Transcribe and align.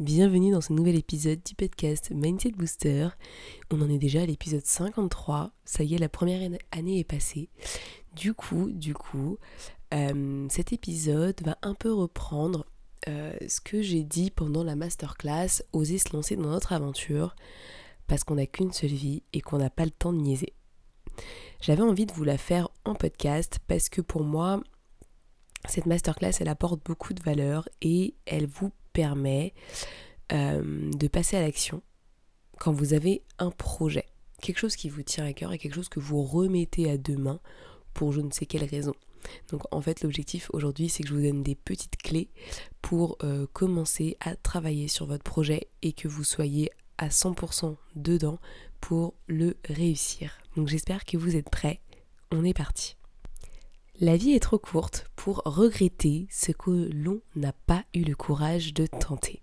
Bienvenue 0.00 0.52
dans 0.52 0.60
ce 0.60 0.72
nouvel 0.72 0.94
épisode 0.94 1.40
du 1.42 1.56
podcast 1.56 2.12
Mindset 2.12 2.52
Booster. 2.52 3.08
On 3.72 3.82
en 3.82 3.90
est 3.90 3.98
déjà 3.98 4.22
à 4.22 4.26
l'épisode 4.26 4.64
53. 4.64 5.50
Ça 5.64 5.82
y 5.82 5.96
est, 5.96 5.98
la 5.98 6.08
première 6.08 6.48
année 6.70 7.00
est 7.00 7.04
passée. 7.04 7.48
Du 8.14 8.32
coup, 8.32 8.70
du 8.70 8.94
coup, 8.94 9.38
euh, 9.92 10.46
cet 10.50 10.72
épisode 10.72 11.42
va 11.44 11.58
un 11.62 11.74
peu 11.74 11.92
reprendre 11.92 12.64
euh, 13.08 13.32
ce 13.48 13.60
que 13.60 13.82
j'ai 13.82 14.04
dit 14.04 14.30
pendant 14.30 14.62
la 14.62 14.76
masterclass, 14.76 15.64
oser 15.72 15.98
se 15.98 16.14
lancer 16.14 16.36
dans 16.36 16.50
notre 16.50 16.72
aventure, 16.72 17.34
parce 18.06 18.22
qu'on 18.22 18.36
n'a 18.36 18.46
qu'une 18.46 18.72
seule 18.72 18.90
vie 18.90 19.24
et 19.32 19.40
qu'on 19.40 19.58
n'a 19.58 19.68
pas 19.68 19.84
le 19.84 19.90
temps 19.90 20.12
de 20.12 20.20
niaiser. 20.20 20.52
J'avais 21.60 21.82
envie 21.82 22.06
de 22.06 22.12
vous 22.12 22.22
la 22.22 22.38
faire 22.38 22.68
en 22.84 22.94
podcast 22.94 23.58
parce 23.66 23.88
que 23.88 24.00
pour 24.00 24.22
moi, 24.22 24.62
cette 25.68 25.86
masterclass, 25.86 26.34
elle 26.38 26.48
apporte 26.48 26.86
beaucoup 26.86 27.14
de 27.14 27.22
valeur 27.24 27.68
et 27.82 28.14
elle 28.26 28.46
vous 28.46 28.70
permet 28.98 29.54
euh, 30.32 30.90
de 30.90 31.06
passer 31.06 31.36
à 31.36 31.40
l'action 31.40 31.82
quand 32.58 32.72
vous 32.72 32.94
avez 32.94 33.22
un 33.38 33.52
projet, 33.52 34.06
quelque 34.42 34.58
chose 34.58 34.74
qui 34.74 34.88
vous 34.88 35.04
tient 35.04 35.24
à 35.24 35.32
cœur 35.32 35.52
et 35.52 35.58
quelque 35.58 35.76
chose 35.76 35.88
que 35.88 36.00
vous 36.00 36.24
remettez 36.24 36.90
à 36.90 36.98
demain 36.98 37.38
pour 37.94 38.10
je 38.10 38.20
ne 38.20 38.32
sais 38.32 38.44
quelle 38.44 38.64
raison. 38.64 38.94
Donc 39.52 39.62
en 39.72 39.80
fait 39.80 40.02
l'objectif 40.02 40.50
aujourd'hui 40.52 40.88
c'est 40.88 41.04
que 41.04 41.10
je 41.10 41.14
vous 41.14 41.22
donne 41.22 41.44
des 41.44 41.54
petites 41.54 41.96
clés 41.96 42.28
pour 42.82 43.18
euh, 43.22 43.46
commencer 43.52 44.16
à 44.18 44.34
travailler 44.34 44.88
sur 44.88 45.06
votre 45.06 45.22
projet 45.22 45.68
et 45.82 45.92
que 45.92 46.08
vous 46.08 46.24
soyez 46.24 46.68
à 46.96 47.06
100% 47.06 47.76
dedans 47.94 48.40
pour 48.80 49.14
le 49.28 49.56
réussir. 49.64 50.38
Donc 50.56 50.66
j'espère 50.66 51.04
que 51.04 51.16
vous 51.16 51.36
êtes 51.36 51.50
prêts. 51.50 51.80
On 52.32 52.42
est 52.42 52.52
parti. 52.52 52.97
La 54.00 54.16
vie 54.16 54.30
est 54.30 54.40
trop 54.40 54.58
courte 54.58 55.10
pour 55.16 55.42
regretter 55.44 56.28
ce 56.30 56.52
que 56.52 56.88
l'on 56.92 57.20
n'a 57.34 57.52
pas 57.52 57.84
eu 57.94 58.04
le 58.04 58.14
courage 58.14 58.72
de 58.72 58.86
tenter. 58.86 59.42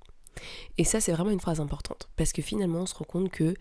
Et 0.78 0.86
ça, 0.86 1.02
c'est 1.02 1.12
vraiment 1.12 1.32
une 1.32 1.42
phrase 1.42 1.60
importante, 1.60 2.10
parce 2.16 2.32
que 2.32 2.42
finalement, 2.42 2.82
on 2.82 2.86
se 2.86 2.96
rend 2.96 3.06
compte 3.06 3.30
que 3.30 3.54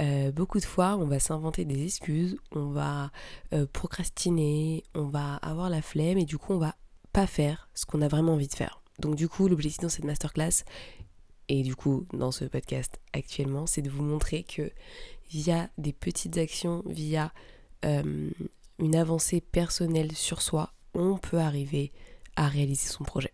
euh, 0.00 0.32
beaucoup 0.32 0.58
de 0.58 0.64
fois, 0.64 0.96
on 0.96 1.06
va 1.06 1.20
s'inventer 1.20 1.64
des 1.64 1.84
excuses, 1.84 2.36
on 2.50 2.70
va 2.70 3.12
euh, 3.52 3.66
procrastiner, 3.72 4.82
on 4.96 5.04
va 5.04 5.36
avoir 5.36 5.70
la 5.70 5.80
flemme, 5.80 6.18
et 6.18 6.24
du 6.24 6.38
coup, 6.38 6.54
on 6.54 6.58
va 6.58 6.74
pas 7.12 7.28
faire 7.28 7.68
ce 7.74 7.86
qu'on 7.86 8.02
a 8.02 8.08
vraiment 8.08 8.32
envie 8.32 8.48
de 8.48 8.54
faire. 8.54 8.82
Donc 8.98 9.14
du 9.14 9.28
coup, 9.28 9.46
l'objectif 9.46 9.80
dans 9.80 9.88
cette 9.88 10.04
masterclass, 10.04 10.64
et 11.48 11.62
du 11.62 11.76
coup 11.76 12.06
dans 12.12 12.32
ce 12.32 12.44
podcast 12.44 13.00
actuellement, 13.12 13.66
c'est 13.66 13.82
de 13.82 13.90
vous 13.90 14.02
montrer 14.02 14.44
que 14.44 14.70
via 15.28 15.68
des 15.76 15.92
petites 15.92 16.38
actions, 16.38 16.82
via 16.86 17.32
euh, 17.84 18.30
une 18.82 18.96
avancée 18.96 19.40
personnelle 19.40 20.12
sur 20.12 20.42
soi, 20.42 20.72
on 20.94 21.16
peut 21.16 21.38
arriver 21.38 21.92
à 22.36 22.48
réaliser 22.48 22.88
son 22.88 23.04
projet. 23.04 23.32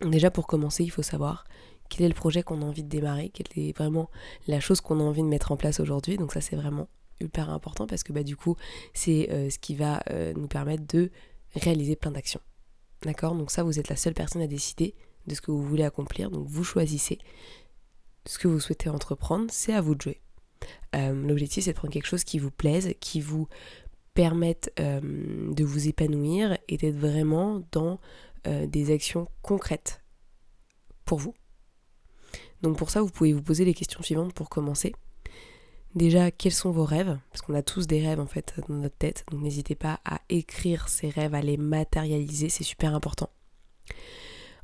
Déjà 0.00 0.30
pour 0.30 0.46
commencer, 0.46 0.82
il 0.82 0.90
faut 0.90 1.02
savoir 1.02 1.44
quel 1.88 2.06
est 2.06 2.08
le 2.08 2.14
projet 2.14 2.42
qu'on 2.42 2.62
a 2.62 2.64
envie 2.64 2.82
de 2.82 2.88
démarrer, 2.88 3.28
quelle 3.28 3.46
est 3.56 3.76
vraiment 3.76 4.10
la 4.48 4.60
chose 4.60 4.80
qu'on 4.80 4.98
a 4.98 5.02
envie 5.02 5.22
de 5.22 5.28
mettre 5.28 5.52
en 5.52 5.56
place 5.56 5.78
aujourd'hui. 5.78 6.16
Donc 6.16 6.32
ça 6.32 6.40
c'est 6.40 6.56
vraiment 6.56 6.88
hyper 7.20 7.50
important 7.50 7.86
parce 7.86 8.02
que 8.02 8.12
bah, 8.12 8.24
du 8.24 8.34
coup 8.34 8.56
c'est 8.94 9.30
euh, 9.30 9.48
ce 9.48 9.58
qui 9.58 9.76
va 9.76 10.02
euh, 10.10 10.32
nous 10.34 10.48
permettre 10.48 10.84
de 10.88 11.10
réaliser 11.54 11.94
plein 11.94 12.10
d'actions. 12.10 12.40
D'accord? 13.02 13.34
Donc 13.34 13.50
ça 13.50 13.62
vous 13.62 13.78
êtes 13.78 13.88
la 13.88 13.96
seule 13.96 14.14
personne 14.14 14.42
à 14.42 14.46
décider 14.46 14.94
de 15.26 15.34
ce 15.34 15.40
que 15.40 15.50
vous 15.50 15.62
voulez 15.62 15.84
accomplir. 15.84 16.30
Donc 16.30 16.46
vous 16.48 16.64
choisissez 16.64 17.18
ce 18.26 18.38
que 18.38 18.48
vous 18.48 18.58
souhaitez 18.58 18.88
entreprendre, 18.88 19.46
c'est 19.50 19.72
à 19.72 19.80
vous 19.80 19.94
de 19.94 20.00
jouer. 20.00 20.20
Euh, 20.94 21.12
l'objectif 21.12 21.64
c'est 21.64 21.72
de 21.72 21.76
prendre 21.76 21.92
quelque 21.92 22.06
chose 22.06 22.24
qui 22.24 22.38
vous 22.38 22.50
plaise, 22.50 22.94
qui 23.00 23.20
vous 23.20 23.48
permettent 24.14 24.72
euh, 24.78 25.00
de 25.00 25.64
vous 25.64 25.88
épanouir 25.88 26.58
et 26.68 26.76
d'être 26.76 26.96
vraiment 26.96 27.62
dans 27.72 27.98
euh, 28.46 28.66
des 28.66 28.92
actions 28.92 29.28
concrètes 29.42 30.02
pour 31.04 31.18
vous. 31.18 31.34
Donc 32.62 32.76
pour 32.76 32.90
ça, 32.90 33.02
vous 33.02 33.10
pouvez 33.10 33.32
vous 33.32 33.42
poser 33.42 33.64
les 33.64 33.74
questions 33.74 34.02
suivantes 34.02 34.32
pour 34.34 34.48
commencer. 34.48 34.94
Déjà, 35.94 36.30
quels 36.30 36.52
sont 36.52 36.70
vos 36.70 36.84
rêves? 36.84 37.18
Parce 37.30 37.42
qu'on 37.42 37.54
a 37.54 37.62
tous 37.62 37.86
des 37.86 38.06
rêves 38.06 38.20
en 38.20 38.26
fait 38.26 38.54
dans 38.68 38.74
notre 38.74 38.96
tête, 38.96 39.24
donc 39.30 39.42
n'hésitez 39.42 39.74
pas 39.74 40.00
à 40.04 40.20
écrire 40.30 40.88
ces 40.88 41.10
rêves, 41.10 41.34
à 41.34 41.42
les 41.42 41.58
matérialiser, 41.58 42.48
c'est 42.48 42.64
super 42.64 42.94
important. 42.94 43.28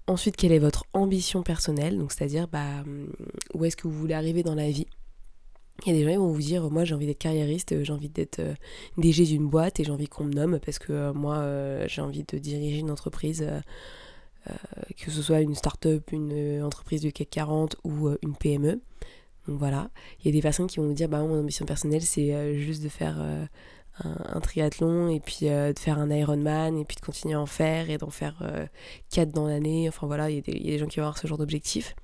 Ensuite, 0.06 0.37
quelle 0.37 0.53
est 0.53 0.58
votre 0.58 0.84
ambition 0.94 1.42
personnelle? 1.42 1.98
Donc 1.98 2.12
c'est-à-dire 2.12 2.48
bah, 2.48 2.82
où 3.53 3.64
est-ce 3.66 3.76
que 3.76 3.87
vous 3.87 3.98
voulez 3.98 4.14
arriver 4.14 4.42
dans 4.42 4.54
la 4.54 4.70
vie? 4.70 4.87
Il 5.87 5.93
y 5.93 5.97
a 5.97 5.99
des 5.99 6.05
gens 6.05 6.11
qui 6.11 6.16
vont 6.16 6.33
vous 6.33 6.41
dire 6.41 6.71
moi 6.71 6.84
j'ai 6.84 6.94
envie 6.94 7.06
d'être 7.06 7.19
carriériste, 7.19 7.83
j'ai 7.83 7.93
envie 7.93 8.09
d'être 8.09 8.41
euh, 8.41 8.55
DG 8.97 9.25
d'une 9.25 9.49
boîte 9.49 9.78
et 9.78 9.84
j'ai 9.84 9.93
envie 9.93 10.09
qu'on 10.09 10.25
me 10.25 10.33
nomme 10.33 10.59
parce 10.65 10.78
que 10.78 10.93
euh, 10.93 11.12
moi 11.12 11.37
euh, 11.37 11.84
j'ai 11.89 12.00
envie 12.03 12.25
de 12.25 12.39
diriger 12.39 12.78
une 12.78 12.91
entreprise, 12.91 13.47
que 14.97 15.11
ce 15.11 15.22
soit 15.22 15.41
une 15.41 15.55
start-up, 15.55 16.11
une 16.11 16.62
entreprise 16.62 17.03
de 17.03 17.11
CAC 17.11 17.28
40 17.31 17.77
ou 17.84 18.09
une 18.22 18.34
PME. 18.34 18.81
Donc 19.47 19.59
voilà, 19.59 19.91
il 20.21 20.27
y 20.27 20.28
a 20.31 20.33
des 20.33 20.41
personnes 20.41 20.67
qui 20.67 20.78
vont 20.78 20.87
vous 20.87 20.94
dire 20.94 21.09
bah 21.09 21.21
mon 21.21 21.41
ambition 21.41 21.67
personnelle 21.67 22.03
c'est 22.03 22.59
juste 22.59 22.83
de 22.83 22.88
faire 22.88 23.19
un, 24.03 24.41
triathlon 24.41 25.11
et 25.11 25.21
puis 25.21 25.41
de 25.43 25.75
faire 25.78 25.99
un 25.99 26.11
Ironman 26.11 26.78
et 26.78 26.84
puis 26.87 26.97
de 26.97 27.00
continuer 27.03 27.34
à 27.34 27.41
en 27.41 27.47
faire 27.47 27.91
et 27.91 27.99
d'en 27.99 28.11
faire 28.11 28.43
4 29.11 29.31
dans 29.33 29.47
l'année. 29.47 29.87
Enfin 29.88 30.06
voilà, 30.06 30.31
il 30.31 30.37
y, 30.37 30.38
a 30.38 30.72
des 30.72 30.78
gens 30.78 30.87
qui 30.87 30.97
vont 30.97 31.05
avoir 31.05 31.19
ce 31.19 31.27
genre 31.27 31.38
d'objectif. 31.38 31.94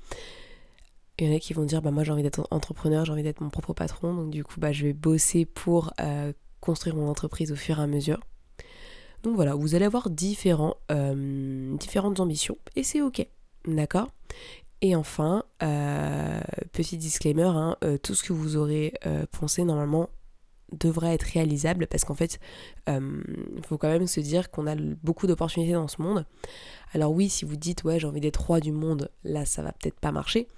Il 1.18 1.28
y 1.28 1.32
en 1.32 1.36
a 1.36 1.38
qui 1.38 1.52
vont 1.52 1.64
dire 1.64 1.80
bah 1.80 1.92
moi 1.92 2.02
j'ai 2.02 2.10
envie 2.10 2.24
d'être 2.24 2.48
entrepreneur, 2.50 3.04
j'ai 3.04 3.12
envie 3.12 3.22
d'être 3.22 3.40
mon 3.40 3.50
propre 3.50 3.72
patron, 3.72 4.14
donc 4.14 4.30
du 4.30 4.42
coup 4.42 4.58
bah 4.58 4.72
je 4.72 4.84
vais 4.84 4.92
bosser 4.92 5.44
pour 5.44 5.92
euh, 6.00 6.32
construire 6.60 6.96
mon 6.96 7.08
entreprise 7.08 7.52
au 7.52 7.56
fur 7.56 7.78
et 7.78 7.82
à 7.82 7.86
mesure. 7.86 8.18
Donc 9.22 9.36
voilà, 9.36 9.54
vous 9.54 9.76
allez 9.76 9.84
avoir 9.84 10.10
différents, 10.10 10.76
euh, 10.90 11.76
différentes 11.76 12.18
ambitions 12.18 12.58
et 12.74 12.82
c'est 12.82 13.00
ok, 13.00 13.26
d'accord? 13.66 14.08
Et 14.80 14.96
enfin, 14.96 15.44
euh, 15.62 16.40
petit 16.72 16.98
disclaimer, 16.98 17.44
hein, 17.44 17.76
tout 18.02 18.14
ce 18.14 18.24
que 18.24 18.32
vous 18.32 18.56
aurez 18.56 18.92
pensé 19.30 19.64
normalement 19.64 20.10
devrait 20.72 21.14
être 21.14 21.22
réalisable 21.22 21.86
parce 21.86 22.04
qu'en 22.04 22.14
fait, 22.14 22.40
il 22.88 23.62
faut 23.66 23.78
quand 23.78 23.88
même 23.88 24.08
se 24.08 24.20
dire 24.20 24.50
qu'on 24.50 24.66
a 24.66 24.74
beaucoup 24.74 25.28
d'opportunités 25.28 25.72
dans 25.74 25.88
ce 25.88 26.02
monde. 26.02 26.26
Alors 26.92 27.12
oui, 27.12 27.30
si 27.30 27.44
vous 27.44 27.56
dites 27.56 27.84
ouais 27.84 28.00
j'ai 28.00 28.06
envie 28.08 28.20
d'être 28.20 28.44
roi 28.44 28.58
du 28.58 28.72
monde, 28.72 29.10
là 29.22 29.46
ça 29.46 29.62
va 29.62 29.72
peut-être 29.72 30.00
pas 30.00 30.12
marcher 30.12 30.48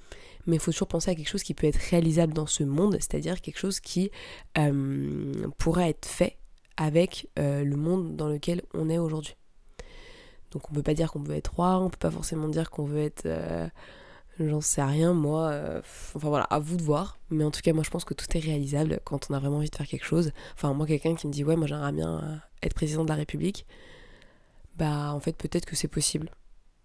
mais 0.46 0.56
il 0.56 0.60
faut 0.60 0.72
toujours 0.72 0.88
penser 0.88 1.10
à 1.10 1.14
quelque 1.14 1.28
chose 1.28 1.42
qui 1.42 1.54
peut 1.54 1.66
être 1.66 1.80
réalisable 1.90 2.32
dans 2.32 2.46
ce 2.46 2.64
monde, 2.64 2.94
c'est-à-dire 2.94 3.40
quelque 3.40 3.58
chose 3.58 3.80
qui 3.80 4.10
euh, 4.58 5.48
pourrait 5.58 5.90
être 5.90 6.06
fait 6.06 6.38
avec 6.76 7.28
euh, 7.38 7.64
le 7.64 7.76
monde 7.76 8.16
dans 8.16 8.28
lequel 8.28 8.62
on 8.74 8.88
est 8.88 8.98
aujourd'hui. 8.98 9.36
Donc 10.52 10.70
on 10.70 10.74
peut 10.74 10.82
pas 10.82 10.94
dire 10.94 11.10
qu'on 11.10 11.22
veut 11.22 11.34
être 11.34 11.54
roi, 11.54 11.78
on 11.78 11.90
peut 11.90 11.98
pas 11.98 12.10
forcément 12.10 12.48
dire 12.48 12.70
qu'on 12.70 12.84
veut 12.84 13.02
être... 13.02 13.26
Euh, 13.26 13.68
j'en 14.38 14.60
sais 14.60 14.82
rien, 14.82 15.12
moi... 15.12 15.52
enfin 15.78 16.28
voilà, 16.28 16.44
à 16.44 16.58
vous 16.58 16.76
de 16.76 16.82
voir. 16.82 17.18
Mais 17.30 17.42
en 17.42 17.50
tout 17.50 17.62
cas, 17.62 17.72
moi 17.72 17.82
je 17.82 17.90
pense 17.90 18.04
que 18.04 18.14
tout 18.14 18.26
est 18.36 18.40
réalisable 18.40 19.00
quand 19.04 19.30
on 19.30 19.34
a 19.34 19.38
vraiment 19.38 19.56
envie 19.56 19.70
de 19.70 19.74
faire 19.76 19.86
quelque 19.86 20.04
chose. 20.04 20.32
Enfin 20.54 20.72
moi, 20.74 20.86
quelqu'un 20.86 21.14
qui 21.14 21.26
me 21.26 21.32
dit, 21.32 21.42
ouais, 21.42 21.56
moi 21.56 21.66
j'aimerais 21.66 21.92
bien 21.92 22.42
être 22.62 22.74
président 22.74 23.04
de 23.04 23.08
la 23.08 23.14
République, 23.16 23.66
bah 24.76 25.12
en 25.12 25.20
fait 25.20 25.32
peut-être 25.32 25.64
que 25.64 25.74
c'est 25.74 25.88
possible. 25.88 26.30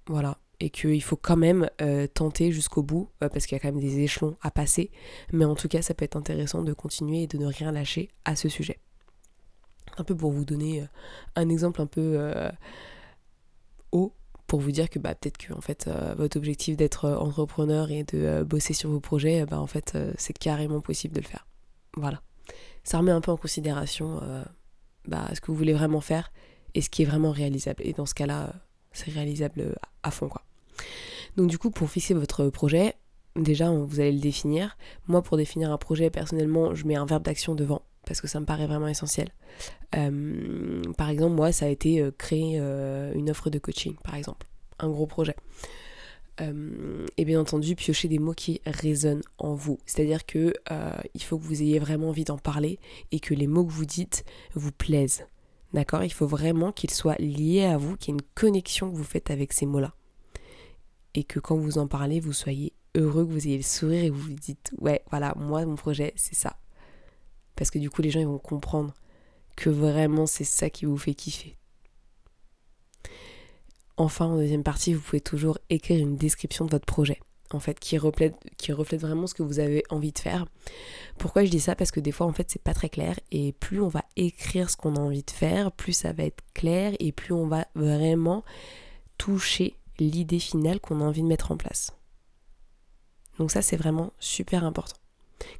Voilà 0.07 0.38
et 0.61 0.69
qu'il 0.69 1.01
faut 1.01 1.16
quand 1.16 1.38
même 1.38 1.69
euh, 1.81 2.05
tenter 2.07 2.52
jusqu'au 2.52 2.84
bout 2.84 3.09
euh, 3.23 3.29
parce 3.29 3.47
qu'il 3.47 3.55
y 3.55 3.59
a 3.59 3.59
quand 3.59 3.72
même 3.72 3.81
des 3.81 3.99
échelons 3.99 4.37
à 4.41 4.52
passer. 4.52 4.91
Mais 5.34 5.43
en 5.43 5.55
tout 5.55 5.67
cas, 5.67 5.81
ça 5.81 5.96
peut 5.96 6.05
être 6.05 6.16
intéressant 6.16 6.61
de 6.61 6.72
continuer 6.73 7.23
et 7.23 7.28
de 7.28 7.37
ne 7.40 7.47
rien 7.47 7.72
lâcher 7.72 8.09
à 8.25 8.35
ce 8.35 8.47
sujet. 8.47 8.79
Un 9.97 10.03
peu 10.03 10.16
pour 10.16 10.31
vous 10.31 10.46
donner 10.46 10.81
euh, 10.81 10.85
un 11.35 11.49
exemple 11.49 11.81
un 11.81 11.87
peu 11.87 12.31
haut 13.91 14.13
pour 14.46 14.59
vous 14.59 14.72
dire 14.72 14.90
que 14.90 14.99
bah, 14.99 15.16
peut-être 15.16 15.37
que 15.37 15.53
en 15.53 15.61
fait 15.61 15.90
votre 16.17 16.37
objectif 16.37 16.75
d'être 16.75 17.09
entrepreneur 17.09 17.90
et 17.90 18.03
de 18.03 18.43
bosser 18.43 18.73
sur 18.73 18.90
vos 18.90 18.99
projets, 18.99 19.46
bah, 19.46 19.59
en 19.59 19.67
fait 19.67 19.97
c'est 20.17 20.37
carrément 20.37 20.81
possible 20.81 21.16
de 21.16 21.22
le 21.22 21.25
faire. 21.25 21.47
Voilà. 21.96 22.22
Ça 22.84 22.97
remet 22.97 23.11
un 23.11 23.22
peu 23.22 23.31
en 23.31 23.37
considération 23.37 24.22
bah, 25.07 25.29
ce 25.34 25.40
que 25.40 25.47
vous 25.47 25.57
voulez 25.57 25.73
vraiment 25.73 26.02
faire 26.02 26.31
et 26.73 26.81
ce 26.81 26.90
qui 26.90 27.02
est 27.02 27.05
vraiment 27.05 27.31
réalisable. 27.31 27.81
Et 27.85 27.93
dans 27.93 28.05
ce 28.05 28.14
cas-là, 28.14 28.53
c'est 28.91 29.11
réalisable 29.11 29.75
à 30.03 30.11
fond 30.11 30.28
quoi. 30.28 30.43
Donc 31.37 31.49
du 31.49 31.57
coup, 31.57 31.72
pour 31.72 31.89
fixer 31.89 32.13
votre 32.13 32.49
projet, 32.49 32.95
déjà, 33.35 33.69
vous 33.72 33.99
allez 33.99 34.11
le 34.11 34.19
définir. 34.19 34.78
Moi, 35.07 35.22
pour 35.22 35.37
définir 35.37 35.72
un 35.72 35.78
projet, 35.78 36.09
personnellement, 36.09 36.75
je 36.75 36.85
mets 36.85 36.95
un 36.95 37.05
verbe 37.05 37.23
d'action 37.23 37.55
devant 37.55 37.81
parce 38.05 38.22
que 38.22 38.28
ça 38.28 38.39
me 38.39 38.45
paraît 38.45 38.67
vraiment 38.67 38.87
essentiel. 38.87 39.29
Euh, 39.95 40.81
par 40.97 41.09
exemple, 41.09 41.35
moi, 41.35 41.51
ça 41.51 41.66
a 41.66 41.69
été 41.69 42.01
euh, 42.01 42.11
créer 42.11 42.57
euh, 42.59 43.13
une 43.13 43.29
offre 43.29 43.49
de 43.49 43.59
coaching, 43.59 43.95
par 44.03 44.16
exemple. 44.16 44.47
Un 44.79 44.89
gros 44.89 45.05
projet. 45.05 45.35
Et 47.17 47.23
bien 47.23 47.39
entendu, 47.39 47.75
piocher 47.75 48.07
des 48.07 48.17
mots 48.17 48.33
qui 48.33 48.61
résonnent 48.66 49.22
en 49.37 49.53
vous. 49.53 49.78
C'est-à-dire 49.85 50.25
que 50.25 50.55
il 51.13 51.22
faut 51.22 51.37
que 51.37 51.43
vous 51.43 51.61
ayez 51.61 51.78
vraiment 51.78 52.09
envie 52.09 52.23
d'en 52.23 52.39
parler 52.39 52.79
et 53.11 53.19
que 53.19 53.35
les 53.35 53.45
mots 53.45 53.63
que 53.63 53.72
vous 53.72 53.85
dites 53.85 54.25
vous 54.55 54.72
plaisent. 54.72 55.28
D'accord? 55.72 56.03
Il 56.03 56.11
faut 56.11 56.25
vraiment 56.25 56.72
qu'ils 56.72 56.89
soient 56.89 57.17
liés 57.19 57.66
à 57.66 57.78
vous, 57.78 57.95
qu'il 57.95 58.16
y 58.16 58.17
ait 58.17 58.19
une 58.19 58.28
connexion 58.33 58.89
que 58.89 58.95
vous 58.95 59.03
faites 59.03 59.29
avec 59.29 59.53
ces 59.53 59.67
mots-là. 59.67 59.93
Et 61.13 61.23
que 61.23 61.40
quand 61.40 61.58
vous 61.58 61.78
en 61.78 61.87
parlez, 61.87 62.19
vous 62.19 62.34
soyez 62.34 62.73
heureux, 62.96 63.25
que 63.25 63.31
vous 63.31 63.47
ayez 63.47 63.58
le 63.58 63.63
sourire 63.63 64.03
et 64.03 64.09
vous 64.09 64.22
vous 64.22 64.34
dites 64.34 64.72
Ouais, 64.79 65.02
voilà, 65.09 65.34
moi, 65.37 65.66
mon 65.66 65.75
projet, 65.75 66.13
c'est 66.16 66.35
ça. 66.35 66.58
Parce 67.55 67.69
que 67.69 67.79
du 67.79 67.90
coup, 67.90 68.02
les 68.02 68.09
gens 68.09 68.19
ils 68.19 68.28
vont 68.28 68.37
comprendre 68.37 68.93
que 69.55 69.69
vraiment 69.69 70.25
c'est 70.25 70.43
ça 70.43 70.69
qui 70.69 70.85
vous 70.85 70.97
fait 70.97 71.13
kiffer. 71.13 71.58
Enfin, 73.97 74.25
en 74.25 74.37
deuxième 74.37 74.63
partie, 74.63 74.93
vous 74.93 75.02
pouvez 75.02 75.22
toujours 75.22 75.59
écrire 75.69 75.99
une 75.99 76.16
description 76.16 76.66
de 76.66 76.72
votre 76.72 76.85
projet, 76.85 77.19
en 77.52 77.59
fait, 77.59 77.79
qui 77.79 77.97
reflète, 77.97 78.35
qui 78.57 78.72
reflète 78.72 79.02
vraiment 79.02 79.28
ce 79.28 79.35
que 79.35 79.43
vous 79.43 79.59
avez 79.59 79.84
envie 79.90 80.11
de 80.11 80.17
faire. 80.17 80.47
Pourquoi 81.19 81.46
je 81.46 81.52
dis 81.52 81.59
ça? 81.59 81.75
Parce 81.75 81.91
que 81.91 81.99
des 81.99 82.11
fois, 82.11 82.25
en 82.25 82.34
fait, 82.34 82.49
c'est 82.49 82.64
pas 82.64 82.73
très 82.73 82.90
clair, 82.90 83.19
et 83.31 83.52
plus 83.52 83.79
on 83.79 83.90
va 83.90 84.03
écrire 84.16 84.69
ce 84.72 84.78
qu'on 84.78 84.96
a 84.96 84.99
envie 84.99 85.23
de 85.23 85.29
faire, 85.29 85.72
plus 85.72 85.93
ça 85.93 86.14
va 86.14 86.23
être 86.23 86.43
clair, 86.55 86.93
et 86.99 87.11
plus 87.11 87.34
on 87.34 87.47
va 87.47 87.67
vraiment 87.75 88.43
toucher 89.19 89.75
l'idée 90.09 90.40
finale 90.40 90.80
qu'on 90.80 91.02
a 91.02 91.03
envie 91.03 91.22
de 91.22 91.28
mettre 91.28 91.52
en 91.52 91.58
place. 91.58 91.94
Donc 93.40 93.52
ça, 93.52 93.62
c'est 93.62 93.78
vraiment 93.78 94.14
super 94.20 94.64
important. 94.64 94.98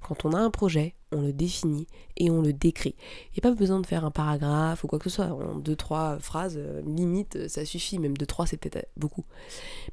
Quand 0.02 0.26
on 0.26 0.34
a 0.34 0.40
un 0.40 0.52
projet, 0.52 0.96
on 1.12 1.22
le 1.22 1.34
définit 1.34 1.88
et 2.18 2.30
on 2.30 2.42
le 2.42 2.54
décrit. 2.54 2.96
Il 3.28 3.34
n'y 3.34 3.40
a 3.40 3.50
pas 3.50 3.56
besoin 3.56 3.80
de 3.80 3.86
faire 3.86 4.06
un 4.06 4.12
paragraphe 4.12 4.84
ou 4.84 4.88
quoi 4.88 5.00
que 5.00 5.10
ce 5.10 5.16
soit. 5.16 5.26
En 5.26 5.56
deux, 5.56 5.76
trois 5.76 6.20
phrases, 6.20 6.56
euh, 6.58 6.82
limite, 6.82 7.36
euh, 7.36 7.48
ça 7.48 7.66
suffit. 7.66 8.00
Même 8.00 8.16
deux, 8.16 8.26
trois, 8.26 8.46
c'est 8.46 8.58
peut-être 8.58 8.90
beaucoup. 8.98 9.26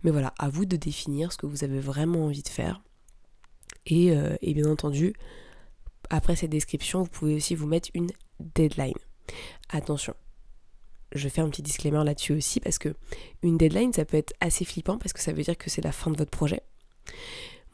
Mais 0.02 0.10
voilà, 0.10 0.34
à 0.38 0.48
vous 0.48 0.64
de 0.64 0.76
définir 0.76 1.32
ce 1.32 1.38
que 1.38 1.46
vous 1.46 1.64
avez 1.64 1.80
vraiment 1.80 2.26
envie 2.26 2.42
de 2.42 2.48
faire. 2.48 2.82
Et, 3.86 4.12
euh, 4.12 4.36
et 4.42 4.54
bien 4.54 4.70
entendu, 4.70 5.14
après 6.10 6.36
cette 6.36 6.50
description, 6.50 7.02
vous 7.02 7.10
pouvez 7.10 7.34
aussi 7.34 7.54
vous 7.54 7.66
mettre 7.66 7.88
une 7.94 8.10
deadline. 8.40 8.94
Attention, 9.70 10.14
je 11.14 11.28
fais 11.28 11.40
un 11.40 11.48
petit 11.48 11.62
disclaimer 11.62 12.02
là-dessus 12.04 12.34
aussi 12.34 12.60
parce 12.60 12.78
que 12.78 12.94
une 13.42 13.58
deadline, 13.58 13.92
ça 13.92 14.04
peut 14.04 14.16
être 14.16 14.34
assez 14.40 14.64
flippant 14.64 14.98
parce 14.98 15.12
que 15.12 15.20
ça 15.20 15.32
veut 15.32 15.42
dire 15.42 15.56
que 15.56 15.70
c'est 15.70 15.82
la 15.82 15.92
fin 15.92 16.10
de 16.10 16.16
votre 16.16 16.30
projet. 16.30 16.62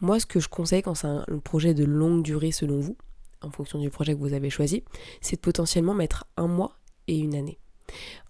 Moi, 0.00 0.20
ce 0.20 0.26
que 0.26 0.40
je 0.40 0.48
conseille 0.48 0.82
quand 0.82 0.94
c'est 0.94 1.06
un 1.06 1.38
projet 1.42 1.74
de 1.74 1.84
longue 1.84 2.22
durée 2.22 2.52
selon 2.52 2.80
vous, 2.80 2.96
en 3.42 3.50
fonction 3.50 3.78
du 3.78 3.90
projet 3.90 4.14
que 4.14 4.20
vous 4.20 4.32
avez 4.32 4.50
choisi, 4.50 4.82
c'est 5.20 5.36
de 5.36 5.40
potentiellement 5.40 5.94
mettre 5.94 6.24
un 6.36 6.46
mois 6.46 6.76
et 7.08 7.18
une 7.18 7.34
année. 7.34 7.58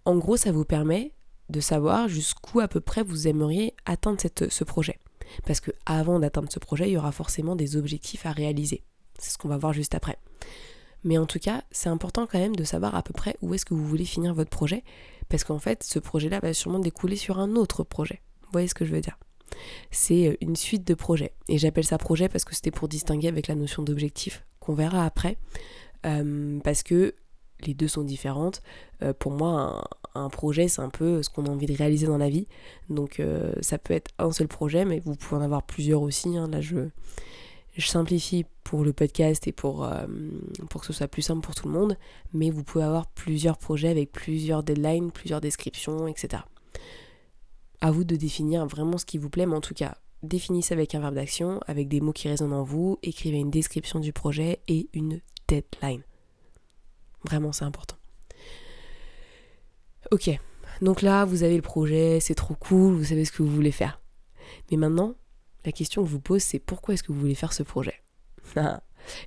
En 0.05 0.17
gros, 0.17 0.37
ça 0.37 0.53
vous 0.53 0.65
permet 0.65 1.13
de 1.49 1.61
savoir 1.61 2.09
jusqu'où 2.09 2.61
à 2.61 2.69
peu 2.69 2.81
près 2.81 3.03
vous 3.03 3.29
aimeriez 3.29 3.75
atteindre 3.85 4.21
ce 4.49 4.65
projet. 4.65 4.99
Parce 5.47 5.61
que 5.61 5.71
avant 5.87 6.19
d'atteindre 6.21 6.51
ce 6.51 6.59
projet, 6.59 6.89
il 6.89 6.93
y 6.93 6.99
aura 6.99 7.13
forcément 7.13 7.57
des 7.57 7.77
objectifs 7.77 8.27
à 8.27 8.33
réaliser. 8.33 8.83
C'est 9.19 9.31
ce 9.31 9.39
qu'on 9.39 9.49
va 9.49 9.59
voir 9.59 9.73
juste 9.73 9.95
après. 9.95 10.19
Mais 11.05 11.19
en 11.19 11.27
tout 11.27 11.39
cas, 11.39 11.63
c'est 11.71 11.91
important 11.91 12.27
quand 12.27 12.39
même 12.39 12.57
de 12.57 12.65
savoir 12.65 12.95
à 12.95 13.03
peu 13.03 13.13
près 13.13 13.37
où 13.43 13.55
est-ce 13.55 13.65
que 13.65 13.75
vous 13.75 13.87
voulez 13.87 14.07
finir 14.07 14.35
votre 14.35 14.51
projet. 14.51 14.83
Parce 15.29 15.45
qu'en 15.45 15.59
fait, 15.59 15.83
ce 15.83 15.99
projet-là 15.99 16.41
va 16.41 16.53
sûrement 16.55 16.79
découler 16.79 17.17
sur 17.17 17.39
un 17.39 17.57
autre 17.57 17.85
projet. 17.85 18.21
Vous 18.43 18.49
voyez 18.53 18.69
ce 18.69 18.75
que 18.75 18.85
je 18.85 18.93
veux 18.93 19.01
dire? 19.01 19.19
C'est 19.91 20.29
euh, 20.29 20.37
une 20.41 20.57
suite 20.57 20.87
de 20.87 20.95
projets. 20.95 21.33
Et 21.49 21.59
j'appelle 21.59 21.85
ça 21.85 21.99
projet 21.99 22.29
parce 22.29 22.45
que 22.45 22.55
c'était 22.55 22.71
pour 22.71 22.89
distinguer 22.89 23.29
avec 23.29 23.47
la 23.47 23.55
notion 23.55 23.83
d'objectif 23.83 24.45
qu'on 24.61 24.75
verra 24.75 25.05
après. 25.05 25.37
Euh, 26.07 26.59
parce 26.65 26.83
que 26.83 27.15
les 27.61 27.75
deux 27.75 27.89
sont 27.89 28.03
différentes. 28.03 28.63
Euh, 29.03 29.13
pour 29.13 29.33
moi, 29.33 29.85
un, 30.15 30.29
projet, 30.29 30.69
c'est 30.69 30.83
un 30.83 30.91
peu 30.91 31.23
ce 31.23 31.31
qu'on 31.31 31.47
a 31.47 31.51
envie 31.51 31.67
de 31.67 31.77
réaliser 31.77 32.07
dans 32.07 32.19
la 32.19 32.29
vie. 32.29 32.47
Donc 32.89 33.21
ça 33.61 33.79
peut 33.79 33.95
être 33.95 34.11
un 34.19 34.31
seul 34.33 34.49
projet, 34.49 34.85
mais 34.85 35.01
vous 35.05 35.17
pouvez 35.17 35.41
en 35.41 35.45
avoir 35.45 35.63
plusieurs 35.63 36.03
aussi. 36.03 36.37
Hein. 36.37 36.49
Là, 36.49 36.61
je, 36.61 36.77
je 37.77 37.87
simplifie 37.87 38.45
pour 38.63 38.85
le 38.85 38.93
podcast 38.93 39.47
et 39.47 39.53
pour, 39.53 39.89
pour 40.71 40.81
que 40.81 40.87
ce 40.87 40.93
soit 40.93 41.09
plus 41.09 41.23
simple 41.23 41.41
pour 41.41 41.55
tout 41.55 41.69
le 41.69 41.75
monde. 41.75 41.97
Mais 42.33 42.51
vous 42.51 42.65
pouvez 42.65 42.85
avoir 42.85 43.07
plusieurs 43.09 43.59
projets 43.59 43.89
avec 43.89 44.13
plusieurs 44.13 44.63
deadlines, 44.63 45.11
plusieurs 45.11 45.41
descriptions, 45.41 46.07
etc 46.07 46.43
à 47.85 47.91
vous 47.91 48.05
de 48.05 48.17
définir 48.17 48.65
vraiment 48.65 48.97
ce 48.97 49.05
qui 49.05 49.19
vous 49.19 49.29
plaît, 49.29 49.45
mais 49.45 49.57
en 49.57 49.61
tout 49.61 49.75
cas, 49.75 49.99
définissez 50.23 50.73
avec 50.73 50.95
un 50.95 51.01
verbe 51.01 51.17
d'action, 51.17 51.61
avec 51.67 51.87
des 51.87 52.01
mots 52.01 52.15
qui 52.15 52.29
résonnent 52.29 52.55
en 52.55 52.63
vous, 52.63 52.99
écrivez 53.03 53.37
une 53.37 53.51
description 53.51 54.01
du 54.01 54.11
projet 54.11 54.61
et 54.69 54.89
une 54.95 55.21
deadline. 55.49 56.03
Vraiment, 57.25 57.53
c'est 57.53 57.67
important. 57.67 57.97
Ok, 60.13 60.31
donc 60.81 61.03
là, 61.03 61.27
vous 61.27 61.43
avez 61.43 61.57
le 61.57 61.63
projet, 61.63 62.21
c'est 62.21 62.35
trop 62.35 62.55
cool, 62.55 62.95
vous 62.95 63.05
savez 63.05 63.27
ce 63.27 63.33
que 63.33 63.43
vous 63.43 63.55
voulez 63.55 63.71
faire. 63.71 64.01
Mais 64.71 64.79
maintenant, 64.79 65.15
la 65.65 65.73
question 65.73 66.03
que 66.03 66.09
je 66.09 66.13
vous 66.13 66.21
pose, 66.21 66.43
c'est 66.43 66.59
pourquoi 66.59 66.95
est-ce 66.95 67.03
que 67.03 67.13
vous 67.13 67.21
voulez 67.21 67.35
faire 67.35 67.53
ce 67.53 67.63
projet 67.63 68.03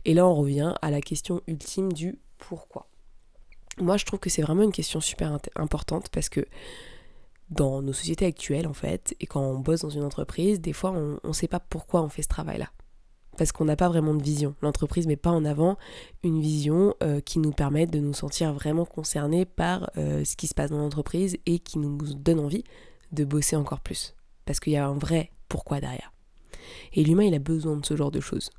Et 0.06 0.14
là, 0.14 0.28
on 0.28 0.36
revient 0.36 0.74
à 0.82 0.92
la 0.92 1.02
question 1.02 1.42
ultime 1.48 1.92
du 1.92 2.20
pourquoi. 2.38 2.88
Moi, 3.80 3.98
je 3.98 4.06
trouve 4.06 4.20
que 4.20 4.30
c'est 4.30 4.42
vraiment 4.42 4.64
une 4.64 4.72
question 4.72 5.00
super 5.00 5.38
importante 5.56 6.10
parce 6.10 6.30
que 6.30 6.46
dans 7.50 7.82
nos 7.82 7.94
sociétés 7.94 8.26
actuelles 8.26 8.68
en 8.68 8.74
fait, 8.74 9.16
et 9.20 9.26
quand 9.26 9.42
on 9.42 9.60
bosse 9.60 9.82
dans 9.82 9.90
une 9.90 10.04
entreprise, 10.04 10.60
des 10.60 10.74
fois 10.74 10.92
on 10.92 11.20
ne 11.28 11.34
sait 11.34 11.48
pas 11.48 11.60
pourquoi 11.60 12.02
on 12.02 12.10
fait 12.10 12.22
ce 12.22 12.28
travail-là. 12.28 12.70
Parce 13.38 13.52
qu'on 13.52 13.66
n'a 13.66 13.76
pas 13.76 13.88
vraiment 13.88 14.16
de 14.16 14.24
vision. 14.24 14.56
L'entreprise 14.62 15.06
met 15.06 15.16
pas 15.16 15.30
en 15.30 15.46
avant 15.46 15.78
une 16.24 16.42
vision 16.42 16.96
euh, 17.04 17.22
qui 17.22 17.38
nous 17.38 17.52
permette 17.52 17.92
de 17.92 18.00
nous 18.00 18.16
sentir 18.16 18.52
vraiment 18.52 18.84
concernés 18.84 19.46
par 19.46 19.92
euh, 19.98 20.26
ce 20.26 20.36
qui 20.36 20.48
se 20.48 20.56
passe 20.56 20.72
dans 20.72 20.80
l'entreprise 20.80 21.38
et 21.46 21.60
qui 21.60 21.78
nous 21.78 21.98
donne 22.16 22.40
envie 22.40 22.64
de 23.12 23.24
bosser 23.24 23.56
encore 23.56 23.82
plus. 23.82 24.16
Parce 24.46 24.60
qu'il 24.60 24.74
y 24.74 24.78
a 24.78 24.88
un 24.88 24.98
vrai 24.98 25.32
pourquoi 25.50 25.80
derrière. 25.80 26.12
Et 26.94 27.04
l'humain, 27.04 27.24
il 27.24 27.34
a 27.34 27.40
besoin 27.40 27.76
de 27.78 27.86
ce 27.86 27.96
genre 27.96 28.12
de 28.12 28.20
choses. 28.20 28.50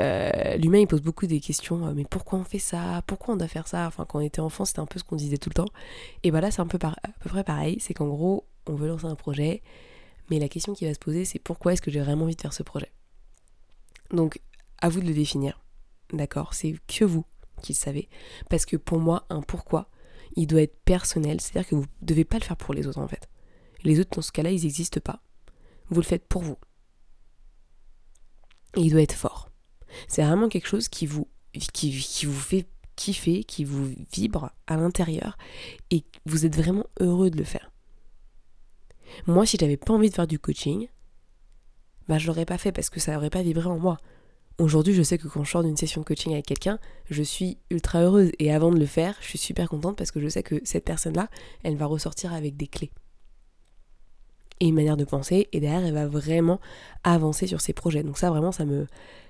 Euh, 0.00 0.56
l'humain, 0.56 0.78
il 0.78 0.86
pose 0.86 1.02
beaucoup 1.02 1.26
des 1.26 1.40
questions, 1.40 1.86
euh, 1.86 1.92
mais 1.94 2.04
pourquoi 2.04 2.38
on 2.38 2.44
fait 2.44 2.58
ça? 2.58 3.02
Pourquoi 3.06 3.34
on 3.34 3.36
doit 3.36 3.48
faire 3.48 3.68
ça? 3.68 3.86
Enfin, 3.86 4.04
quand 4.04 4.18
on 4.18 4.22
était 4.22 4.40
enfant, 4.40 4.64
c'était 4.64 4.80
un 4.80 4.86
peu 4.86 4.98
ce 4.98 5.04
qu'on 5.04 5.16
disait 5.16 5.38
tout 5.38 5.50
le 5.50 5.54
temps. 5.54 5.68
Et 6.22 6.30
bah 6.30 6.40
là, 6.40 6.50
c'est 6.50 6.60
un 6.60 6.66
peu 6.66 6.78
à 6.82 6.94
peu 7.20 7.28
près 7.28 7.44
pareil. 7.44 7.78
C'est 7.80 7.94
qu'en 7.94 8.08
gros, 8.08 8.46
on 8.66 8.74
veut 8.74 8.88
lancer 8.88 9.06
un 9.06 9.16
projet, 9.16 9.62
mais 10.30 10.38
la 10.38 10.48
question 10.48 10.72
qui 10.74 10.84
va 10.84 10.94
se 10.94 10.98
poser, 10.98 11.24
c'est 11.24 11.38
pourquoi 11.38 11.72
est-ce 11.72 11.82
que 11.82 11.90
j'ai 11.90 12.00
vraiment 12.00 12.24
envie 12.24 12.36
de 12.36 12.40
faire 12.40 12.52
ce 12.52 12.62
projet? 12.62 12.90
Donc, 14.10 14.40
à 14.80 14.88
vous 14.88 15.00
de 15.00 15.06
le 15.06 15.14
définir. 15.14 15.60
D'accord? 16.12 16.54
C'est 16.54 16.74
que 16.86 17.04
vous 17.04 17.24
qui 17.62 17.72
le 17.72 17.78
savez. 17.78 18.08
Parce 18.50 18.66
que 18.66 18.76
pour 18.76 18.98
moi, 18.98 19.24
un 19.30 19.40
pourquoi, 19.40 19.88
il 20.36 20.46
doit 20.46 20.62
être 20.62 20.76
personnel. 20.84 21.40
C'est-à-dire 21.40 21.68
que 21.68 21.74
vous 21.74 21.82
ne 21.82 22.06
devez 22.06 22.24
pas 22.24 22.38
le 22.38 22.44
faire 22.44 22.56
pour 22.56 22.74
les 22.74 22.86
autres, 22.86 22.98
en 22.98 23.08
fait. 23.08 23.28
Les 23.84 24.00
autres, 24.00 24.10
dans 24.16 24.22
ce 24.22 24.32
cas-là, 24.32 24.50
ils 24.50 24.62
n'existent 24.62 25.00
pas. 25.00 25.22
Vous 25.88 26.00
le 26.00 26.06
faites 26.06 26.26
pour 26.26 26.42
vous 26.42 26.56
il 28.76 28.90
doit 28.90 29.02
être 29.02 29.14
fort. 29.14 29.50
C'est 30.08 30.22
vraiment 30.22 30.48
quelque 30.48 30.68
chose 30.68 30.88
qui 30.88 31.06
vous, 31.06 31.26
fait 31.50 32.66
kiffer, 32.96 33.44
qui 33.44 33.64
vous 33.64 33.90
vibre 34.12 34.50
à 34.66 34.76
l'intérieur 34.76 35.36
et 35.90 36.04
vous 36.26 36.46
êtes 36.46 36.56
vraiment 36.56 36.86
heureux 37.00 37.30
de 37.30 37.36
le 37.36 37.44
faire. 37.44 37.70
Moi, 39.26 39.44
si 39.44 39.56
j'avais 39.58 39.76
pas 39.76 39.92
envie 39.92 40.08
de 40.08 40.14
faire 40.14 40.26
du 40.26 40.38
coaching, 40.38 40.88
bah 42.08 42.18
je 42.18 42.26
l'aurais 42.26 42.46
pas 42.46 42.58
fait 42.58 42.72
parce 42.72 42.90
que 42.90 43.00
ça 43.00 43.12
n'aurait 43.12 43.30
pas 43.30 43.42
vibré 43.42 43.68
en 43.68 43.78
moi. 43.78 43.98
Aujourd'hui, 44.58 44.94
je 44.94 45.02
sais 45.02 45.18
que 45.18 45.28
quand 45.28 45.44
je 45.44 45.50
sors 45.50 45.62
d'une 45.62 45.76
session 45.76 46.02
de 46.02 46.06
coaching 46.06 46.32
avec 46.32 46.46
quelqu'un, 46.46 46.78
je 47.10 47.22
suis 47.22 47.58
ultra 47.70 48.02
heureuse 48.02 48.32
et 48.38 48.52
avant 48.52 48.70
de 48.70 48.78
le 48.78 48.86
faire, 48.86 49.16
je 49.20 49.28
suis 49.28 49.38
super 49.38 49.68
contente 49.68 49.96
parce 49.96 50.10
que 50.10 50.20
je 50.20 50.28
sais 50.28 50.42
que 50.42 50.60
cette 50.64 50.84
personne-là, 50.84 51.28
elle 51.62 51.76
va 51.76 51.86
ressortir 51.86 52.32
avec 52.32 52.56
des 52.56 52.66
clés 52.66 52.92
et 54.60 54.66
une 54.66 54.74
manière 54.74 54.96
de 54.96 55.04
penser 55.04 55.48
et 55.52 55.60
derrière 55.60 55.84
elle 55.84 55.94
va 55.94 56.06
vraiment 56.06 56.60
avancer 57.04 57.46
sur 57.46 57.60
ses 57.60 57.72
projets. 57.72 58.02
Donc 58.02 58.18
ça 58.18 58.30
vraiment 58.30 58.52
ça 58.52 58.64
me 58.64 58.86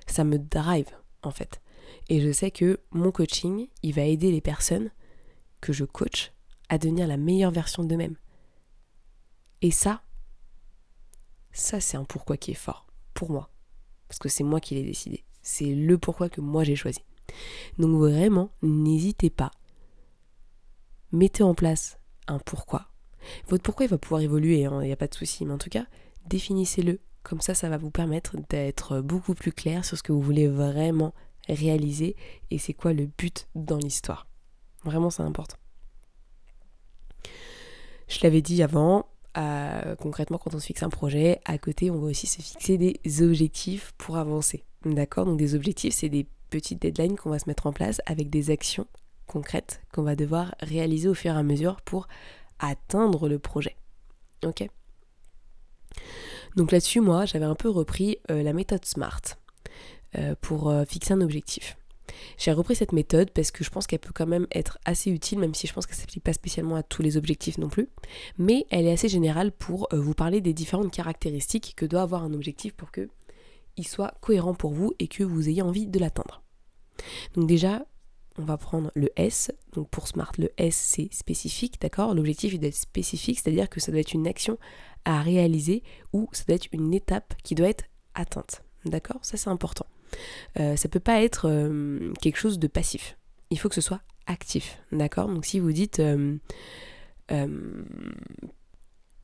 ça 0.07 0.25
me 0.25 0.38
drive 0.38 0.88
en 1.23 1.31
fait. 1.31 1.61
Et 2.09 2.21
je 2.21 2.33
sais 2.33 2.50
que 2.50 2.81
mon 2.91 3.12
coaching, 3.12 3.69
il 3.83 3.95
va 3.95 4.02
aider 4.02 4.31
les 4.31 4.41
personnes 4.41 4.91
que 5.61 5.73
je 5.73 5.85
coach 5.85 6.33
à 6.69 6.79
devenir 6.79 7.07
la 7.07 7.17
meilleure 7.17 7.52
version 7.52 7.85
d'eux-mêmes. 7.85 8.17
Et 9.61 9.71
ça 9.71 10.02
ça 11.52 11.81
c'est 11.81 11.97
un 11.97 12.05
pourquoi 12.05 12.37
qui 12.37 12.52
est 12.52 12.55
fort 12.55 12.87
pour 13.14 13.31
moi 13.31 13.52
parce 14.12 14.19
que 14.19 14.29
c'est 14.29 14.45
moi 14.45 14.61
qui 14.61 14.75
l'ai 14.75 14.85
décidé. 14.85 15.25
C'est 15.41 15.75
le 15.75 15.97
pourquoi 15.97 16.29
que 16.29 16.43
moi 16.43 16.64
j'ai 16.64 16.76
choisi. 16.76 17.00
Donc 17.79 17.99
vraiment, 17.99 18.50
n'hésitez 18.61 19.31
pas. 19.31 19.50
Mettez 21.12 21.43
en 21.43 21.55
place 21.55 21.99
un 22.26 22.38
pourquoi 22.38 22.92
votre 23.49 23.62
pourquoi 23.62 23.87
il 23.87 23.88
va 23.88 23.99
pouvoir 23.99 24.21
évoluer, 24.21 24.61
il 24.61 24.64
hein, 24.67 24.83
n'y 24.83 24.93
a 24.93 24.97
pas 24.97 25.07
de 25.07 25.14
souci, 25.14 25.45
mais 25.45 25.52
en 25.52 25.59
tout 25.59 25.71
cas, 25.71 25.87
définissez-le. 26.26 27.00
Comme 27.23 27.41
ça, 27.41 27.55
ça 27.55 27.69
va 27.69 27.76
vous 27.76 27.91
permettre 27.91 28.37
d'être 28.49 29.00
beaucoup 29.00 29.35
plus 29.35 29.52
clair 29.52 29.85
sur 29.85 29.97
ce 29.97 30.02
que 30.02 30.12
vous 30.12 30.21
voulez 30.21 30.49
vraiment 30.49 31.14
réaliser 31.49 32.17
et 32.50 32.59
c'est 32.59 32.73
quoi 32.73 32.93
le 32.93 33.07
but 33.07 33.47
dans 33.55 33.79
l'histoire. 33.79 34.26
Vraiment, 34.85 35.11
c'est 35.11 35.23
important. 35.23 35.57
Je 38.09 38.19
l'avais 38.23 38.43
dit 38.43 38.62
avant, 38.62 39.07
euh, 39.38 39.95
concrètement, 39.97 40.38
quand 40.38 40.55
on 40.55 40.59
se 40.59 40.67
fixe 40.67 40.83
un 40.83 40.91
projet, 40.91 41.41
à 41.45 41.59
côté, 41.59 41.91
on 41.91 41.99
va 41.99 42.09
aussi 42.09 42.26
se 42.26 42.43
fixer 42.43 42.76
des 42.76 43.23
objectifs 43.23 43.93
pour 43.99 44.17
avancer. 44.17 44.64
D'accord? 44.85 45.26
Donc 45.26 45.38
des 45.38 45.55
objectifs, 45.55 45.95
c'est 45.95 46.09
des 46.09 46.26
petites 46.50 46.83
deadlines 46.83 47.17
qu'on 47.17 47.31
va 47.31 47.38
se 47.38 47.49
mettre 47.49 47.67
en 47.67 47.73
place 47.73 48.00
avec 48.07 48.29
des 48.29 48.50
actions 48.50 48.87
concrètes 49.26 49.81
qu'on 49.93 50.02
va 50.02 50.17
devoir 50.17 50.55
réaliser 50.61 51.09
au 51.09 51.14
fur 51.14 51.35
et 51.35 51.38
à 51.38 51.43
mesure 51.43 51.81
pour 51.81 52.09
atteindre 52.69 53.28
le 53.28 53.38
projet. 53.38 53.76
Ok 54.45 54.66
Donc 56.57 56.73
là-dessus, 56.73 57.00
moi, 57.00 57.25
j'avais 57.25 57.45
un 57.45 57.54
peu 57.54 57.69
repris 57.69 58.19
euh, 58.31 58.42
la 58.42 58.52
méthode 58.52 58.85
SMART 58.85 59.21
euh, 60.16 60.35
pour 60.40 60.71
euh, 60.71 60.85
fixer 60.85 61.14
un 61.14 61.21
objectif. 61.21 61.76
J'ai 62.37 62.52
repris 62.52 62.75
cette 62.75 62.92
méthode 62.92 63.31
parce 63.31 63.50
que 63.50 63.64
je 63.64 63.71
pense 63.71 63.87
qu'elle 63.87 63.99
peut 63.99 64.12
quand 64.14 64.26
même 64.26 64.47
être 64.52 64.78
assez 64.85 65.11
utile, 65.11 65.38
même 65.38 65.54
si 65.54 65.66
je 65.66 65.73
pense 65.73 65.87
qu'elle 65.87 65.97
ne 65.97 66.00
s'applique 66.00 66.25
pas 66.25 66.33
spécialement 66.33 66.76
à 66.76 66.83
tous 66.83 67.02
les 67.02 67.16
objectifs 67.16 67.59
non 67.59 67.69
plus. 67.69 67.88
Mais 68.38 68.66
elle 68.71 68.87
est 68.87 68.92
assez 68.92 69.09
générale 69.09 69.52
pour 69.52 69.88
vous 69.92 70.14
parler 70.14 70.40
des 70.40 70.52
différentes 70.52 70.92
caractéristiques 70.92 71.75
que 71.76 71.87
doit 71.87 72.02
avoir 72.02 72.23
un 72.23 72.35
objectif 72.35 72.75
pour 72.75 72.90
que 72.90 73.09
il 73.76 73.87
soit 73.87 74.14
cohérent 74.21 74.54
pour 74.54 74.73
vous 74.73 74.92
et 74.99 75.09
que 75.09 75.25
vous 75.25 75.49
ayez 75.49 75.62
envie 75.62 75.87
de 75.87 75.99
l'atteindre. 75.99 76.42
Donc 77.35 77.47
déjà, 77.47 77.87
on 78.39 78.45
va 78.45 78.57
prendre 78.57 78.91
le 78.95 79.11
S. 79.17 79.51
Donc 79.73 79.89
pour 79.91 80.09
Smart, 80.09 80.33
le 80.39 80.51
S 80.57 80.77
c'est 80.77 81.12
spécifique, 81.12 81.81
d'accord? 81.81 82.15
L'objectif 82.15 82.53
il 82.53 82.59
doit 82.59 82.69
être 82.69 82.75
spécifique, 82.75 83.39
c'est-à-dire 83.39 83.69
que 83.69 83.81
ça 83.81 83.93
doit 83.93 84.01
être 84.01 84.12
une 84.12 84.27
action 84.27 84.59
à 85.05 85.21
réaliser 85.21 85.83
ou 86.12 86.29
ça 86.33 86.45
doit 86.47 86.57
être 86.57 86.69
une 86.73 86.95
étape 86.95 87.35
qui 87.43 87.55
doit 87.55 87.69
être 87.69 87.85
atteinte. 88.15 88.62
D'accord? 88.85 89.19
Ça 89.23 89.37
c'est 89.37 89.51
important. 89.51 89.87
Euh, 90.61 90.77
ça 90.77 90.89
peut 90.89 91.01
pas 91.01 91.23
être 91.23 91.49
euh, 91.49 92.12
quelque 92.21 92.37
chose 92.37 92.59
de 92.59 92.67
passif. 92.67 93.17
Il 93.51 93.59
faut 93.59 93.69
que 93.69 93.75
ce 93.75 93.81
soit 93.81 94.03
actif. 94.27 94.79
D'accord? 94.93 95.29
Donc 95.29 95.45
si 95.45 95.59
vous 95.59 95.73
dites 95.73 96.01
euh, 96.01 96.37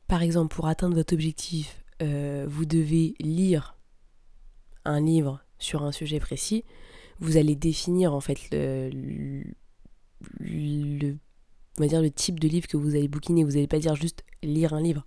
par 0.07 0.23
exemple 0.23 0.55
pour 0.55 0.67
atteindre 0.67 0.95
votre 0.95 1.15
objectif, 1.15 1.83
vous 2.01 2.65
devez 2.65 3.15
lire 3.19 3.77
un 4.85 5.01
livre 5.01 5.45
sur 5.59 5.83
un 5.83 5.91
sujet 5.93 6.21
précis, 6.21 6.65
vous 7.21 7.37
allez 7.37 7.57
définir 7.57 8.15
en 8.15 8.21
fait 8.21 8.39
le, 8.51 9.43
on 11.79 11.83
va 11.83 11.89
dire 11.89 12.03
le 12.03 12.11
type 12.11 12.41
de 12.41 12.49
livre 12.49 12.67
que 12.67 12.77
vous 12.77 12.95
allez 12.95 13.09
bouquiner. 13.09 13.45
Vous 13.45 13.53
n'allez 13.53 13.67
pas 13.67 13.79
dire 13.79 13.95
juste 13.95 14.25
lire 14.43 14.73
un 14.73 14.81
livre. 14.81 15.07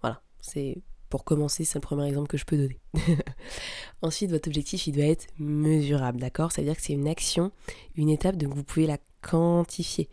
Voilà, 0.00 0.22
c'est 0.40 0.82
pour 1.08 1.24
commencer, 1.24 1.64
c'est 1.64 1.78
le 1.78 1.82
premier 1.82 2.06
exemple 2.06 2.28
que 2.28 2.36
je 2.36 2.44
peux 2.44 2.56
donner. 2.56 2.80
Ensuite, 4.02 4.30
votre 4.30 4.48
objectif, 4.48 4.86
il 4.86 4.92
doit 4.92 5.04
être 5.04 5.26
mesurable, 5.38 6.20
d'accord? 6.20 6.52
Ça 6.52 6.60
veut 6.60 6.66
dire 6.66 6.76
que 6.76 6.82
c'est 6.82 6.92
une 6.92 7.08
action, 7.08 7.50
une 7.96 8.10
étape, 8.10 8.36
donc 8.36 8.54
vous 8.54 8.64
pouvez 8.64 8.86
la 8.86 8.98
quantifier. 9.22 10.08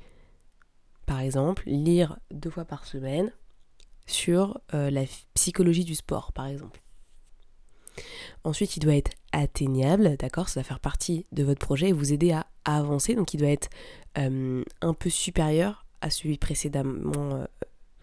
Par 1.06 1.20
exemple, 1.20 1.64
lire 1.68 2.18
deux 2.32 2.50
fois 2.50 2.66
par 2.66 2.86
semaine 2.86 3.32
sur 4.08 4.60
euh, 4.74 4.90
la 4.90 5.04
psychologie 5.34 5.84
du 5.84 5.96
sport, 5.96 6.32
par 6.32 6.48
exemple. 6.48 6.82
Ensuite, 8.44 8.78
il 8.78 8.80
doit 8.82 8.96
être 8.96 9.12
atteignable, 9.32 10.18
d'accord 10.18 10.50
Ça 10.50 10.60
va 10.60 10.64
faire 10.64 10.80
partie 10.80 11.26
de 11.32 11.44
votre 11.44 11.60
projet 11.60 11.90
et 11.90 11.94
vous 11.94 12.14
aider 12.14 12.32
à 12.32 12.46
avancer. 12.66 13.16
Donc, 13.16 13.34
il 13.34 13.38
doit 13.38 13.50
être 13.50 13.70
euh, 14.18 14.64
un 14.82 14.94
peu 14.94 15.10
supérieur 15.10 15.86
à 16.02 16.10
celui 16.10 16.38
précédemment 16.38 17.36
euh, 17.36 17.46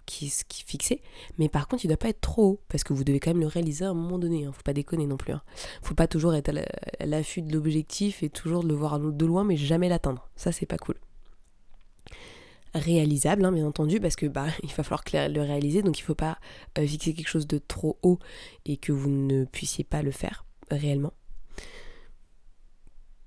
fixé. 0.06 1.02
Mais 1.38 1.49
par 1.49 1.68
contre, 1.68 1.84
il 1.84 1.88
ne 1.88 1.92
doit 1.92 1.99
pas 1.99 2.08
être 2.08 2.20
trop 2.20 2.44
haut 2.44 2.61
parce 2.68 2.84
que 2.84 2.92
vous 2.92 3.04
devez 3.04 3.20
quand 3.20 3.30
même 3.30 3.40
le 3.40 3.46
réaliser 3.46 3.84
à 3.84 3.90
un 3.90 3.94
moment 3.94 4.18
donné. 4.18 4.44
Hein. 4.44 4.52
Faut 4.52 4.62
pas 4.62 4.72
déconner 4.72 5.06
non 5.06 5.16
plus. 5.16 5.32
Hein. 5.32 5.42
Faut 5.82 5.94
pas 5.94 6.06
toujours 6.06 6.34
être 6.34 6.50
à 6.99 7.06
l'affût 7.06 7.42
de 7.42 7.52
l'objectif 7.52 8.22
et 8.22 8.28
toujours 8.28 8.62
le 8.62 8.75
voir 8.75 8.99
de 8.99 9.26
loin, 9.26 9.44
mais 9.44 9.56
jamais 9.56 9.88
l'atteindre. 9.88 10.28
Ça, 10.37 10.52
c'est 10.52 10.66
pas 10.66 10.78
cool 10.78 10.96
réalisable, 12.74 13.44
hein, 13.44 13.52
bien 13.52 13.66
entendu, 13.66 14.00
parce 14.00 14.16
que 14.16 14.26
bah, 14.26 14.46
il 14.62 14.70
va 14.70 14.82
falloir 14.82 15.04
le 15.28 15.40
réaliser, 15.40 15.82
donc 15.82 15.98
il 15.98 16.02
ne 16.02 16.06
faut 16.06 16.14
pas 16.14 16.38
euh, 16.78 16.86
fixer 16.86 17.14
quelque 17.14 17.28
chose 17.28 17.46
de 17.46 17.58
trop 17.58 17.98
haut 18.02 18.18
et 18.64 18.76
que 18.76 18.92
vous 18.92 19.10
ne 19.10 19.44
puissiez 19.44 19.84
pas 19.84 20.02
le 20.02 20.10
faire 20.10 20.44
réellement. 20.70 21.12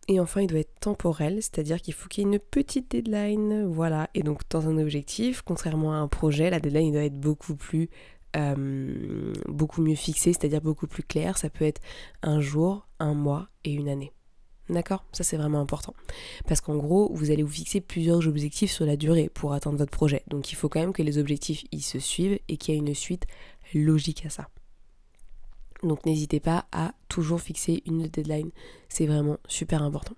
Et 0.08 0.20
enfin, 0.20 0.42
il 0.42 0.48
doit 0.48 0.60
être 0.60 0.80
temporel, 0.80 1.42
c'est-à-dire 1.42 1.82
qu'il 1.82 1.94
faut 1.96 2.08
qu'il 2.08 2.24
y 2.24 2.28
ait 2.28 2.32
une 2.32 2.40
petite 2.40 2.92
deadline, 2.92 3.66
voilà. 3.66 4.10
Et 4.14 4.22
donc, 4.22 4.42
dans 4.50 4.68
un 4.68 4.78
objectif, 4.78 5.42
contrairement 5.42 5.94
à 5.94 5.98
un 5.98 6.08
projet, 6.08 6.52
la 6.52 6.60
deadline 6.60 6.92
doit 6.92 7.06
être 7.06 7.20
beaucoup 7.20 7.56
plus, 7.56 7.90
euh, 8.36 9.34
beaucoup 9.48 9.82
mieux 9.82 9.96
fixée, 9.96 10.34
c'est-à-dire 10.34 10.62
beaucoup 10.62 10.86
plus 10.86 11.02
claire. 11.02 11.40
Ça 11.40 11.50
peut 11.50 11.66
être 11.66 11.82
un 12.22 12.40
jour, 12.40 12.88
un 13.00 13.16
mois 13.16 13.50
et 13.64 13.74
une 13.74 13.90
année. 13.90 14.14
D'accord? 14.70 15.04
Ça 15.12 15.24
c'est 15.24 15.38
vraiment 15.38 15.60
important. 15.60 15.94
Parce 16.48 16.60
qu'en 16.60 16.76
gros, 16.76 17.12
vous 17.14 17.30
allez 17.30 17.44
vous 17.44 17.52
fixer 17.52 17.82
plusieurs 17.82 18.28
objectifs 18.28 18.72
sur 18.72 18.86
la 18.86 18.98
durée 18.98 19.30
pour 19.30 19.54
atteindre 19.54 19.78
votre 19.78 19.92
projet. 19.92 20.24
Donc 20.28 20.52
il 20.52 20.56
faut 20.56 20.70
quand 20.70 20.80
même 20.80 20.94
que 20.94 21.04
les 21.04 21.18
objectifs 21.18 21.66
ils 21.72 21.84
se 21.84 22.00
suivent 22.00 22.40
et 22.48 22.58
qu'il 22.58 22.74
y 22.74 22.78
ait 22.78 22.80
une 22.80 22.96
suite 22.96 23.26
logique 23.74 24.26
à 24.26 24.30
ça. 24.30 24.50
Donc 25.84 26.06
n'hésitez 26.06 26.40
pas 26.40 26.66
à 26.72 26.94
toujours 27.10 27.42
fixer 27.42 27.84
une 27.86 28.08
deadline. 28.08 28.50
C'est 28.90 29.06
vraiment 29.06 29.38
super 29.48 29.84
important. 29.84 30.16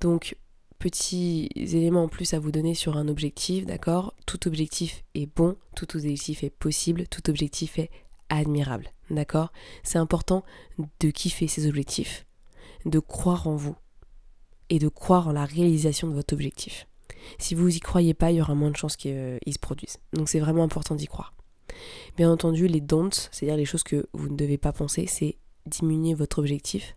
Donc 0.00 0.36
petits 0.78 1.48
éléments 1.54 2.04
en 2.04 2.08
plus 2.08 2.34
à 2.34 2.38
vous 2.38 2.50
donner 2.50 2.74
sur 2.74 2.96
un 2.96 3.08
objectif, 3.08 3.64
d'accord? 3.64 4.14
Tout 4.26 4.46
objectif 4.48 5.04
est 5.14 5.26
bon, 5.26 5.56
tout 5.74 5.96
objectif 5.96 6.42
est 6.42 6.50
possible, 6.50 7.06
tout 7.08 7.30
objectif 7.30 7.78
est 7.78 7.90
admirable, 8.28 8.90
d'accord? 9.10 9.52
C'est 9.84 9.98
important 9.98 10.44
de 11.00 11.10
kiffer 11.10 11.46
ces 11.46 11.66
objectifs 11.68 12.26
de 12.86 12.98
croire 12.98 13.46
en 13.46 13.56
vous 13.56 13.76
et 14.70 14.78
de 14.78 14.88
croire 14.88 15.28
en 15.28 15.32
la 15.32 15.44
réalisation 15.44 16.08
de 16.08 16.14
votre 16.14 16.32
objectif. 16.32 16.86
Si 17.38 17.54
vous 17.54 17.74
y 17.74 17.80
croyez 17.80 18.14
pas, 18.14 18.30
il 18.30 18.36
y 18.36 18.40
aura 18.40 18.54
moins 18.54 18.70
de 18.70 18.76
chances 18.76 18.96
qu'il 18.96 19.12
se 19.46 19.58
produise. 19.58 19.98
Donc 20.12 20.28
c'est 20.28 20.40
vraiment 20.40 20.62
important 20.62 20.94
d'y 20.94 21.06
croire. 21.06 21.34
Bien 22.16 22.30
entendu, 22.30 22.68
les 22.68 22.80
don'ts, 22.80 23.28
c'est-à-dire 23.32 23.56
les 23.56 23.64
choses 23.64 23.82
que 23.82 24.06
vous 24.12 24.28
ne 24.28 24.36
devez 24.36 24.56
pas 24.56 24.72
penser, 24.72 25.06
c'est 25.06 25.36
diminuer 25.66 26.14
votre 26.14 26.38
objectif, 26.38 26.96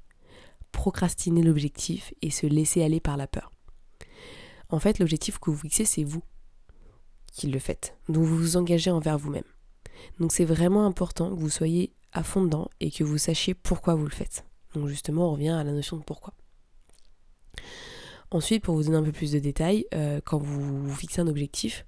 procrastiner 0.72 1.42
l'objectif 1.42 2.14
et 2.22 2.30
se 2.30 2.46
laisser 2.46 2.84
aller 2.84 3.00
par 3.00 3.18
la 3.18 3.28
peur. 3.28 3.52
En 4.70 4.80
fait, 4.80 5.00
l'objectif 5.00 5.40
que 5.40 5.50
vous 5.50 5.58
fixez, 5.58 5.86
c'est 5.86 6.04
vous 6.04 6.22
qui 7.34 7.48
le 7.48 7.60
faites. 7.60 7.98
Donc 8.08 8.24
vous 8.24 8.38
vous 8.38 8.58
engagez 8.58 8.92
envers 8.92 9.18
vous-même. 9.18 9.44
Donc 10.20 10.32
c'est 10.32 10.46
vraiment 10.46 10.86
important 10.86 11.30
que 11.30 11.40
vous 11.40 11.50
soyez 11.50 11.94
à 12.12 12.24
fond 12.24 12.44
dedans 12.44 12.70
et 12.80 12.92
que 12.92 13.04
vous 13.04 13.18
sachiez 13.18 13.54
pourquoi 13.54 13.96
vous 13.96 14.06
le 14.06 14.12
faites. 14.12 14.46
Donc 14.74 14.88
justement, 14.88 15.30
on 15.30 15.34
revient 15.34 15.50
à 15.50 15.64
la 15.64 15.72
notion 15.72 15.98
de 15.98 16.04
pourquoi. 16.04 16.34
Ensuite, 18.32 18.64
pour 18.64 18.76
vous 18.76 18.84
donner 18.84 18.98
un 18.98 19.04
peu 19.04 19.12
plus 19.12 19.32
de 19.32 19.40
détails, 19.40 19.86
euh, 19.96 20.22
quand 20.24 20.38
vous, 20.38 20.94
fixez 20.94 21.20
un 21.20 21.28
objectif, 21.28 21.86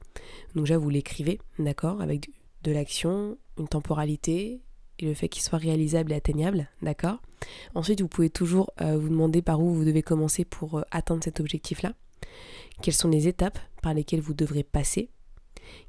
donc 0.55 0.65
déjà 0.65 0.79
vous 0.79 0.89
l'écrivez, 0.89 1.39
d'accord, 1.59 2.01
avec 2.01 2.31
de, 2.63 2.71
l'action, 2.71 3.37
une 3.59 3.67
temporalité 3.67 4.61
et 4.97 5.05
le 5.05 5.13
fait 5.13 5.29
qu'il 5.29 5.43
soit 5.43 5.59
réalisable 5.59 6.11
et 6.11 6.15
atteignable, 6.15 6.67
d'accord. 6.81 7.21
Ensuite, 7.75 8.01
vous 8.01 8.07
pouvez 8.07 8.31
toujours 8.31 8.71
euh, 8.81 8.97
vous 8.97 9.09
demander 9.09 9.43
par 9.43 9.61
où 9.61 9.71
vous 9.71 9.85
devez 9.85 10.01
commencer 10.01 10.43
pour 10.43 10.79
euh, 10.79 10.83
atteindre 10.89 11.23
cet 11.23 11.39
objectif-là. 11.39 11.93
Quelles 12.81 12.95
sont 12.95 13.09
les 13.09 13.27
étapes 13.27 13.59
par 13.83 13.93
lesquelles 13.93 14.21
vous 14.21 14.33
devrez 14.33 14.63
passer? 14.63 15.11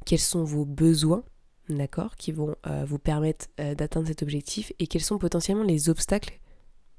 Quels 0.05 0.19
sont 0.19 0.45
vos 0.45 0.67
besoins, 0.67 1.25
d'accord, 1.71 2.17
qui 2.17 2.33
vont 2.33 2.55
vous 2.87 2.99
permettre 2.99 3.47
d'atteindre 3.57 4.09
cet 4.09 4.23
objectif? 4.23 4.73
Et 4.79 4.87
quels 4.87 5.03
sont 5.03 5.19
potentiellement 5.19 5.63
les 5.63 5.89
obstacles 5.89 6.42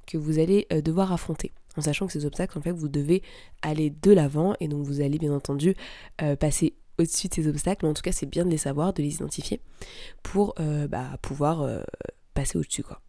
que 0.06 0.18
vous 0.18 0.40
allez 0.40 0.68
euh, 0.72 0.82
devoir 0.82 1.12
affronter. 1.12 1.52
En 1.78 1.82
sachant 1.82 2.08
que 2.08 2.14
ces 2.14 2.26
obstacles, 2.26 2.58
en 2.58 2.62
fait, 2.62 2.72
vous 2.72 2.88
devez 2.88 3.24
aller 3.62 3.90
de 3.90 4.12
l'avant 4.12 4.56
et 4.60 4.68
donc 4.68 4.86
vous 4.86 5.02
allez 5.02 5.18
bien 5.18 5.34
entendu 5.34 5.76
euh, 6.22 6.36
passer 6.36 6.76
au-dessus 7.00 7.28
de 7.28 7.34
ces 7.34 7.48
obstacles. 7.48 7.86
Mais 7.86 7.90
en 7.90 7.94
tout 7.94 8.04
cas, 8.04 8.12
c'est 8.12 8.28
bien 8.28 8.46
de 8.46 8.52
les 8.52 8.58
savoir, 8.58 8.94
de 8.94 9.02
les 9.02 9.16
identifier 9.16 9.60
pour 10.22 10.54
euh, 10.60 10.88
bah, 10.88 11.18
pouvoir 11.22 11.68
passer 12.36 12.58
au-dessus. 12.58 12.84
Quoi. 12.84 13.02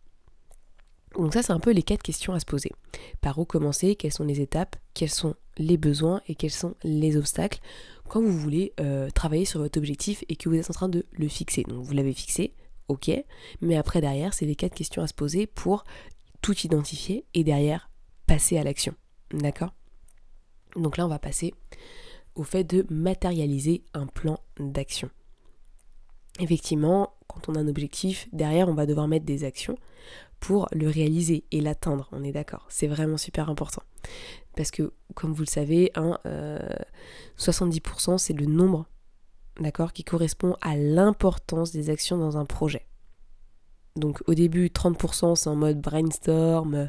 Donc 1.19 1.35
ça, 1.35 1.43
c'est 1.43 1.53
un 1.53 1.61
peu 1.61 1.73
les 1.73 1.83
quatre 1.83 2.03
questions 2.03 2.33
à 2.33 2.41
se 2.41 2.47
poser. 2.47 2.73
Par 3.21 3.39
où 3.39 3.45
commencer? 3.45 3.97
Quelles 3.97 4.13
sont 4.13 4.25
les 4.25 4.41
étapes? 4.41 4.77
Quels 4.95 5.11
sont 5.11 5.35
les 5.59 5.77
besoins? 5.77 6.23
Et 6.29 6.35
quels 6.35 6.51
sont 6.51 6.75
les 6.83 7.17
obstacles? 7.17 7.61
Quand 8.09 8.23
vous 8.23 8.33
voulez 8.33 8.73
travailler 9.15 9.45
sur 9.45 9.61
votre 9.61 9.79
objectif 9.79 10.25
et 10.31 10.37
que 10.37 10.49
vous 10.49 10.55
êtes 10.55 10.71
en 10.71 10.75
train 10.75 10.89
de 10.89 11.05
le 11.13 11.29
fixer. 11.29 11.65
Donc 11.65 11.85
vous 11.85 11.93
l'avez 11.93 12.15
fixé, 12.15 12.55
ok, 12.89 13.11
mais 13.61 13.77
après 13.77 14.01
derrière, 14.01 14.35
c'est 14.35 14.47
les 14.47 14.57
quatre 14.57 14.75
questions 14.75 15.03
à 15.03 15.07
se 15.07 15.15
poser 15.15 15.47
pour 15.47 15.85
tout 16.45 16.67
identifier 16.67 17.25
et 17.33 17.43
derrière 17.43 17.89
passer 18.27 18.59
à 18.59 18.65
l'action. 18.65 18.95
D'accord? 19.33 19.73
Donc 20.77 20.99
là, 20.99 21.07
on 21.07 21.09
va 21.09 21.19
passer 21.19 21.55
au 22.35 22.43
fait 22.43 22.65
de 22.65 22.85
matérialiser 22.91 23.83
un 23.95 24.07
plan 24.07 24.39
d'action. 24.61 25.09
Effectivement, 26.41 27.15
quand 27.29 27.49
on 27.49 27.55
a 27.55 27.61
un 27.61 27.67
objectif, 27.67 28.29
derrière, 28.35 28.69
on 28.69 28.75
va 28.75 28.85
devoir 28.85 29.09
mettre 29.09 29.25
des 29.25 29.45
actions 29.45 29.79
pour 30.39 30.69
le 30.73 30.87
réaliser 30.87 31.45
et 31.51 31.63
l'atteindre, 31.63 32.11
on 32.13 32.23
est 32.23 32.33
d'accord? 32.33 32.67
C'est 32.69 32.89
vraiment 32.89 33.17
super 33.17 33.49
important. 33.49 33.83
Parce 34.55 34.71
que, 34.71 34.93
comme 35.15 35.33
vous 35.33 35.45
le 35.45 35.49
savez, 35.49 35.93
70% 35.95 36.27
euh, 36.27 38.19
c'est 38.19 38.35
le 38.35 38.45
nombre, 38.45 38.87
d'accord, 39.61 39.95
qui 39.95 40.05
correspond 40.05 40.57
à 40.61 40.77
l'importance 40.77 41.73
des 41.73 41.89
actions 41.89 42.19
dans 42.19 42.37
un 42.37 42.45
projet. 42.45 42.85
Donc 43.97 44.23
au 44.27 44.35
début, 44.35 44.67
30% 44.67 45.37
c'est 45.37 45.49
en 45.49 45.55
mode 45.55 45.81
brainstorm, 45.81 46.75
euh, 46.75 46.87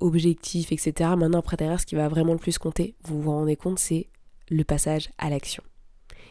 objectif, 0.00 0.72
etc. 0.72 1.10
Maintenant, 1.16 1.40
après 1.40 1.56
derrière, 1.56 1.80
ce 1.80 1.86
qui 1.86 1.94
va 1.94 2.08
vraiment 2.08 2.32
le 2.32 2.38
plus 2.38 2.58
compter, 2.58 2.94
vous 3.04 3.20
vous 3.20 3.30
rendez 3.30 3.56
compte, 3.56 3.78
c'est 3.78 4.08
le 4.48 4.64
passage 4.64 5.10
à 5.18 5.28
l'action. 5.28 5.62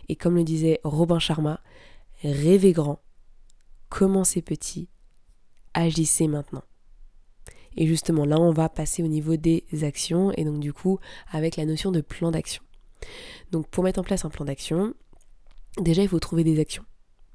Et 0.10 0.16
comme 0.16 0.36
le 0.36 0.44
disait 0.44 0.80
Robin 0.84 1.20
Sharma, 1.20 1.62
rêvez 2.24 2.74
grand, 2.74 3.00
commencez 3.90 4.42
petit, 4.42 4.90
agissez 5.74 6.28
maintenant. 6.28 6.64
Et 7.78 7.88
justement, 7.88 8.26
là, 8.26 8.40
on 8.40 8.52
va 8.52 8.68
passer 8.70 9.02
au 9.04 9.08
niveau 9.08 9.38
des 9.38 9.64
actions 9.84 10.32
et 10.34 10.44
donc 10.44 10.60
du 10.60 10.74
coup, 10.74 11.00
avec 11.32 11.56
la 11.56 11.66
notion 11.66 11.92
de 11.92 12.02
plan 12.02 12.32
d'action. 12.32 12.64
Donc 13.52 13.68
pour 13.68 13.84
mettre 13.84 14.00
en 14.00 14.04
place 14.04 14.26
un 14.26 14.30
plan 14.30 14.46
d'action, 14.46 14.94
déjà, 15.78 16.02
il 16.02 16.10
faut 16.10 16.20
trouver 16.20 16.44
des 16.44 16.60
actions. 16.60 16.84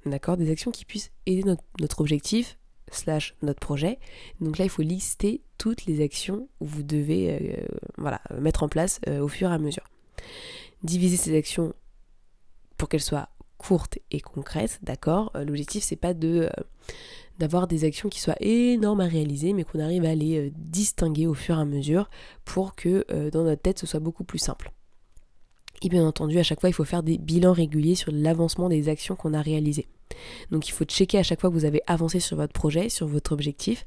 D'accord 0.07 0.37
Des 0.37 0.51
actions 0.51 0.71
qui 0.71 0.85
puissent 0.85 1.11
aider 1.27 1.43
notre, 1.43 2.01
objectif 2.01 2.59
slash 2.93 3.35
notre 3.43 3.59
projet. 3.59 3.99
Donc 4.41 4.57
là, 4.59 4.65
il 4.65 4.71
faut 4.71 4.83
lister 4.83 5.43
toutes 5.59 5.87
les 5.87 6.03
actions 6.03 6.49
que 6.61 6.65
vous 6.65 6.85
devez 6.85 7.35
euh, 7.35 7.67
voilà, 7.99 8.21
mettre 8.39 8.63
en 8.63 8.69
place 8.69 9.01
euh, 9.09 9.21
au 9.21 9.29
fur 9.29 9.51
et 9.51 9.55
à 9.55 9.59
mesure. 9.59 9.91
Diviser 10.85 11.17
ces 11.17 11.37
actions 11.37 11.75
pour 12.79 12.89
qu'elles 12.89 13.03
soient 13.03 13.31
courtes 13.59 13.99
et 14.13 14.21
concrètes, 14.21 14.79
d'accord 14.83 15.33
euh, 15.35 15.45
L'objectif, 15.45 15.83
c'est 15.83 15.97
pas 15.97 16.15
de 16.15 16.49
d'avoir 17.39 17.67
des 17.67 17.85
actions 17.85 18.09
qui 18.09 18.21
soient 18.21 18.37
énormes 18.41 19.01
à 19.01 19.07
réaliser, 19.07 19.53
mais 19.53 19.65
qu'on 19.65 19.81
arrive 19.81 20.07
à 20.07 20.15
les 20.15 20.51
distinguer 20.57 21.27
au 21.27 21.35
fur 21.35 21.59
et 21.59 21.61
à 21.61 21.67
mesure 21.67 22.09
pour 22.47 22.75
que 22.75 23.05
dans 23.29 23.45
notre 23.45 23.61
tête, 23.61 23.79
ce 23.79 23.87
soit 23.87 24.01
beaucoup 24.01 24.25
plus 24.25 24.39
simple. 24.39 24.73
Et 25.83 25.91
bien 25.91 26.07
entendu, 26.07 26.39
à 26.39 26.43
chaque 26.43 26.61
fois, 26.61 26.71
il 26.71 26.73
faut 26.73 26.85
faire 26.85 27.03
des 27.03 27.19
bilans 27.19 27.53
réguliers 27.53 27.95
sur 27.95 28.11
l'avancement 28.11 28.71
des 28.71 28.89
actions 28.89 29.17
qu'on 29.17 29.35
a 29.35 29.43
réalisées. 29.43 29.87
Donc 30.51 30.69
il 30.69 30.73
faut 30.73 30.85
checker 30.85 31.19
à 31.19 31.23
chaque 31.23 31.41
fois 31.41 31.51
que 31.51 31.55
vous 31.55 31.65
avez 31.65 31.83
avancé 31.87 32.21
sur 32.21 32.37
votre 32.37 32.53
projet, 32.53 32.89
sur 32.89 33.07
votre 33.07 33.33
objectif. 33.33 33.85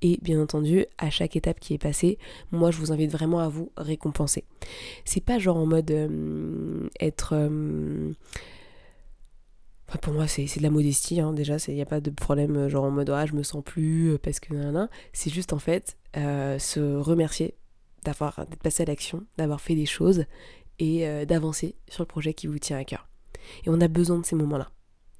Et 0.00 0.18
bien 0.22 0.40
entendu, 0.40 0.86
à 0.98 1.10
chaque 1.10 1.36
étape 1.36 1.60
qui 1.60 1.74
est 1.74 1.78
passée, 1.78 2.18
moi 2.50 2.70
je 2.70 2.78
vous 2.78 2.92
invite 2.92 3.10
vraiment 3.10 3.40
à 3.40 3.48
vous 3.48 3.72
récompenser. 3.76 4.44
C'est 5.04 5.24
pas 5.24 5.38
genre 5.38 5.56
en 5.56 5.66
mode 5.66 5.90
euh, 5.90 6.88
être... 7.00 7.34
Euh, 7.34 8.12
pour 10.00 10.14
moi, 10.14 10.26
c'est 10.26 10.44
de 10.44 10.62
la 10.62 10.70
modestie, 10.70 11.20
hein, 11.20 11.34
déjà, 11.34 11.56
il 11.68 11.74
n'y 11.74 11.82
a 11.82 11.86
pas 11.86 12.00
de 12.00 12.08
problème, 12.08 12.56
euh, 12.56 12.68
genre 12.70 12.84
en 12.84 12.90
mode 12.90 13.10
ah, 13.10 13.26
je 13.26 13.34
me 13.34 13.42
sens 13.42 13.62
plus 13.62 14.16
parce 14.22 14.40
que 14.40 14.54
nan, 14.54 14.88
C'est 15.12 15.30
juste 15.30 15.52
en 15.52 15.58
fait 15.58 15.98
se 16.14 16.96
remercier 16.96 17.54
d'avoir 18.04 18.46
d'être 18.46 18.62
passé 18.62 18.84
à 18.84 18.86
l'action, 18.86 19.24
d'avoir 19.36 19.60
fait 19.60 19.74
des 19.74 19.86
choses 19.86 20.24
et 20.78 21.06
d'avancer 21.26 21.76
sur 21.88 22.02
le 22.02 22.06
projet 22.06 22.34
qui 22.34 22.46
vous 22.46 22.58
tient 22.58 22.78
à 22.78 22.84
cœur. 22.84 23.06
Et 23.64 23.70
on 23.70 23.80
a 23.80 23.88
besoin 23.88 24.18
de 24.18 24.24
ces 24.24 24.34
moments-là. 24.34 24.70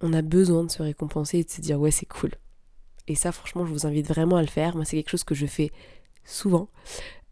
On 0.02 0.12
a 0.12 0.22
besoin 0.22 0.64
de 0.64 0.70
se 0.70 0.82
récompenser 0.82 1.38
et 1.38 1.44
de 1.44 1.50
se 1.50 1.60
dire 1.60 1.80
ouais 1.80 1.90
c'est 1.90 2.06
cool. 2.06 2.30
Et 3.08 3.14
ça 3.14 3.32
franchement 3.32 3.64
je 3.64 3.72
vous 3.72 3.86
invite 3.86 4.08
vraiment 4.08 4.36
à 4.36 4.42
le 4.42 4.48
faire. 4.48 4.76
Moi 4.76 4.84
c'est 4.84 4.96
quelque 4.96 5.10
chose 5.10 5.24
que 5.24 5.34
je 5.34 5.46
fais 5.46 5.70
souvent. 6.24 6.68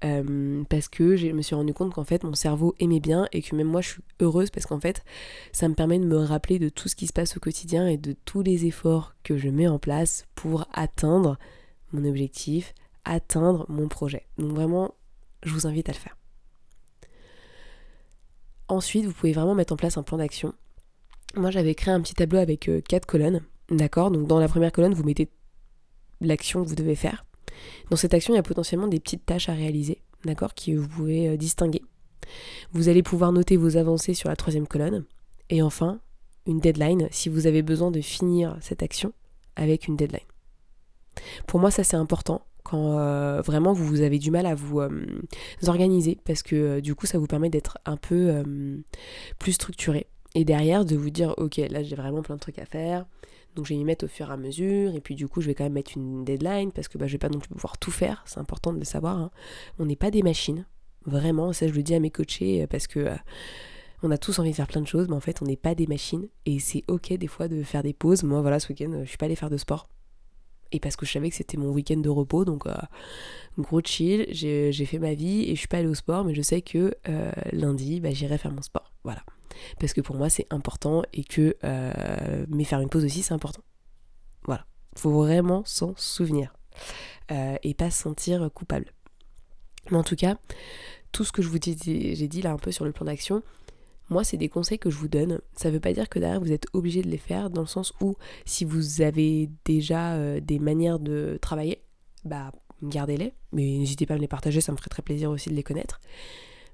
Euh, 0.02 0.64
parce 0.70 0.88
que 0.88 1.14
je 1.16 1.26
me 1.26 1.42
suis 1.42 1.54
rendu 1.54 1.74
compte 1.74 1.92
qu'en 1.92 2.04
fait 2.04 2.24
mon 2.24 2.32
cerveau 2.32 2.74
aimait 2.80 3.00
bien 3.00 3.28
et 3.32 3.42
que 3.42 3.54
même 3.54 3.66
moi 3.66 3.82
je 3.82 3.90
suis 3.90 4.02
heureuse 4.20 4.48
parce 4.48 4.64
qu'en 4.64 4.80
fait 4.80 5.04
ça 5.52 5.68
me 5.68 5.74
permet 5.74 5.98
de 5.98 6.06
me 6.06 6.16
rappeler 6.16 6.58
de 6.58 6.70
tout 6.70 6.88
ce 6.88 6.96
qui 6.96 7.06
se 7.06 7.12
passe 7.12 7.36
au 7.36 7.40
quotidien 7.40 7.86
et 7.86 7.98
de 7.98 8.14
tous 8.24 8.40
les 8.40 8.64
efforts 8.64 9.14
que 9.24 9.36
je 9.36 9.50
mets 9.50 9.68
en 9.68 9.78
place 9.78 10.26
pour 10.34 10.66
atteindre 10.72 11.38
mon 11.92 12.08
objectif, 12.08 12.72
atteindre 13.04 13.66
mon 13.68 13.88
projet. 13.88 14.26
Donc 14.38 14.52
vraiment 14.52 14.94
je 15.42 15.52
vous 15.52 15.66
invite 15.66 15.88
à 15.88 15.92
le 15.92 15.98
faire. 15.98 16.16
Ensuite, 18.68 19.04
vous 19.04 19.12
pouvez 19.12 19.32
vraiment 19.32 19.54
mettre 19.56 19.72
en 19.72 19.76
place 19.76 19.96
un 19.96 20.04
plan 20.04 20.18
d'action. 20.18 20.54
Moi, 21.36 21.50
j'avais 21.50 21.74
créé 21.74 21.94
un 21.94 22.00
petit 22.00 22.14
tableau 22.14 22.38
avec 22.38 22.68
euh, 22.68 22.80
quatre 22.80 23.06
colonnes. 23.06 23.42
D'accord? 23.70 24.10
Donc, 24.10 24.26
dans 24.26 24.40
la 24.40 24.48
première 24.48 24.72
colonne, 24.72 24.94
vous 24.94 25.04
mettez 25.04 25.28
l'action 26.20 26.62
que 26.64 26.68
vous 26.68 26.74
devez 26.74 26.96
faire. 26.96 27.24
Dans 27.90 27.96
cette 27.96 28.14
action, 28.14 28.34
il 28.34 28.36
y 28.36 28.40
a 28.40 28.42
potentiellement 28.42 28.88
des 28.88 28.98
petites 28.98 29.24
tâches 29.24 29.48
à 29.48 29.54
réaliser. 29.54 30.02
D'accord? 30.24 30.54
Qui 30.54 30.74
vous 30.74 30.88
pouvez 30.88 31.28
euh, 31.28 31.36
distinguer. 31.36 31.82
Vous 32.72 32.88
allez 32.88 33.02
pouvoir 33.02 33.32
noter 33.32 33.56
vos 33.56 33.76
avancées 33.76 34.14
sur 34.14 34.28
la 34.28 34.36
troisième 34.36 34.66
colonne. 34.66 35.04
Et 35.50 35.62
enfin, 35.62 36.00
une 36.46 36.58
deadline 36.58 37.08
si 37.10 37.28
vous 37.28 37.46
avez 37.46 37.62
besoin 37.62 37.90
de 37.90 38.00
finir 38.00 38.56
cette 38.60 38.82
action 38.82 39.12
avec 39.56 39.86
une 39.86 39.96
deadline. 39.96 40.20
Pour 41.46 41.60
moi, 41.60 41.70
ça 41.70 41.82
c'est 41.82 41.96
important 41.96 42.42
quand 42.62 42.98
euh, 42.98 43.40
vraiment 43.40 43.72
vous 43.72 44.00
avez 44.00 44.18
du 44.18 44.30
mal 44.30 44.46
à 44.46 44.54
vous, 44.54 44.80
organiser 45.66 46.18
parce 46.24 46.42
que 46.42 46.78
du 46.78 46.94
coup 46.94 47.06
ça 47.06 47.18
vous 47.18 47.26
permet 47.26 47.50
d'être 47.50 47.78
un 47.84 47.96
peu 47.96 48.44
plus 49.38 49.52
structuré 49.52 50.06
et 50.34 50.44
derrière 50.44 50.84
de 50.84 50.96
vous 50.96 51.10
dire 51.10 51.34
ok 51.38 51.56
là 51.56 51.82
j'ai 51.82 51.96
vraiment 51.96 52.22
plein 52.22 52.36
de 52.36 52.40
trucs 52.40 52.58
à 52.58 52.66
faire 52.66 53.06
donc 53.56 53.66
je 53.66 53.74
vais 53.74 53.80
y 53.80 53.84
mettre 53.84 54.04
au 54.04 54.08
fur 54.08 54.30
et 54.30 54.32
à 54.32 54.36
mesure 54.36 54.94
et 54.94 55.00
puis 55.00 55.14
du 55.14 55.28
coup 55.28 55.40
je 55.40 55.46
vais 55.46 55.54
quand 55.54 55.64
même 55.64 55.72
mettre 55.72 55.92
une 55.96 56.24
deadline 56.24 56.72
parce 56.72 56.88
que 56.88 56.98
bah, 56.98 57.06
je 57.06 57.12
vais 57.12 57.18
pas 57.18 57.28
non 57.28 57.38
plus 57.38 57.48
pouvoir 57.48 57.78
tout 57.78 57.90
faire 57.90 58.22
c'est 58.26 58.38
important 58.38 58.72
de 58.72 58.78
le 58.78 58.84
savoir 58.84 59.16
hein. 59.16 59.30
on 59.78 59.86
n'est 59.86 59.96
pas 59.96 60.10
des 60.10 60.22
machines 60.22 60.66
vraiment 61.06 61.52
ça 61.52 61.66
je 61.66 61.72
le 61.72 61.82
dis 61.82 61.94
à 61.94 62.00
mes 62.00 62.10
coachés 62.10 62.66
parce 62.68 62.86
que 62.86 63.08
on 64.02 64.10
a 64.10 64.18
tous 64.18 64.38
envie 64.38 64.50
de 64.50 64.56
faire 64.56 64.68
plein 64.68 64.80
de 64.80 64.86
choses 64.86 65.08
mais 65.08 65.16
en 65.16 65.20
fait 65.20 65.42
on 65.42 65.46
n'est 65.46 65.56
pas 65.56 65.74
des 65.74 65.86
machines 65.86 66.28
et 66.46 66.58
c'est 66.58 66.84
ok 66.88 67.12
des 67.14 67.26
fois 67.26 67.48
de 67.48 67.62
faire 67.62 67.82
des 67.82 67.92
pauses 67.92 68.22
moi 68.22 68.40
voilà 68.40 68.60
ce 68.60 68.68
week-end 68.68 69.00
je 69.02 69.08
suis 69.08 69.18
pas 69.18 69.26
allée 69.26 69.36
faire 69.36 69.50
de 69.50 69.56
sport 69.56 69.88
et 70.72 70.80
parce 70.80 70.96
que 70.96 71.04
je 71.04 71.12
savais 71.12 71.30
que 71.30 71.36
c'était 71.36 71.56
mon 71.56 71.70
week-end 71.70 71.96
de 71.96 72.08
repos, 72.08 72.44
donc 72.44 72.66
euh, 72.66 72.74
gros 73.58 73.80
chill, 73.84 74.26
j'ai 74.30 74.72
fait 74.72 74.98
ma 74.98 75.14
vie 75.14 75.50
et 75.50 75.54
je 75.54 75.58
suis 75.58 75.68
pas 75.68 75.78
allée 75.78 75.88
au 75.88 75.94
sport, 75.94 76.24
mais 76.24 76.34
je 76.34 76.42
sais 76.42 76.62
que 76.62 76.94
euh, 77.08 77.32
lundi, 77.52 78.00
bah, 78.00 78.10
j'irai 78.12 78.38
faire 78.38 78.52
mon 78.52 78.62
sport. 78.62 78.92
Voilà. 79.02 79.22
Parce 79.78 79.92
que 79.92 80.00
pour 80.00 80.16
moi, 80.16 80.28
c'est 80.28 80.46
important 80.50 81.02
et 81.12 81.24
que. 81.24 81.56
Euh, 81.64 82.44
mais 82.48 82.64
faire 82.64 82.80
une 82.80 82.88
pause 82.88 83.04
aussi, 83.04 83.22
c'est 83.22 83.34
important. 83.34 83.62
Voilà. 84.44 84.66
Faut 84.96 85.12
vraiment 85.12 85.62
s'en 85.64 85.94
souvenir 85.96 86.54
et 87.62 87.74
pas 87.74 87.92
se 87.92 88.02
sentir 88.02 88.50
coupable. 88.52 88.92
Mais 89.90 89.96
en 89.96 90.02
tout 90.02 90.16
cas, 90.16 90.36
tout 91.12 91.22
ce 91.24 91.30
que 91.30 91.42
je 91.42 91.48
vous 91.48 91.58
j'ai 91.62 92.28
dit 92.28 92.42
là 92.42 92.50
un 92.50 92.56
peu 92.56 92.72
sur 92.72 92.84
le 92.84 92.90
plan 92.90 93.06
d'action, 93.06 93.42
moi, 94.10 94.24
c'est 94.24 94.36
des 94.36 94.48
conseils 94.48 94.78
que 94.78 94.90
je 94.90 94.96
vous 94.96 95.08
donne. 95.08 95.40
Ça 95.56 95.68
ne 95.68 95.74
veut 95.74 95.80
pas 95.80 95.92
dire 95.92 96.08
que 96.08 96.18
derrière 96.18 96.40
vous 96.40 96.52
êtes 96.52 96.66
obligé 96.72 97.00
de 97.00 97.08
les 97.08 97.18
faire, 97.18 97.48
dans 97.48 97.60
le 97.60 97.68
sens 97.68 97.92
où 98.00 98.16
si 98.44 98.64
vous 98.64 99.02
avez 99.02 99.48
déjà 99.64 100.14
euh, 100.14 100.40
des 100.40 100.58
manières 100.58 100.98
de 100.98 101.38
travailler, 101.40 101.82
bah 102.24 102.50
gardez-les. 102.82 103.32
Mais 103.52 103.62
n'hésitez 103.62 104.06
pas 104.06 104.14
à 104.14 104.16
me 104.16 104.22
les 104.22 104.28
partager, 104.28 104.60
ça 104.60 104.72
me 104.72 104.76
ferait 104.76 104.90
très 104.90 105.02
plaisir 105.02 105.30
aussi 105.30 105.48
de 105.48 105.54
les 105.54 105.62
connaître. 105.62 106.00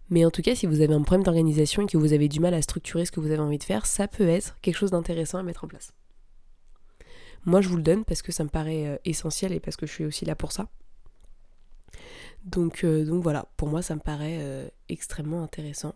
Mais 0.08 0.24
en 0.24 0.30
tout 0.30 0.42
cas, 0.42 0.54
si 0.54 0.66
vous 0.66 0.80
avez 0.80 0.94
un 0.94 1.02
problème 1.02 1.24
d'organisation 1.24 1.82
et 1.82 1.86
que 1.86 1.96
vous 1.96 2.12
avez 2.12 2.28
du 2.28 2.40
mal 2.40 2.54
à 2.54 2.62
structurer 2.62 3.04
ce 3.04 3.12
que 3.12 3.20
vous 3.20 3.30
avez 3.30 3.40
envie 3.40 3.58
de 3.58 3.64
faire, 3.64 3.86
ça 3.86 4.08
peut 4.08 4.28
être 4.28 4.56
quelque 4.60 4.76
chose 4.76 4.92
d'intéressant 4.92 5.38
à 5.38 5.42
mettre 5.42 5.64
en 5.64 5.68
place. 5.68 5.92
Moi, 7.44 7.60
je 7.60 7.68
vous 7.68 7.76
le 7.76 7.82
donne 7.82 8.04
parce 8.04 8.22
que 8.22 8.32
ça 8.32 8.44
me 8.44 8.48
paraît 8.48 8.86
euh, 8.86 8.96
essentiel 9.04 9.52
et 9.52 9.60
parce 9.60 9.76
que 9.76 9.86
je 9.86 9.92
suis 9.92 10.04
aussi 10.04 10.24
là 10.24 10.34
pour 10.34 10.52
ça. 10.52 10.68
Donc, 12.44 12.84
euh, 12.84 13.04
voilà, 13.10 13.46
pour 13.56 13.68
moi, 13.68 13.82
ça 13.82 13.94
me 13.94 14.00
paraît 14.00 14.70
extrêmement 14.88 15.42
intéressant. 15.42 15.94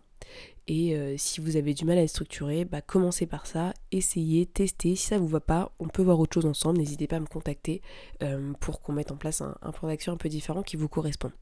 Et 0.67 0.95
euh, 0.95 1.15
si 1.17 1.41
vous 1.41 1.57
avez 1.57 1.73
du 1.73 1.85
mal 1.85 1.97
à 1.97 2.01
les 2.01 2.07
structurer, 2.07 2.65
bah, 2.65 2.81
commencez 2.81 3.25
par 3.25 3.45
ça, 3.45 3.73
essayez, 3.91 4.45
testez. 4.45 4.95
Si 4.95 5.07
ça 5.07 5.17
vous 5.17 5.27
va 5.27 5.39
pas, 5.39 5.73
on 5.79 5.87
peut 5.87 6.03
voir 6.03 6.19
autre 6.19 6.33
chose 6.33 6.45
ensemble. 6.45 6.77
N'hésitez 6.77 7.07
pas 7.07 7.17
à 7.17 7.19
me 7.19 7.25
contacter 7.25 7.81
euh, 8.23 8.53
pour 8.59 8.81
qu'on 8.81 8.93
mette 8.93 9.11
en 9.11 9.17
place 9.17 9.41
un, 9.41 9.71
plan 9.71 9.87
d'action 9.87 10.13
un 10.13 10.17
peu 10.17 10.29
différent 10.29 10.63
qui 10.63 10.77
vous 10.77 10.87
corresponde. 10.87 11.33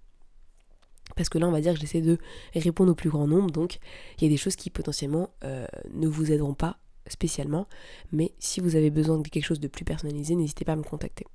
Parce 1.16 1.30
que 1.30 1.38
là, 1.38 1.48
on 1.48 1.52
va 1.52 1.62
dire 1.62 1.74
que 1.74 1.80
j'essaie 1.80 2.02
de 2.02 2.18
répondre 2.54 2.92
au 2.92 2.96
plus 2.96 3.10
grand 3.10 3.28
nombre, 3.28 3.52
donc 3.52 3.80
il 4.18 4.24
y 4.24 4.28
a 4.28 4.30
des 4.30 4.38
choses 4.38 4.56
qui 4.56 4.70
potentiellement 4.70 5.30
euh, 5.44 5.66
ne 5.94 6.08
vous 6.08 6.32
aideront 6.32 6.54
pas 6.54 6.78
spécialement. 7.08 7.68
Mais 8.12 8.34
si 8.40 8.62
vous 8.62 8.76
avez 8.76 8.90
besoin 8.90 9.18
de 9.18 9.28
quelque 9.28 9.46
chose 9.46 9.60
de 9.60 9.68
plus 9.68 9.86
personnalisé, 9.86 10.36
n'hésitez 10.36 10.66
pas 10.66 10.74
à 10.74 10.76
me 10.76 10.84
contacter. 10.84 11.26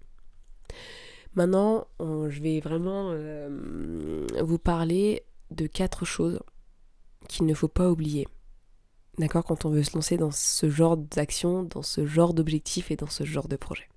Maintenant, 1.34 1.88
je 1.98 2.40
vais 2.40 2.60
vraiment 2.60 3.12
vous 4.40 4.58
parler 4.58 5.24
de 5.50 5.66
quatre 5.66 6.04
choses 6.04 6.40
qu'il 7.28 7.46
ne 7.46 7.54
faut 7.54 7.68
pas 7.68 7.90
oublier. 7.90 8.28
D'accord? 9.18 9.44
Quand 9.44 9.64
on 9.64 9.70
veut 9.70 9.82
se 9.82 9.94
lancer 9.94 10.16
dans 10.16 10.30
ce 10.30 10.68
genre 10.68 10.96
d'action, 10.96 11.62
dans 11.62 11.82
ce 11.82 12.06
genre 12.06 12.34
d'objectif 12.34 12.90
et 12.90 12.96
dans 12.96 13.08
ce 13.08 13.24
genre 13.24 13.48
de 13.48 13.56
projet. 13.56 13.88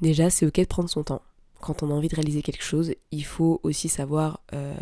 Déjà, 0.00 0.30
c'est 0.30 0.46
ok 0.46 0.60
de 0.60 0.64
prendre 0.64 0.88
son 0.88 1.04
temps. 1.04 1.22
Quand 1.60 1.82
on 1.82 1.90
a 1.90 1.94
envie 1.94 2.08
de 2.08 2.14
réaliser 2.14 2.42
quelque 2.42 2.62
chose, 2.64 2.94
il 3.10 3.24
faut 3.24 3.60
aussi 3.62 3.88
savoir 3.88 4.40
euh, 4.54 4.74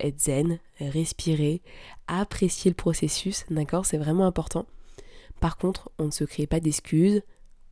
être 0.00 0.20
zen, 0.20 0.58
respirer, 0.80 1.62
apprécier 2.06 2.70
le 2.70 2.74
processus, 2.74 3.44
d'accord 3.50 3.86
C'est 3.86 3.98
vraiment 3.98 4.26
important. 4.26 4.66
Par 5.40 5.56
contre, 5.56 5.90
on 5.98 6.06
ne 6.06 6.10
se 6.10 6.24
crée 6.24 6.46
pas 6.46 6.60
d'excuses, 6.60 7.22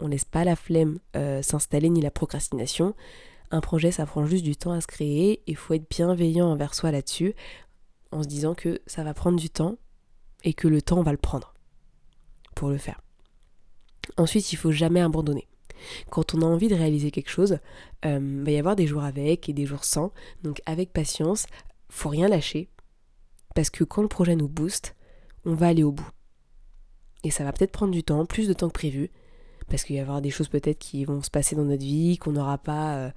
on 0.01 0.07
laisse 0.07 0.25
pas 0.25 0.45
la 0.45 0.57
flemme 0.57 0.99
euh, 1.17 1.43
s'installer 1.43 1.89
ni 1.89 2.01
la 2.01 2.11
procrastination. 2.11 2.95
Un 3.51 3.61
projet, 3.61 3.91
ça 3.91 4.07
prend 4.07 4.27
juste 4.27 4.45
du 4.45 4.57
temps 4.57 4.73
à 4.73 4.81
se 4.81 4.87
créer, 4.87 5.43
il 5.47 5.57
faut 5.57 5.75
être 5.75 5.89
bienveillant 5.89 6.49
envers 6.49 6.75
soi 6.75 6.91
là-dessus 6.91 7.35
en 8.13 8.23
se 8.23 8.29
disant 8.29 8.55
que 8.55 8.81
ça 8.87 9.03
va 9.03 9.15
prendre 9.15 9.39
du 9.39 9.51
temps 9.51 9.77
et 10.45 10.55
que 10.55 10.69
le 10.69 10.83
temps 10.83 11.03
va 11.03 11.13
le 11.13 11.19
prendre 11.19 11.55
pour 12.55 12.69
le 12.69 12.79
faire. 12.79 13.01
Ensuite, 14.17 14.53
il 14.53 14.57
faut 14.57 14.73
jamais 14.73 15.01
abandonner. 15.01 15.49
Quand 16.11 16.35
on 16.35 16.43
a 16.43 16.47
envie 16.47 16.69
de 16.69 16.75
réaliser 16.75 17.11
quelque 17.11 17.31
chose, 17.31 17.59
il 18.05 18.11
euh, 18.11 18.43
va 18.45 18.51
y 18.51 18.59
avoir 18.59 18.77
des 18.77 18.87
jours 18.87 19.03
avec 19.03 19.49
et 19.49 19.53
des 19.53 19.67
jours 19.67 19.85
sans. 19.85 20.13
Donc 20.43 20.61
avec 20.67 20.93
patience, 20.93 21.47
faut 21.89 22.09
rien 22.09 22.29
lâcher. 22.29 22.69
Parce 23.55 23.71
que 23.71 23.85
quand 23.85 24.03
le 24.03 24.09
projet 24.09 24.37
nous 24.37 24.49
booste, 24.49 24.97
on 25.45 25.55
va 25.55 25.69
aller 25.69 25.83
au 25.83 25.93
bout. 25.93 26.09
Et 27.23 27.31
ça 27.31 27.45
va 27.45 27.53
peut-être 27.53 27.73
prendre 27.73 27.93
du 27.93 28.03
temps, 28.03 28.27
plus 28.27 28.49
de 28.49 28.53
temps 28.53 28.69
que 28.69 28.75
prévu. 28.75 29.11
Parce 29.69 29.85
qu'il 29.85 29.97
va 29.97 29.99
y 29.99 30.03
avoir 30.03 30.21
des 30.21 30.31
choses 30.31 30.49
peut-être 30.49 30.79
qui 30.79 31.05
vont 31.05 31.23
se 31.23 31.31
passer 31.31 31.57
dans 31.57 31.65
notre 31.65 31.85
vie, 31.85 32.19
qu'on 32.19 32.33
n'aura 32.33 32.59
pas 32.59 33.13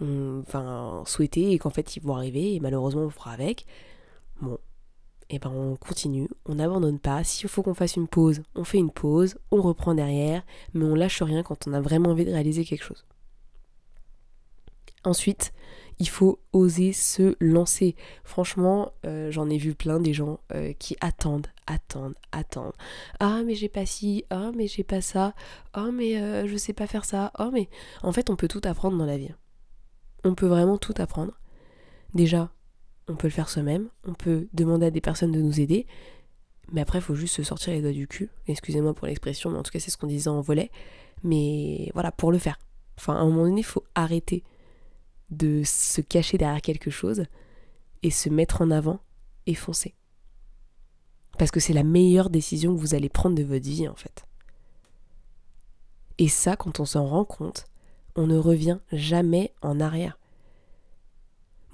euh, 0.00 0.42
enfin, 0.46 1.02
souhaité 1.06 1.52
et 1.52 1.58
qu'en 1.58 1.70
fait 1.70 1.96
ils 1.96 2.02
vont 2.02 2.16
arriver 2.16 2.54
et 2.54 2.60
malheureusement 2.60 3.02
on 3.02 3.10
fera 3.10 3.32
avec. 3.32 3.66
Bon, 4.40 4.58
et 5.32 5.36
eh 5.36 5.38
ben 5.38 5.50
on 5.50 5.76
continue, 5.76 6.28
on 6.44 6.56
n'abandonne 6.56 6.98
pas. 6.98 7.24
S'il 7.24 7.48
faut 7.48 7.62
qu'on 7.62 7.72
fasse 7.72 7.96
une 7.96 8.06
pause, 8.06 8.42
on 8.54 8.64
fait 8.64 8.76
une 8.76 8.90
pause, 8.90 9.38
on 9.50 9.62
reprend 9.62 9.94
derrière, 9.94 10.42
mais 10.74 10.84
on 10.84 10.94
lâche 10.94 11.22
rien 11.22 11.42
quand 11.42 11.66
on 11.66 11.72
a 11.72 11.80
vraiment 11.80 12.10
envie 12.10 12.26
de 12.26 12.30
réaliser 12.30 12.66
quelque 12.66 12.84
chose. 12.84 13.06
Ensuite, 15.04 15.54
il 15.98 16.08
faut 16.10 16.38
oser 16.52 16.92
se 16.92 17.34
lancer. 17.40 17.96
Franchement, 18.24 18.92
euh, 19.06 19.30
j'en 19.30 19.48
ai 19.48 19.56
vu 19.56 19.74
plein 19.74 20.00
des 20.00 20.12
gens 20.12 20.38
euh, 20.54 20.74
qui 20.74 20.98
attendent, 21.00 21.46
attendent, 21.66 22.14
attendent. 22.30 22.74
Ah 23.18 23.40
mais 23.42 23.54
j'ai 23.54 23.70
pas 23.70 23.86
ci, 23.86 24.26
ah 24.28 24.50
mais 24.54 24.66
j'ai 24.66 24.84
pas 24.84 25.00
ça, 25.00 25.34
ah 25.72 25.88
mais 25.94 26.20
euh, 26.20 26.46
je 26.46 26.58
sais 26.58 26.74
pas 26.74 26.86
faire 26.86 27.06
ça, 27.06 27.30
ah 27.36 27.48
mais... 27.54 27.70
En 28.02 28.12
fait, 28.12 28.28
on 28.28 28.36
peut 28.36 28.48
tout 28.48 28.60
apprendre 28.64 28.98
dans 28.98 29.06
la 29.06 29.16
vie. 29.16 29.32
On 30.24 30.34
peut 30.34 30.46
vraiment 30.46 30.76
tout 30.76 30.94
apprendre. 30.98 31.40
Déjà, 32.12 32.50
on 33.08 33.16
peut 33.16 33.26
le 33.26 33.32
faire 33.32 33.48
soi-même, 33.48 33.88
on 34.04 34.14
peut 34.14 34.48
demander 34.52 34.86
à 34.86 34.90
des 34.90 35.00
personnes 35.00 35.32
de 35.32 35.40
nous 35.40 35.60
aider, 35.60 35.86
mais 36.72 36.80
après, 36.80 36.98
il 36.98 37.02
faut 37.02 37.14
juste 37.14 37.36
se 37.36 37.42
sortir 37.42 37.72
les 37.72 37.82
doigts 37.82 37.92
du 37.92 38.08
cul. 38.08 38.30
Excusez-moi 38.46 38.94
pour 38.94 39.06
l'expression, 39.06 39.50
mais 39.50 39.58
en 39.58 39.62
tout 39.62 39.70
cas, 39.70 39.78
c'est 39.78 39.90
ce 39.90 39.98
qu'on 39.98 40.06
disait 40.06 40.28
en 40.28 40.40
volet. 40.40 40.70
Mais 41.22 41.90
voilà, 41.92 42.10
pour 42.10 42.32
le 42.32 42.38
faire. 42.38 42.58
Enfin, 42.96 43.14
à 43.14 43.18
un 43.18 43.26
moment 43.26 43.44
donné, 43.44 43.60
il 43.60 43.64
faut 43.64 43.84
arrêter 43.94 44.42
de 45.30 45.62
se 45.64 46.00
cacher 46.00 46.38
derrière 46.38 46.62
quelque 46.62 46.90
chose 46.90 47.24
et 48.02 48.10
se 48.10 48.28
mettre 48.28 48.62
en 48.62 48.70
avant 48.70 49.00
et 49.46 49.54
foncer. 49.54 49.94
Parce 51.38 51.50
que 51.50 51.60
c'est 51.60 51.72
la 51.72 51.84
meilleure 51.84 52.30
décision 52.30 52.74
que 52.74 52.80
vous 52.80 52.94
allez 52.94 53.08
prendre 53.08 53.36
de 53.36 53.42
votre 53.42 53.64
vie 53.64 53.88
en 53.88 53.94
fait. 53.94 54.26
Et 56.18 56.28
ça, 56.28 56.56
quand 56.56 56.80
on 56.80 56.84
s'en 56.84 57.06
rend 57.06 57.24
compte, 57.24 57.66
on 58.14 58.26
ne 58.26 58.36
revient 58.36 58.78
jamais 58.92 59.52
en 59.62 59.80
arrière. 59.80 60.18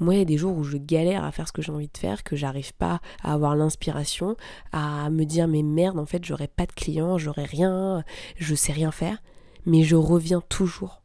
Moi, 0.00 0.14
il 0.14 0.18
y 0.18 0.22
a 0.22 0.26
des 0.26 0.38
jours 0.38 0.56
où 0.56 0.62
je 0.62 0.76
galère 0.76 1.24
à 1.24 1.32
faire 1.32 1.48
ce 1.48 1.52
que 1.52 1.62
j'ai 1.62 1.72
envie 1.72 1.90
de 1.92 1.98
faire, 1.98 2.22
que 2.22 2.36
j'arrive 2.36 2.72
pas 2.74 3.00
à 3.22 3.32
avoir 3.32 3.56
l'inspiration, 3.56 4.36
à 4.72 5.10
me 5.10 5.24
dire 5.24 5.48
mais 5.48 5.62
merde, 5.62 5.98
en 5.98 6.06
fait, 6.06 6.24
j'aurai 6.24 6.46
pas 6.46 6.66
de 6.66 6.72
clients, 6.72 7.18
j'aurai 7.18 7.44
rien, 7.44 8.04
je 8.36 8.54
sais 8.54 8.72
rien 8.72 8.92
faire, 8.92 9.22
mais 9.66 9.82
je 9.82 9.96
reviens 9.96 10.40
toujours. 10.48 11.02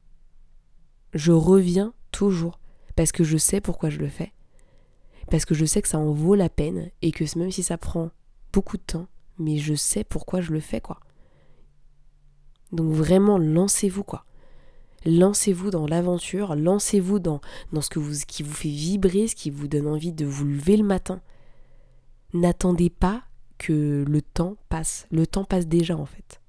Je 1.13 1.31
reviens 1.31 1.93
toujours. 2.11 2.59
Parce 2.95 3.11
que 3.11 3.23
je 3.23 3.37
sais 3.37 3.61
pourquoi 3.61 3.89
je 3.89 3.97
le 3.97 4.09
fais. 4.09 4.33
Parce 5.31 5.45
que 5.45 5.55
je 5.55 5.65
sais 5.65 5.81
que 5.81 5.87
ça 5.87 5.97
en 5.97 6.11
vaut 6.11 6.35
la 6.35 6.49
peine 6.49 6.91
et 7.01 7.11
que 7.11 7.23
même 7.37 7.51
si 7.51 7.63
ça 7.63 7.77
prend 7.77 8.11
beaucoup 8.51 8.77
de 8.77 8.83
temps, 8.83 9.07
mais 9.39 9.57
je 9.57 9.73
sais 9.73 10.03
pourquoi 10.03 10.41
je 10.41 10.53
le 10.53 10.59
fais, 10.59 10.81
quoi. 10.81 10.99
Donc 12.71 12.91
vraiment, 12.91 13.37
lancez-vous, 13.37 14.03
quoi. 14.03 14.25
Lancez-vous 15.05 15.69
dans 15.69 15.85
l'aventure, 15.85 16.55
lancez-vous 16.55 17.19
dans, 17.19 17.41
dans 17.71 17.81
ce, 17.81 17.89
qui 18.25 18.43
vous 18.43 18.53
fait 18.53 18.69
vibrer, 18.69 19.27
ce 19.27 19.35
qui 19.35 19.49
vous 19.49 19.67
donne 19.67 19.87
envie 19.87 20.13
de 20.13 20.25
vous 20.25 20.45
lever 20.45 20.77
le 20.77 20.83
matin. 20.83 21.21
N'attendez 22.33 22.89
pas 22.89 23.23
que 23.57 24.05
le 24.07 24.21
temps 24.21 24.57
passe. 24.69 25.07
Le 25.11 25.27
temps 25.27 25.43
passe 25.43 25.67
déjà, 25.67 25.97
en 25.97 26.05
fait. 26.05 26.41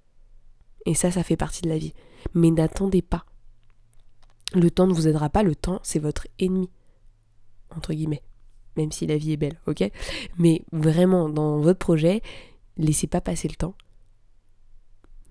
Et 0.87 0.95
ça, 0.95 1.11
ça 1.11 1.23
fait 1.23 1.37
partie 1.37 1.63
de 1.63 1.69
la 1.69 1.79
vie. 1.79 1.95
Mais 2.33 2.51
n'attendez 2.51 3.03
pas. 3.03 3.25
Le 4.55 4.71
temps 4.71 4.87
ne 4.87 4.93
vous 4.93 5.09
aidera 5.09 5.31
pas, 5.31 5.43
le 5.43 5.57
temps 5.57 5.81
c'est 5.83 5.99
votre 5.99 6.29
ennemi. 6.39 6.71
Entre 7.77 7.93
guillemets. 7.93 8.23
Même 8.77 8.93
si 8.93 9.07
la 9.07 9.17
vie 9.17 9.33
est 9.33 9.37
belle, 9.37 9.59
ok? 9.67 9.89
Mais 10.39 10.63
vraiment, 10.73 11.29
dans 11.29 11.59
votre 11.59 11.79
projet, 11.79 12.23
laissez 12.77 13.07
pas 13.07 13.21
passer 13.21 13.49
le 13.49 13.55
temps. 13.55 13.75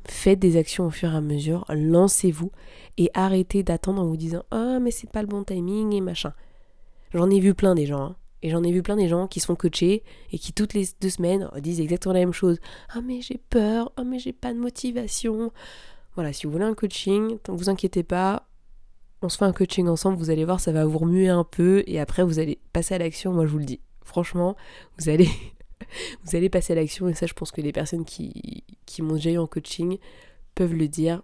Faites 0.06 0.40
des 0.40 0.58
actions 0.58 0.86
au 0.86 0.90
fur 0.90 1.14
et 1.14 1.16
à 1.16 1.22
mesure, 1.22 1.66
lancez-vous 1.70 2.52
et 2.98 3.10
arrêtez 3.14 3.64
d'attendre 3.64 4.02
en 4.02 4.06
vous 4.06 4.18
disant 4.18 4.44
Ah, 4.52 4.80
mais 4.80 4.92
c'est 4.92 5.10
pas 5.10 5.22
le 5.22 5.28
bon 5.28 5.44
timing 5.44 5.94
et 5.94 6.02
machin. 6.02 6.34
J'en 7.14 7.30
ai 7.30 7.40
vu 7.40 7.54
plein 7.54 7.76
des 7.76 7.86
gens, 7.86 8.02
hein. 8.02 8.16
Et 8.46 8.50
j'en 8.50 8.62
ai 8.62 8.74
vu 8.74 8.84
plein 8.84 8.98
des 8.98 9.08
gens 9.08 9.28
qui 9.28 9.40
se 9.40 9.46
font 9.46 9.56
coacher 9.56 10.04
et 10.34 10.38
qui 10.38 10.52
toutes 10.52 10.74
les 10.74 10.86
deux 11.00 11.10
semaines 11.10 11.50
disent 11.62 11.80
exactement 11.80 12.12
la 12.12 12.20
même 12.20 12.34
chose. 12.34 12.60
Ah 12.90 13.00
mais 13.02 13.22
j'ai 13.22 13.40
peur, 13.50 13.94
ah 13.96 14.04
mais 14.04 14.20
j'ai 14.20 14.34
pas 14.34 14.54
de 14.54 14.60
motivation. 14.60 15.54
Voilà, 16.16 16.34
si 16.34 16.46
vous 16.46 16.52
voulez 16.52 16.66
un 16.66 16.74
coaching, 16.74 17.38
vous 17.48 17.70
inquiétez 17.70 18.04
pas, 18.04 18.46
on 19.22 19.30
se 19.30 19.38
fait 19.38 19.46
un 19.46 19.54
coaching 19.54 19.88
ensemble, 19.88 20.18
vous 20.18 20.30
allez 20.30 20.44
voir, 20.44 20.60
ça 20.60 20.74
va 20.74 20.86
vous 20.86 20.98
remuer 20.98 21.30
un 21.30 21.46
peu 21.46 21.84
et 21.88 22.02
après 22.02 22.24
vous 22.24 22.40
allez 22.40 22.60
passer 22.74 22.94
à 22.94 22.98
l'action, 22.98 23.32
moi 23.32 23.46
je 23.46 23.52
vous 23.52 23.60
le 23.60 23.66
dis. 23.66 23.80
Franchement, 24.04 24.58
vous 25.00 25.08
allez, 25.08 25.30
vous 26.26 26.36
allez 26.36 26.50
passer 26.50 26.74
à 26.74 26.76
l'action 26.76 27.08
et 27.08 27.14
ça 27.14 27.26
je 27.26 27.34
pense 27.34 27.52
que 27.52 27.62
les 27.62 27.72
personnes 27.72 28.04
qui, 28.04 28.66
qui 28.94 29.02
m'ont 29.02 29.16
déjà 29.16 29.32
eu 29.32 29.38
en 29.38 29.48
coaching 29.48 29.98
peuvent 30.56 30.76
le 30.76 30.88
dire. 30.88 31.24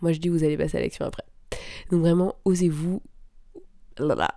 Moi 0.00 0.12
je 0.12 0.18
dis 0.18 0.28
vous 0.28 0.44
allez 0.44 0.56
passer 0.56 0.78
à 0.78 0.80
l'action 0.80 1.04
après. 1.04 1.24
Donc 1.90 2.00
vraiment, 2.00 2.36
osez-vous, 2.44 3.02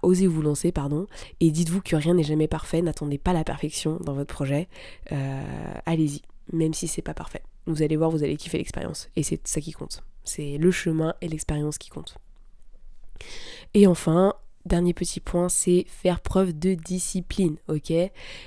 osez 0.01 0.27
vous 0.27 0.41
lancer, 0.41 0.71
pardon, 0.71 1.07
et 1.39 1.51
dites-vous 1.51 1.81
que 1.81 1.95
rien 1.95 2.15
n'est 2.15 2.23
jamais 2.23 2.47
parfait, 2.47 2.81
n'attendez 2.81 3.17
pas 3.17 3.33
la 3.33 3.43
perfection 3.43 3.97
dans 4.01 4.13
votre 4.13 4.33
projet, 4.33 4.67
euh, 5.11 5.73
allez-y, 5.85 6.21
même 6.51 6.73
si 6.73 6.87
c'est 6.87 7.01
pas 7.01 7.13
parfait. 7.13 7.41
Vous 7.67 7.81
allez 7.81 7.95
voir, 7.95 8.09
vous 8.09 8.23
allez 8.23 8.35
kiffer 8.35 8.57
l'expérience, 8.57 9.09
et 9.15 9.23
c'est 9.23 9.47
ça 9.47 9.61
qui 9.61 9.71
compte. 9.71 10.03
C'est 10.23 10.57
le 10.57 10.71
chemin 10.71 11.13
et 11.21 11.27
l'expérience 11.27 11.77
qui 11.77 11.89
comptent. 11.89 12.17
Et 13.73 13.87
enfin, 13.87 14.33
dernier 14.65 14.93
petit 14.93 15.19
point, 15.19 15.49
c'est 15.49 15.85
faire 15.87 16.21
preuve 16.21 16.57
de 16.57 16.73
discipline, 16.73 17.57
ok? 17.67 17.93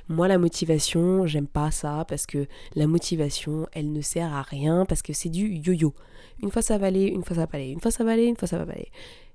Moi, 0.09 0.29
la 0.29 0.39
motivation, 0.39 1.27
j'aime 1.27 1.47
pas 1.47 1.71
ça 1.71 2.05
parce 2.09 2.27
que 2.27 2.47
la 2.75 2.87
motivation, 2.87 3.67
elle 3.73 3.93
ne 3.93 4.01
sert 4.01 4.35
à 4.35 4.43
rien 4.43 4.85
parce 4.87 5.03
que 5.03 5.13
c'est 5.13 5.29
du 5.29 5.49
yo-yo. 5.49 5.95
Une 6.43 6.51
fois 6.51 6.63
ça 6.63 6.79
va 6.79 6.87
aller, 6.87 7.05
une 7.05 7.25
fois 7.25 7.35
ça 7.35 7.43
va 7.43 7.47
pas 7.47 7.59
aller, 7.59 7.71
une 7.71 7.81
fois 7.81 7.91
ça 7.91 8.05
va 8.05 8.13
aller, 8.13 8.27
une 8.27 8.37
fois 8.37 8.49
ça 8.49 8.59
va 8.59 8.67
pas 8.67 8.73
aller. 8.73 8.91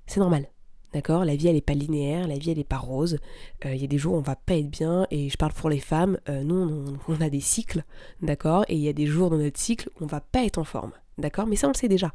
C'est 0.06 0.20
normal. 0.20 0.48
D'accord? 0.92 1.24
La 1.24 1.34
vie, 1.34 1.48
elle 1.48 1.56
n'est 1.56 1.60
pas 1.60 1.74
linéaire, 1.74 2.28
la 2.28 2.38
vie, 2.38 2.50
elle 2.50 2.58
n'est 2.58 2.64
pas 2.64 2.78
rose. 2.78 3.18
Euh, 3.64 3.74
il 3.74 3.80
y 3.80 3.84
a 3.84 3.88
des 3.88 3.98
jours 3.98 4.14
où 4.14 4.18
on 4.18 4.20
va 4.20 4.36
pas 4.36 4.54
être 4.54 4.70
bien, 4.70 5.08
et 5.10 5.28
je 5.28 5.36
parle 5.36 5.52
pour 5.52 5.68
les 5.68 5.80
femmes, 5.80 6.18
euh, 6.28 6.44
nous, 6.44 6.96
on, 7.08 7.20
a 7.20 7.28
des 7.28 7.40
cycles, 7.40 7.82
d'accord? 8.22 8.64
Et 8.68 8.76
il 8.76 8.80
y 8.80 8.88
a 8.88 8.92
des 8.92 9.06
jours 9.06 9.28
dans 9.28 9.38
notre 9.38 9.58
cycle 9.58 9.90
où 9.96 10.04
on 10.04 10.06
va 10.06 10.20
pas 10.20 10.44
être 10.44 10.58
en 10.58 10.64
forme, 10.64 10.92
d'accord? 11.18 11.46
Mais 11.46 11.56
ça, 11.56 11.66
on 11.66 11.72
le 11.72 11.76
sait 11.76 11.88
déjà. 11.88 12.12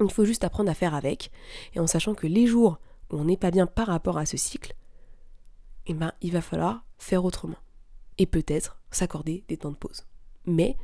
Il 0.00 0.08
faut 0.12 0.24
juste 0.24 0.44
apprendre 0.44 0.70
à 0.70 0.74
faire 0.74 0.94
avec, 0.94 1.32
et 1.74 1.80
en 1.80 1.88
sachant 1.88 2.14
que 2.14 2.28
les 2.28 2.46
jours 2.46 2.78
on 3.10 3.24
n'est 3.24 3.36
pas 3.36 3.50
bien 3.50 3.66
par 3.66 3.88
rapport 3.88 4.18
à 4.18 4.26
ce 4.26 4.36
cycle, 4.36 4.74
eh 5.86 5.94
ben, 5.94 6.12
il 6.20 6.32
va 6.32 6.40
falloir 6.40 6.84
faire 6.98 7.24
autrement. 7.24 7.56
Et 8.18 8.26
peut-être 8.26 8.78
s'accorder 8.90 9.44
des 9.48 9.56
temps 9.56 9.70
de 9.70 9.76
pause. 9.76 10.04
Mais 10.46 10.76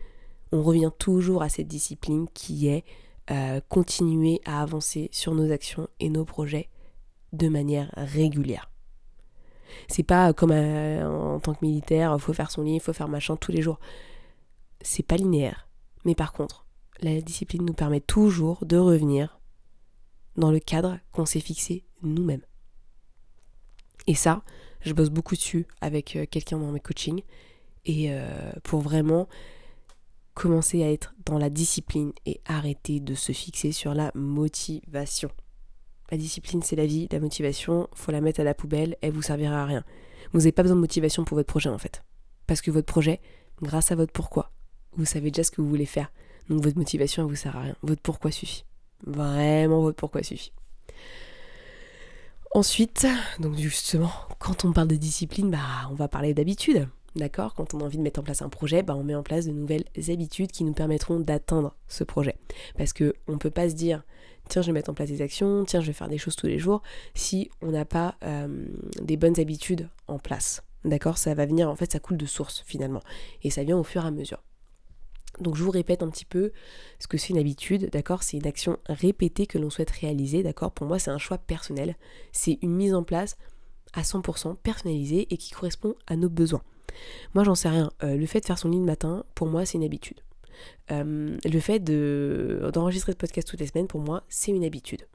on 0.53 0.63
revient 0.63 0.91
toujours 0.99 1.43
à 1.43 1.49
cette 1.49 1.69
discipline 1.69 2.29
qui 2.33 2.69
est 2.69 2.85
euh, 3.31 3.61
continuer 3.69 4.41
à 4.45 4.63
avancer 4.63 5.09
sur 5.13 5.35
nos 5.35 5.51
actions 5.51 5.89
et 5.99 6.09
nos 6.09 6.25
projets 6.25 6.69
de 7.33 7.49
manière 7.49 7.91
régulière. 7.97 8.71
C'est 9.89 10.03
pas 10.03 10.33
comme 10.33 10.53
euh, 10.53 11.35
en 11.35 11.41
tant 11.41 11.55
que 11.55 11.65
militaire, 11.65 12.13
il 12.15 12.21
faut 12.21 12.33
faire 12.33 12.51
son 12.51 12.63
lit, 12.63 12.79
faut 12.79 12.93
faire 12.93 13.09
machin 13.09 13.37
tous 13.37 13.51
les 13.51 13.63
jours. 13.63 13.81
C'est 14.81 15.03
pas 15.03 15.17
linéaire. 15.17 15.69
Mais 16.05 16.15
par 16.15 16.33
contre, 16.33 16.67
la 17.01 17.21
discipline 17.21 17.65
nous 17.65 17.73
permet 17.73 18.01
toujours 18.01 18.65
de 18.65 18.77
revenir 18.77 19.41
dans 20.37 20.51
le 20.51 20.61
cadre 20.61 20.99
qu'on 21.13 21.27
s'est 21.27 21.41
fixé 21.41 21.85
nous-mêmes. 22.03 22.45
Et 24.07 24.15
ça, 24.15 24.43
je 24.81 24.93
bosse 24.93 25.11
beaucoup 25.11 25.35
dessus 25.35 25.67
avec 25.81 26.17
euh, 26.17 26.27
quelqu'un 26.31 26.59
dans 26.59 26.73
mes 26.73 26.81
coachings 26.81 27.23
et 27.87 28.13
euh, 28.13 28.53
pour 28.63 28.81
vraiment 28.81 29.29
commencer 30.35 30.83
à 30.83 30.91
être 30.91 31.15
dans 31.25 31.39
la 31.39 31.49
discipline 31.49 32.13
et 32.27 32.41
arrêter 32.45 33.01
de 33.01 33.15
se 33.15 33.33
fixer 33.33 33.73
sur 33.73 33.95
la 33.95 34.11
motivation. 34.15 35.31
La 36.11 36.19
discipline, 36.19 36.63
c'est 36.63 36.77
la 36.77 36.87
vie, 36.87 37.09
la 37.11 37.21
motivation, 37.21 37.89
faut 37.95 38.13
la 38.13 38.21
mettre 38.21 38.41
à 38.41 38.45
la 38.45 38.55
poubelle, 38.55 38.97
elle 39.01 39.13
vous 39.13 39.23
servira 39.23 39.63
à 39.63 39.67
rien. 39.67 39.85
Vous 40.33 40.41
n'avez 40.41 40.53
pas 40.53 40.63
besoin 40.63 40.77
de 40.77 40.81
motivation 40.81 41.25
pour 41.25 41.37
votre 41.37 41.49
projet 41.49 41.71
en 41.71 41.79
fait. 41.79 42.03
Parce 42.47 42.61
que 42.61 42.71
votre 42.71 42.87
projet, 42.87 43.21
grâce 43.63 43.91
à 43.91 43.95
votre 43.95 44.13
pourquoi, 44.13 44.53
vous 44.97 45.07
savez 45.07 45.31
déjà 45.31 45.45
ce 45.45 45.51
que 45.51 45.63
vous 45.63 45.69
voulez 45.69 45.87
faire. 45.87 46.13
Donc 46.49 46.63
votre 46.63 46.77
motivation, 46.77 47.23
elle 47.23 47.29
vous 47.29 47.37
sert 47.37 47.57
à 47.57 47.63
rien. 47.63 47.77
Votre 47.83 48.03
pourquoi 48.03 48.31
suffit. 48.31 48.65
Vraiment, 49.07 49.81
votre 49.81 49.97
pourquoi 49.97 50.23
suffit. 50.23 50.53
Ensuite, 52.55 53.07
donc 53.41 53.57
justement, 53.57 54.13
quand 54.39 54.65
on 54.65 54.73
parle 54.73 54.89
de 54.89 54.97
discipline, 54.97 55.51
bah, 55.51 55.89
on 55.91 55.95
va 55.95 56.09
parler 56.09 56.35
d'habitude. 56.35 56.89
D'accord? 57.17 57.55
Quand 57.55 57.75
on 57.75 57.81
a 57.81 57.85
envie 57.85 57.99
de 57.99 58.03
mettre 58.03 58.21
en 58.21 58.25
place 58.25 58.43
un 58.43 58.49
projet, 58.49 58.83
bah, 58.83 58.95
on 58.97 59.05
met 59.05 59.15
en 59.15 59.23
place 59.23 59.47
de 59.47 59.53
nouvelles 59.53 59.85
habitudes 60.09 60.51
qui 60.51 60.65
nous 60.65 60.73
permettront 60.73 61.21
d'atteindre 61.21 61.75
ce 61.89 62.05
projet. 62.05 62.37
Parce 62.77 62.93
que 62.93 63.15
on 63.29 63.39
peut 63.39 63.51
pas 63.51 63.69
se 63.69 63.75
dire 63.75 64.03
tiens, 64.49 64.63
je 64.63 64.67
vais 64.67 64.73
mettre 64.73 64.91
en 64.91 64.95
place 64.95 65.09
des 65.09 65.23
actions, 65.23 65.65
tiens, 65.65 65.81
je 65.81 65.87
vais 65.87 65.93
faire 65.93 66.09
des 66.09 66.19
choses 66.19 66.37
tous 66.37 66.47
les 66.47 66.59
jours, 66.59 66.83
si 67.15 67.51
on 67.63 67.71
n'a 67.71 67.85
pas 67.85 68.17
euh, 68.25 68.67
des 69.01 69.17
bonnes 69.17 69.39
habitudes 69.41 69.89
en 70.07 70.19
place. 70.19 70.63
D'accord? 70.85 71.19
Ça 71.19 71.35
va 71.35 71.47
venir, 71.47 71.71
en 71.71 71.77
fait, 71.77 71.93
ça 71.93 71.99
coule 71.99 72.19
de 72.19 72.27
source 72.27 72.63
finalement. 72.67 73.01
Et 73.43 73.51
ça 73.51 73.65
vient 73.65 73.79
au 73.79 73.85
fur 73.85 74.05
et 74.05 74.09
à 74.09 74.11
mesure. 74.11 74.43
Donc 75.41 75.57
je 75.57 75.63
vous 75.63 75.71
répète 75.71 76.03
un 76.03 76.09
petit 76.09 76.25
peu 76.25 76.53
ce 76.99 77.07
que 77.07 77.19
c'est 77.19 77.31
une 77.31 77.39
habitude, 77.39 77.91
d'accord? 77.91 78.23
C'est 78.23 78.37
une 78.37 78.47
action 78.47 78.79
répétée 78.87 79.47
que 79.47 79.59
l'on 79.59 79.71
souhaite 79.71 79.91
réaliser, 79.91 80.43
d'accord? 80.43 80.73
Pour 80.73 80.87
moi, 80.87 80.99
c'est 80.99 81.11
un 81.11 81.19
choix 81.19 81.39
personnel. 81.39 81.97
C'est 82.33 82.59
une 82.63 82.75
mise 82.75 82.95
en 82.95 83.03
place 83.03 83.37
à 83.93 84.03
100% 84.03 84.57
personnalisée 84.57 85.27
et 85.31 85.37
qui 85.37 85.51
correspond 85.51 85.95
à 86.07 86.17
nos 86.17 86.29
besoins. 86.29 86.63
Moi, 87.35 87.45
j'en 87.45 87.55
sais 87.55 87.69
rien. 87.69 87.91
Euh, 88.03 88.17
le 88.17 88.27
fait 88.27 88.41
de 88.41 88.47
faire 88.47 88.59
son 88.59 88.69
lit 88.69 88.79
le 88.79 88.85
matin, 88.85 89.25
pour 89.35 89.47
moi, 89.47 89.65
c'est 89.65 89.79
une 89.79 89.85
habitude. 89.85 90.21
Euh, 90.91 91.37
le 91.45 91.61
fait 91.61 91.81
d'enregistrer 91.81 93.13
ce 93.13 93.17
podcast 93.17 93.49
toutes 93.49 93.61
les 93.61 93.67
semaines, 93.67 93.87
pour 93.87 94.01
moi, 94.01 94.23
c'est 94.29 94.53
une 94.53 94.65
habitude. 94.65 95.07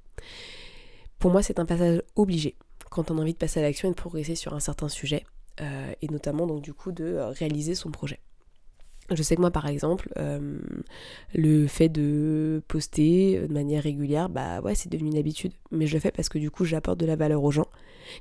Pour 1.18 1.32
moi, 1.32 1.44
c'est 1.44 1.60
un 1.60 1.66
passage 1.66 2.02
obligé 2.16 2.56
quand 2.90 3.12
on 3.12 3.18
a 3.18 3.22
envie 3.22 3.34
de 3.34 3.38
passer 3.38 3.60
à 3.60 3.64
l'action 3.64 3.88
et 3.88 3.92
de 3.92 3.96
progresser 3.96 4.36
sur 4.36 4.54
un 4.54 4.60
certain 4.60 4.90
sujet, 4.90 5.24
euh, 5.62 5.94
et 6.02 6.08
notamment 6.08 6.48
donc 6.48 6.62
du 6.62 6.74
coup 6.74 6.92
de 6.92 7.18
réaliser 7.38 7.76
son 7.76 7.92
projet. 7.92 8.20
Je 9.12 9.24
sais 9.24 9.36
que 9.36 9.42
moi, 9.42 9.52
par 9.52 9.68
exemple, 9.68 10.10
euh, 10.18 10.60
le 11.34 11.68
fait 11.68 11.90
de 11.90 12.62
poster 12.68 13.48
de 13.48 13.54
manière 13.54 13.84
régulière, 13.84 14.30
bah 14.30 14.62
ouais, 14.62 14.76
c'est 14.76 14.90
devenu 14.90 15.10
une 15.10 15.18
habitude. 15.18 15.54
Mais 15.72 15.88
je 15.88 15.96
le 15.96 16.00
fais 16.00 16.12
parce 16.12 16.30
que 16.30 16.38
du 16.38 16.52
coup, 16.52 16.66
j'apporte 16.66 17.00
de 17.00 17.06
la 17.06 17.16
valeur 17.16 17.44
aux 17.44 17.52
gens 17.52 17.68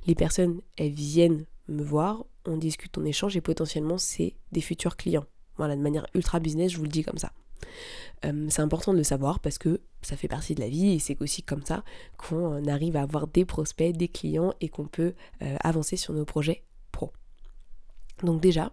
Les 0.07 0.15
personnes, 0.15 0.61
elles 0.77 0.91
viennent 0.91 1.45
me 1.67 1.83
voir, 1.83 2.25
on 2.45 2.57
discute, 2.57 2.97
on 2.97 3.05
échange 3.05 3.37
et 3.37 3.41
potentiellement 3.41 3.97
c'est 3.97 4.33
des 4.51 4.61
futurs 4.61 4.97
clients. 4.97 5.25
Voilà, 5.57 5.75
de 5.75 5.81
manière 5.81 6.05
ultra 6.15 6.39
business, 6.39 6.71
je 6.71 6.77
vous 6.77 6.83
le 6.83 6.89
dis 6.89 7.03
comme 7.03 7.17
ça. 7.17 7.31
Euh, 8.25 8.47
c'est 8.49 8.61
important 8.61 8.93
de 8.93 8.97
le 8.97 9.03
savoir 9.03 9.39
parce 9.39 9.57
que 9.57 9.81
ça 10.01 10.15
fait 10.15 10.27
partie 10.27 10.55
de 10.55 10.61
la 10.61 10.69
vie 10.69 10.93
et 10.93 10.99
c'est 10.99 11.21
aussi 11.21 11.43
comme 11.43 11.63
ça 11.63 11.83
qu'on 12.17 12.65
arrive 12.67 12.95
à 12.95 13.01
avoir 13.01 13.27
des 13.27 13.45
prospects, 13.45 13.95
des 13.95 14.07
clients 14.07 14.53
et 14.61 14.69
qu'on 14.69 14.85
peut 14.85 15.13
euh, 15.41 15.55
avancer 15.61 15.97
sur 15.97 16.13
nos 16.13 16.25
projets 16.25 16.63
pro. 16.91 17.11
Donc 18.23 18.41
déjà, 18.41 18.71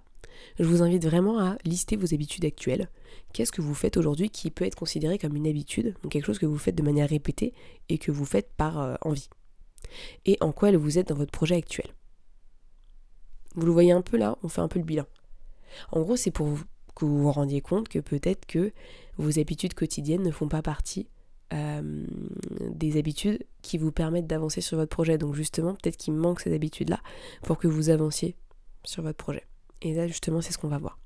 je 0.58 0.64
vous 0.64 0.82
invite 0.82 1.04
vraiment 1.04 1.38
à 1.38 1.56
lister 1.64 1.96
vos 1.96 2.14
habitudes 2.14 2.44
actuelles. 2.44 2.88
Qu'est-ce 3.32 3.52
que 3.52 3.62
vous 3.62 3.74
faites 3.74 3.96
aujourd'hui 3.96 4.30
qui 4.30 4.50
peut 4.50 4.64
être 4.64 4.74
considéré 4.74 5.18
comme 5.18 5.36
une 5.36 5.46
habitude, 5.46 5.94
donc 6.02 6.12
quelque 6.12 6.26
chose 6.26 6.38
que 6.38 6.46
vous 6.46 6.58
faites 6.58 6.74
de 6.74 6.82
manière 6.82 7.08
répétée 7.08 7.52
et 7.88 7.98
que 7.98 8.10
vous 8.10 8.24
faites 8.24 8.50
par 8.56 8.80
euh, 8.80 8.94
envie? 9.02 9.28
Et 10.24 10.36
en 10.40 10.52
quoi 10.52 10.72
vous 10.76 10.98
êtes 10.98 11.08
dans 11.08 11.14
votre 11.14 11.32
projet 11.32 11.56
actuel? 11.56 11.86
Vous 13.54 13.66
le 13.66 13.72
voyez 13.72 13.92
un 13.92 14.02
peu 14.02 14.16
là, 14.16 14.36
on 14.42 14.48
fait 14.48 14.60
un 14.60 14.68
peu 14.68 14.78
le 14.78 14.84
bilan. 14.84 15.06
En 15.92 16.02
gros, 16.02 16.16
c'est 16.16 16.30
pour 16.30 16.58
que 16.94 17.04
vous 17.04 17.22
vous 17.22 17.32
rendiez 17.32 17.60
compte 17.60 17.88
que 17.88 17.98
peut-être 17.98 18.46
que 18.46 18.72
vos 19.18 19.38
habitudes 19.38 19.74
quotidiennes 19.74 20.22
ne 20.22 20.30
font 20.30 20.48
pas 20.48 20.62
partie 20.62 21.08
des 21.50 22.98
habitudes 22.98 23.44
qui 23.62 23.78
vous 23.78 23.92
permettent 23.92 24.26
d'avancer 24.26 24.60
sur 24.60 24.78
votre 24.78 24.90
projet. 24.90 25.16
Donc 25.16 25.34
justement, 25.34 25.74
peut-être 25.74 25.96
qu'il 25.96 26.14
manque 26.14 26.40
ces 26.40 26.52
habitudes-là 26.52 27.00
pour 27.42 27.58
que 27.58 27.68
vous 27.68 27.88
avanciez 27.90 28.34
sur 28.84 29.02
votre 29.02 29.16
projet. 29.16 29.44
Et 29.82 29.94
là, 29.94 30.06
justement, 30.06 30.40
c'est 30.40 30.52
ce 30.52 30.58
qu'on 30.58 30.68
va 30.68 30.78
voir. 30.78 30.98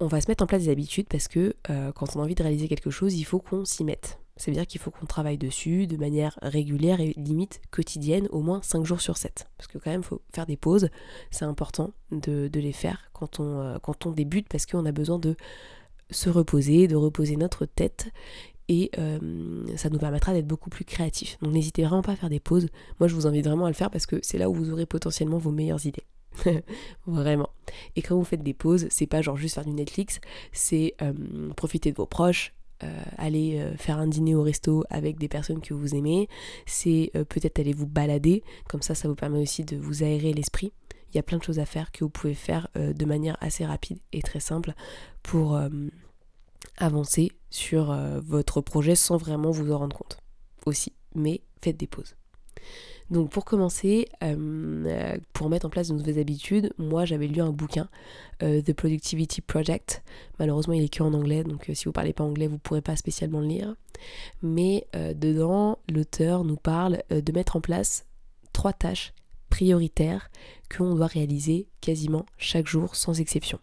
On 0.00 0.06
va 0.06 0.20
se 0.20 0.28
mettre 0.28 0.42
en 0.42 0.46
place 0.46 0.64
des 0.64 0.70
habitudes 0.70 1.06
parce 1.08 1.28
que 1.28 1.54
euh, 1.70 1.92
quand 1.92 2.16
on 2.16 2.20
a 2.20 2.24
envie 2.24 2.34
de 2.34 2.42
réaliser 2.42 2.68
quelque 2.68 2.90
chose, 2.90 3.14
il 3.14 3.24
faut 3.24 3.38
qu'on 3.38 3.64
s'y 3.64 3.84
mette. 3.84 4.18
Ça 4.36 4.50
veut 4.50 4.56
dire 4.56 4.66
qu'il 4.66 4.80
faut 4.80 4.90
qu'on 4.90 5.06
travaille 5.06 5.38
dessus 5.38 5.86
de 5.86 5.96
manière 5.96 6.36
régulière 6.42 7.00
et 7.00 7.14
limite 7.16 7.60
quotidienne, 7.70 8.26
au 8.30 8.40
moins 8.40 8.60
5 8.62 8.84
jours 8.84 9.00
sur 9.00 9.16
7. 9.16 9.48
Parce 9.56 9.68
que 9.68 9.78
quand 9.78 9.90
même, 9.90 10.00
il 10.00 10.06
faut 10.06 10.20
faire 10.34 10.46
des 10.46 10.56
pauses. 10.56 10.88
C'est 11.30 11.44
important 11.44 11.92
de, 12.10 12.50
les 12.52 12.72
faire 12.72 13.10
quand 13.12 13.38
on, 13.38 13.60
euh, 13.60 13.78
quand 13.78 14.06
on 14.06 14.10
débute 14.10 14.48
parce 14.48 14.66
qu'on 14.66 14.84
a 14.86 14.92
besoin 14.92 15.20
de 15.20 15.36
se 16.10 16.28
reposer, 16.28 16.88
de 16.88 16.96
reposer 16.96 17.36
notre 17.36 17.64
tête 17.64 18.10
et 18.68 18.90
euh, 18.98 19.66
ça 19.76 19.90
nous 19.90 19.98
permettra 19.98 20.32
d'être 20.32 20.46
beaucoup 20.46 20.70
plus 20.70 20.84
créatifs. 20.84 21.38
Donc 21.42 21.52
n'hésitez 21.52 21.82
vraiment 21.82 22.02
pas 22.02 22.12
à 22.12 22.16
faire 22.16 22.30
des 22.30 22.40
pauses. 22.40 22.68
Moi 22.98 23.08
je 23.08 23.14
vous 23.14 23.26
invite 23.26 23.44
vraiment 23.46 23.66
à 23.66 23.70
le 23.70 23.74
faire 23.74 23.90
parce 23.90 24.06
que 24.06 24.18
c'est 24.22 24.38
là 24.38 24.48
où 24.48 24.54
vous 24.54 24.70
aurez 24.70 24.86
potentiellement 24.86 25.38
vos 25.38 25.50
meilleures 25.50 25.84
idées. 25.86 26.04
vraiment. 27.06 27.48
Et 27.96 28.02
quand 28.02 28.16
vous 28.16 28.24
faites 28.24 28.42
des 28.42 28.54
pauses, 28.54 28.86
c'est 28.90 29.06
pas 29.06 29.22
genre 29.22 29.36
juste 29.36 29.54
faire 29.54 29.64
du 29.64 29.72
Netflix, 29.72 30.20
c'est 30.52 30.94
euh, 31.02 31.52
profiter 31.56 31.90
de 31.90 31.96
vos 31.96 32.06
proches, 32.06 32.52
euh, 32.82 33.02
aller 33.18 33.64
faire 33.78 33.98
un 33.98 34.06
dîner 34.06 34.34
au 34.34 34.42
resto 34.42 34.84
avec 34.90 35.18
des 35.18 35.28
personnes 35.28 35.60
que 35.60 35.74
vous 35.74 35.94
aimez, 35.94 36.28
c'est 36.66 37.12
peut-être 37.28 37.58
aller 37.58 37.72
vous 37.72 37.86
balader, 37.86 38.42
comme 38.68 38.82
ça 38.82 38.94
ça 38.94 39.08
vous 39.08 39.14
permet 39.14 39.40
aussi 39.40 39.64
de 39.64 39.76
vous 39.76 40.02
aérer 40.02 40.32
l'esprit. 40.32 40.72
Il 41.12 41.16
y 41.16 41.20
a 41.20 41.22
plein 41.22 41.38
de 41.38 41.44
choses 41.44 41.60
à 41.60 41.66
faire 41.66 41.92
que 41.92 42.04
vous 42.04 42.10
pouvez 42.10 42.34
faire 42.34 42.68
de 42.74 43.04
manière 43.04 43.36
assez 43.40 43.64
rapide 43.64 43.98
et 44.12 44.20
très 44.20 44.40
simple 44.40 44.74
pour 45.22 45.56
avancer 46.76 47.32
sur 47.50 47.90
euh, 47.90 48.20
votre 48.20 48.60
projet 48.60 48.94
sans 48.94 49.16
vraiment 49.16 49.50
vous 49.50 49.72
en 49.72 49.78
rendre 49.78 49.96
compte 49.96 50.18
aussi. 50.66 50.92
Mais 51.14 51.42
faites 51.62 51.76
des 51.76 51.86
pauses. 51.86 52.16
Donc 53.10 53.30
pour 53.30 53.44
commencer, 53.44 54.08
euh, 54.22 55.16
pour 55.32 55.48
mettre 55.50 55.66
en 55.66 55.70
place 55.70 55.88
de 55.88 55.94
nouvelles 55.94 56.18
habitudes, 56.18 56.72
moi 56.78 57.04
j'avais 57.04 57.26
lu 57.26 57.40
un 57.40 57.50
bouquin, 57.50 57.88
euh, 58.42 58.62
The 58.62 58.72
Productivity 58.72 59.40
Project. 59.40 60.02
Malheureusement 60.38 60.74
il 60.74 60.84
est 60.84 60.88
que 60.88 61.02
en 61.02 61.12
anglais, 61.12 61.44
donc 61.44 61.70
si 61.72 61.84
vous 61.84 61.92
parlez 61.92 62.12
pas 62.12 62.24
anglais 62.24 62.46
vous 62.46 62.58
pourrez 62.58 62.80
pas 62.82 62.96
spécialement 62.96 63.40
le 63.40 63.46
lire. 63.46 63.74
Mais 64.42 64.86
dedans, 64.94 65.78
l'auteur 65.88 66.44
nous 66.44 66.56
parle 66.56 67.02
de 67.10 67.32
mettre 67.32 67.56
en 67.56 67.60
place 67.60 68.06
trois 68.52 68.72
tâches 68.72 69.14
prioritaires 69.50 70.30
que 70.68 70.82
l'on 70.82 70.94
doit 70.94 71.06
réaliser 71.06 71.68
quasiment 71.80 72.26
chaque 72.38 72.66
jour 72.66 72.96
sans 72.96 73.20
exception. 73.20 73.60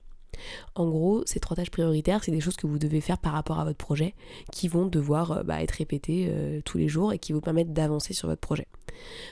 En 0.76 0.88
gros, 0.90 1.24
ces 1.26 1.40
trois 1.40 1.56
tâches 1.56 1.70
prioritaires, 1.70 2.24
c'est 2.24 2.32
des 2.32 2.40
choses 2.40 2.56
que 2.56 2.68
vous 2.68 2.80
devez 2.80 3.02
faire 3.02 3.18
par 3.18 3.34
rapport 3.34 3.60
à 3.60 3.66
votre 3.66 3.78
projet, 3.78 4.16
qui 4.52 4.68
vont 4.68 4.86
devoir 4.86 5.32
euh, 5.32 5.44
bah, 5.44 5.62
être 5.62 5.72
répétées 5.72 6.28
euh, 6.30 6.62
tous 6.64 6.78
les 6.78 6.88
jours 6.88 7.14
et 7.14 7.20
qui 7.20 7.34
vous 7.34 7.42
permettent 7.42 7.74
d'avancer 7.74 8.14
sur 8.14 8.28
votre 8.28 8.42
projet. 8.42 8.68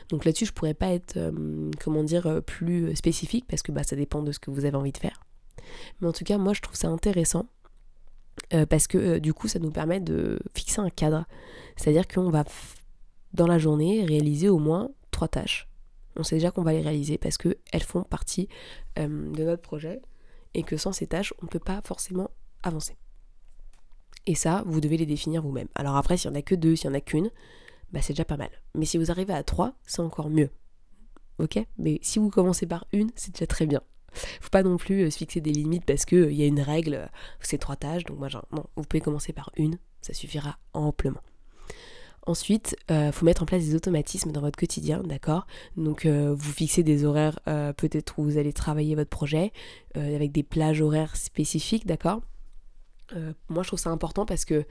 Donc 0.10 0.26
là-dessus, 0.26 0.46
je 0.46 0.54
pourrais 0.54 0.74
pas 0.74 0.92
être, 0.92 1.18
euh, 1.18 1.72
comment 1.82 2.04
dire, 2.04 2.42
plus 2.46 2.96
spécifique 2.96 3.46
parce 3.48 3.62
que 3.62 3.72
bah, 3.72 3.84
ça 3.84 3.96
dépend 3.96 4.24
de 4.24 4.32
ce 4.32 4.40
que 4.40 4.52
vous 4.52 4.66
avez 4.66 4.76
envie 4.76 4.92
de 4.92 4.98
faire. 4.98 5.24
Mais 6.02 6.08
en 6.08 6.14
tout 6.14 6.24
cas, 6.24 6.38
moi, 6.38 6.54
je 6.54 6.62
trouve 6.62 6.76
ça 6.76 6.88
intéressant 6.88 7.46
parce 8.70 8.88
que 8.88 9.20
du 9.20 9.34
coup, 9.34 9.48
ça 9.48 9.60
nous 9.60 9.70
permet 9.70 10.00
de 10.00 10.40
fixer 10.56 10.80
un 10.80 10.90
cadre. 10.90 11.26
C'est-à-dire 11.76 12.08
qu'on 12.08 12.32
va, 12.32 12.46
dans 13.34 13.46
la 13.46 13.60
journée, 13.60 14.06
réaliser 14.06 14.50
au 14.50 14.58
moins 14.58 14.90
trois 15.12 15.28
tâches. 15.28 15.68
On 16.16 16.24
sait 16.24 16.38
déjà 16.38 16.50
qu'on 16.50 16.64
va 16.64 16.72
les 16.72 16.82
réaliser 16.82 17.20
parce 17.20 17.38
qu'elles 17.38 17.84
font 17.84 18.02
partie 18.04 18.48
de 18.96 19.44
notre 19.44 19.62
projet 19.62 20.02
et 20.54 20.64
que 20.64 20.78
sans 20.78 20.92
ces 20.92 21.08
tâches, 21.08 21.34
on 21.42 21.46
ne 21.46 21.50
peut 21.50 21.60
pas 21.60 21.82
forcément 21.84 22.30
avancer. 22.64 22.98
Et 24.26 24.36
ça, 24.36 24.64
vous 24.66 24.82
devez 24.82 24.98
les 24.98 25.06
définir 25.06 25.42
vous-même. 25.42 25.70
Alors 25.76 25.96
après, 25.96 26.18
s'il 26.18 26.32
n'y 26.32 26.38
en 26.38 26.40
a 26.40 26.44
que 26.44 26.56
deux, 26.56 26.76
s'il 26.76 26.90
n'y 26.90 26.96
en 26.96 27.00
a 27.00 27.02
qu'une, 27.02 27.32
bah 27.92 28.02
c'est 28.02 28.14
déjà 28.14 28.26
pas 28.26 28.38
mal. 28.38 28.52
Mais 28.76 28.86
si 28.86 28.98
vous 28.98 29.12
arrivez 29.12 29.34
à 29.34 29.44
trois, 29.44 29.74
c'est 29.86 30.02
encore 30.02 30.30
mieux. 30.30 30.50
Ok? 31.40 31.58
Mais 31.78 32.00
si 32.02 32.20
vous 32.20 32.30
commencez 32.30 32.66
par 32.66 32.86
une, 32.92 33.12
c'est 33.16 33.32
déjà 33.34 33.48
très 33.48 33.66
bien. 33.66 33.82
Faut 34.42 34.50
pas 34.50 34.64
non 34.64 34.78
plus 34.78 35.04
euh, 35.04 35.10
se 35.10 35.18
fixer 35.18 35.42
des 35.42 35.52
limites 35.52 35.86
parce 35.86 36.06
qu'il 36.06 36.18
euh, 36.18 36.32
y 36.32 36.44
a 36.44 36.48
une 36.48 36.62
règle, 36.62 36.96
euh, 36.96 37.06
c'est 37.40 37.58
trois 37.58 37.76
tâches, 37.76 38.04
donc 38.06 38.18
moi 38.18 38.28
vous 38.76 38.84
pouvez 38.84 39.02
commencer 39.02 39.34
par 39.34 39.52
une, 39.56 39.78
ça 40.02 40.14
suffira 40.14 40.58
amplement. 40.74 41.22
Ensuite, 42.26 42.76
il 42.90 42.96
euh, 42.96 43.12
faut 43.12 43.26
mettre 43.26 43.44
en 43.44 43.46
place 43.46 43.64
des 43.64 43.76
automatismes 43.76 44.32
dans 44.32 44.42
votre 44.42 44.58
quotidien, 44.58 45.02
d'accord? 45.04 45.48
Donc 45.78 46.06
euh, 46.06 46.36
vous 46.38 46.52
fixez 46.52 46.84
des 46.84 47.06
horaires 47.06 47.40
euh, 47.48 47.74
peut-être 47.74 48.20
où 48.20 48.24
vous 48.24 48.38
allez 48.38 48.54
travailler 48.54 48.96
votre 48.96 49.10
projet, 49.10 49.52
avec 49.96 50.32
des 50.32 50.44
plages 50.44 50.82
horaires 50.82 51.16
spécifiques, 51.16 51.86
d'accord? 51.86 52.22
Moi 53.50 53.64
je 53.64 53.70
trouve 53.70 53.80
ça 53.80 53.90
important 53.90 54.26
parce 54.26 54.46
que 54.46 54.66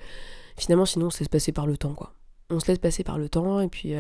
finalement 0.56 0.87
sinon 0.87 1.06
on 1.06 1.11
se 1.11 1.18
laisse 1.18 1.28
passer 1.28 1.50
par 1.50 1.66
le 1.66 1.76
temps, 1.76 1.94
quoi. 1.94 2.14
On 2.50 2.61
se 2.61 2.68
laisse 2.68 2.78
passer 2.78 3.02
par 3.02 3.18
le 3.18 3.28
temps 3.28 3.61
et 3.61 3.68
puis 3.68 3.94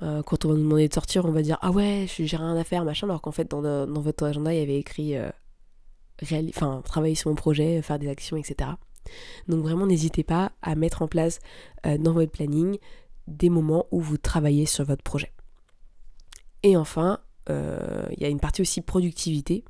quand 0.00 0.44
on 0.44 0.48
va 0.48 0.54
nous 0.54 0.62
demander 0.62 0.86
de 0.86 0.94
sortir, 0.94 1.24
on 1.24 1.32
va 1.32 1.42
dire 1.42 1.58
ah 1.62 1.70
ouais, 1.70 2.06
j'ai 2.06 2.36
rien 2.36 2.56
à 2.56 2.64
faire, 2.64 2.84
machin, 2.84 3.08
alors 3.08 3.22
qu'en 3.22 3.32
fait 3.32 3.50
dans, 3.50 3.86
votre 3.86 4.24
agenda 4.24 4.52
il 4.52 4.60
y 4.60 4.62
avait 4.62 4.78
écrit 4.78 5.14
travailler 6.84 7.14
sur 7.14 7.30
mon 7.30 7.36
projet, 7.36 7.80
faire 7.80 7.98
des 7.98 8.08
actions, 8.08 8.36
etc. 8.36 8.70
Donc 9.48 9.62
vraiment 9.62 9.86
n'hésitez 9.86 10.24
pas 10.24 10.52
à 10.62 10.74
mettre 10.74 11.02
en 11.02 11.08
place 11.08 11.40
euh, 11.86 11.98
dans 11.98 12.12
votre 12.12 12.32
planning 12.32 12.78
des 13.26 13.50
moments 13.50 13.86
où 13.90 14.00
vous 14.00 14.18
travaillez 14.18 14.66
sur 14.66 14.84
votre 14.84 15.02
projet. 15.02 15.32
Et 16.62 16.76
enfin, 16.76 17.20
euh, 17.50 18.06
il 18.16 18.22
y 18.22 18.26
a 18.26 18.28
une 18.28 18.40
partie 18.40 18.62
aussi 18.62 18.80
productivité. 18.80 19.64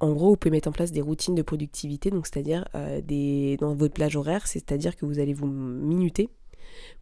En 0.00 0.12
gros, 0.12 0.30
vous 0.30 0.36
pouvez 0.36 0.50
mettre 0.50 0.68
en 0.68 0.72
place 0.72 0.92
des 0.92 1.00
routines 1.00 1.34
de 1.34 1.42
productivité, 1.42 2.10
donc 2.10 2.26
c'est-à-dire 2.26 2.66
euh, 2.74 3.56
dans 3.58 3.74
votre 3.74 3.94
plage 3.94 4.16
horaire, 4.16 4.46
c'est-à-dire 4.46 4.96
que 4.96 5.06
vous 5.06 5.18
allez 5.18 5.32
vous 5.32 5.46
minuter 5.46 6.28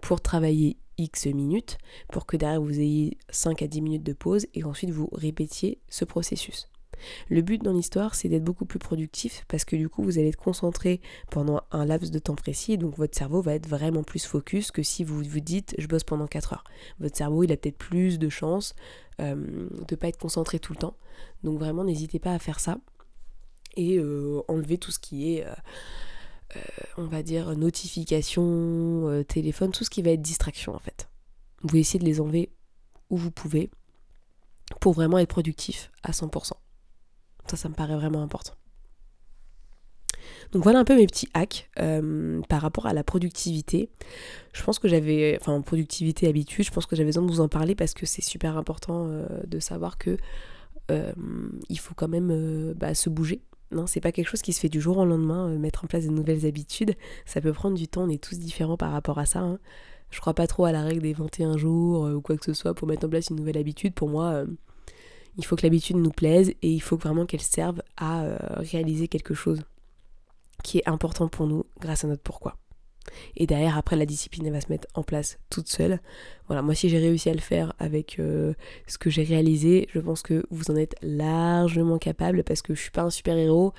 pour 0.01 0.21
travailler 0.21 0.77
X 0.99 1.27
minutes, 1.27 1.79
pour 2.13 2.27
que 2.27 2.37
derrière 2.37 2.61
vous 2.61 2.79
ayez 2.79 3.17
5 3.31 3.63
à 3.63 3.67
10 3.67 3.81
minutes 3.81 4.03
de 4.03 4.13
pause 4.13 4.47
et 4.55 4.65
ensuite 4.65 4.91
vous 4.91 5.09
répétiez 5.13 5.79
ce 5.89 6.05
processus. 6.05 6.69
Le 7.29 7.43
but 7.43 7.63
dans 7.63 7.73
l'histoire, 7.73 8.15
c'est 8.15 8.29
d'être 8.29 8.45
beaucoup 8.45 8.65
plus 8.65 8.79
productif 8.79 9.45
parce 9.49 9.65
que 9.65 9.77
du 9.77 9.89
coup, 9.89 10.03
vous 10.03 10.19
allez 10.19 10.29
être 10.29 10.37
concentré 10.37 11.01
pendant 11.31 11.63
un 11.71 11.85
laps 11.85 12.11
de 12.11 12.19
temps 12.19 12.35
précis, 12.35 12.79
donc 12.79 12.97
votre 12.97 13.17
cerveau 13.17 13.43
va 13.43 13.55
être 13.55 13.69
vraiment 13.69 14.03
plus 14.03 14.25
focus 14.25 14.71
que 14.71 14.83
si 14.83 15.05
vous 15.05 15.23
vous 15.23 15.41
dites 15.41 15.75
je 15.79 15.87
bosse 15.87 16.05
pendant 16.05 16.27
4 16.27 16.53
heures. 16.53 16.65
Votre 17.01 17.17
cerveau, 17.17 17.45
il 17.45 17.53
a 17.53 17.57
peut-être 17.57 17.79
plus 17.79 18.19
de 18.19 18.29
chances 18.29 18.75
euh, 19.21 19.35
de 19.35 19.95
ne 19.95 19.97
pas 19.97 20.09
être 20.09 20.19
concentré 20.19 20.59
tout 20.59 20.73
le 20.73 20.79
temps. 20.79 20.97
Donc 21.43 21.59
vraiment, 21.59 21.85
n'hésitez 21.85 22.19
pas 22.19 22.33
à 22.33 22.39
faire 22.39 22.61
ça 22.61 22.79
et 23.77 23.99
euh, 23.99 24.43
enlever 24.49 24.79
tout 24.79 24.91
ce 24.91 24.99
qui 24.99 25.35
est... 25.35 25.47
Euh, 25.47 25.55
on 26.99 27.07
va 27.07 27.23
dire 27.23 27.57
notification, 27.57 29.25
téléphone, 29.27 29.71
tout 29.71 29.85
ce 29.85 29.91
qui 29.91 30.03
va 30.03 30.11
être 30.11 30.21
distraction 30.21 30.75
en 30.75 30.79
fait. 30.79 31.09
Vous 31.63 31.79
essayez 31.79 31.99
de 31.99 32.05
les 32.05 32.21
enlever 32.21 32.53
où 33.09 33.17
vous 33.17 33.31
pouvez 33.31 33.71
pour 34.81 34.93
vraiment 34.93 35.19
être 35.19 35.29
productif 35.29 35.91
à 36.03 36.11
100%. 36.11 36.53
Ça, 37.49 37.57
ça 37.57 37.69
me 37.69 37.75
paraît 37.75 37.97
vraiment 37.97 38.23
important. 38.23 38.55
Donc 40.53 40.63
voilà 40.63 40.79
un 40.79 40.85
peu 40.85 40.97
mes 40.97 41.07
petits 41.07 41.29
hacks 41.35 41.71
euh, 41.81 42.41
par 42.49 42.61
rapport 42.61 42.87
à 42.87 42.93
la 42.93 43.03
productivité. 43.05 43.91
Je 44.53 44.63
pense 44.63 44.79
que 44.79 44.89
j'avais, 44.89 45.39
enfin 45.41 45.61
productivité 45.63 46.29
habitude, 46.29 46.65
je 46.65 46.71
pense 46.71 46.87
que 46.87 46.97
j'avais 46.97 47.09
besoin 47.09 47.25
de 47.25 47.31
vous 47.31 47.41
en 47.41 47.49
parler 47.49 47.75
parce 47.75 47.95
que 47.95 48.07
c'est 48.07 48.23
super 48.23 48.57
important 48.57 49.07
euh, 49.09 49.27
de 49.47 49.59
savoir 49.59 49.99
que 49.99 50.17
euh, 50.91 51.13
il 51.69 51.79
faut 51.79 51.95
quand 51.95 52.09
même 52.09 52.75
bah, 52.75 52.95
se 52.95 53.09
bouger. 53.09 53.41
Non, 53.71 53.87
c'est 53.87 54.01
pas 54.01 54.13
quelque 54.13 54.29
chose 54.29 54.43
qui 54.43 54.53
se 54.53 54.61
fait 54.61 54.69
du 54.69 54.83
jour 54.83 54.99
au 54.99 55.07
lendemain, 55.07 55.49
mettre 55.57 55.85
en 55.85 55.87
place 55.87 56.05
de 56.05 56.11
nouvelles 56.11 56.45
habitudes. 56.45 56.95
Ça 57.25 57.41
peut 57.41 57.55
prendre 57.55 57.77
du 57.77 57.89
temps, 57.89 58.03
on 58.03 58.11
est 58.11 58.23
tous 58.23 58.39
différents 58.39 58.77
par 58.77 58.93
rapport 58.93 59.19
à 59.19 59.25
ça. 59.25 59.41
Hein. 59.41 59.59
Je 60.11 60.21
crois 60.21 60.35
pas 60.35 60.47
trop 60.47 60.67
à 60.67 60.73
la 60.73 60.83
règle 60.83 61.01
des 61.01 61.15
21 61.15 61.57
jours 61.57 62.03
ou 62.15 62.21
quoi 62.21 62.37
que 62.37 62.45
ce 62.45 62.53
soit 62.53 62.75
pour 62.75 62.87
mettre 62.87 63.07
en 63.07 63.09
place 63.09 63.31
une 63.31 63.37
nouvelle 63.37 63.57
habitude. 63.57 63.95
Pour 63.95 64.11
moi, 64.11 64.45
il 65.37 65.45
faut 65.45 65.57
que 65.57 65.63
l'habitude 65.63 65.97
nous 65.97 66.11
plaise 66.11 66.51
et 66.51 66.71
il 66.71 66.83
faut 66.83 66.97
vraiment 66.97 67.27
qu'elle 67.27 67.41
serve 67.41 67.83
à 67.97 68.23
euh, 68.23 68.37
réaliser 68.57 69.09
quelque 69.09 69.35
chose 69.35 69.63
qui 70.63 70.79
est 70.79 70.89
important 70.89 71.29
pour 71.29 71.47
nous 71.47 71.65
grâce 71.81 72.05
à 72.05 72.09
notre 72.09 72.23
pourquoi. 72.23 72.57
Et 73.37 73.47
derrière, 73.47 73.77
après, 73.77 73.97
la 73.97 74.07
discipline, 74.07 74.47
elle 74.47 74.53
va 74.53 74.61
se 74.61 74.69
mettre 74.69 74.87
en 74.95 75.03
place 75.03 75.39
toute 75.51 75.69
seule. 75.69 76.01
Voilà, 76.47 76.63
moi, 76.63 76.75
si 76.75 76.89
j'ai 76.89 76.99
réussi 76.99 77.31
à 77.31 77.35
le 77.35 77.41
faire 77.41 77.73
avec 77.79 78.19
euh, 78.19 78.55
ce 78.87 78.97
que 78.97 79.11
j'ai 79.11 79.25
réalisé, 79.25 79.89
je 79.93 79.99
pense 79.99 80.23
que 80.23 80.45
vous 80.51 80.71
en 80.71 80.77
êtes 80.77 80.95
largement 81.03 81.99
capable 81.99 82.45
parce 82.45 82.63
que 82.63 82.75
je 82.75 82.81
suis 82.81 82.91
pas 82.91 83.03
un 83.03 83.11
super-héros. 83.11 83.73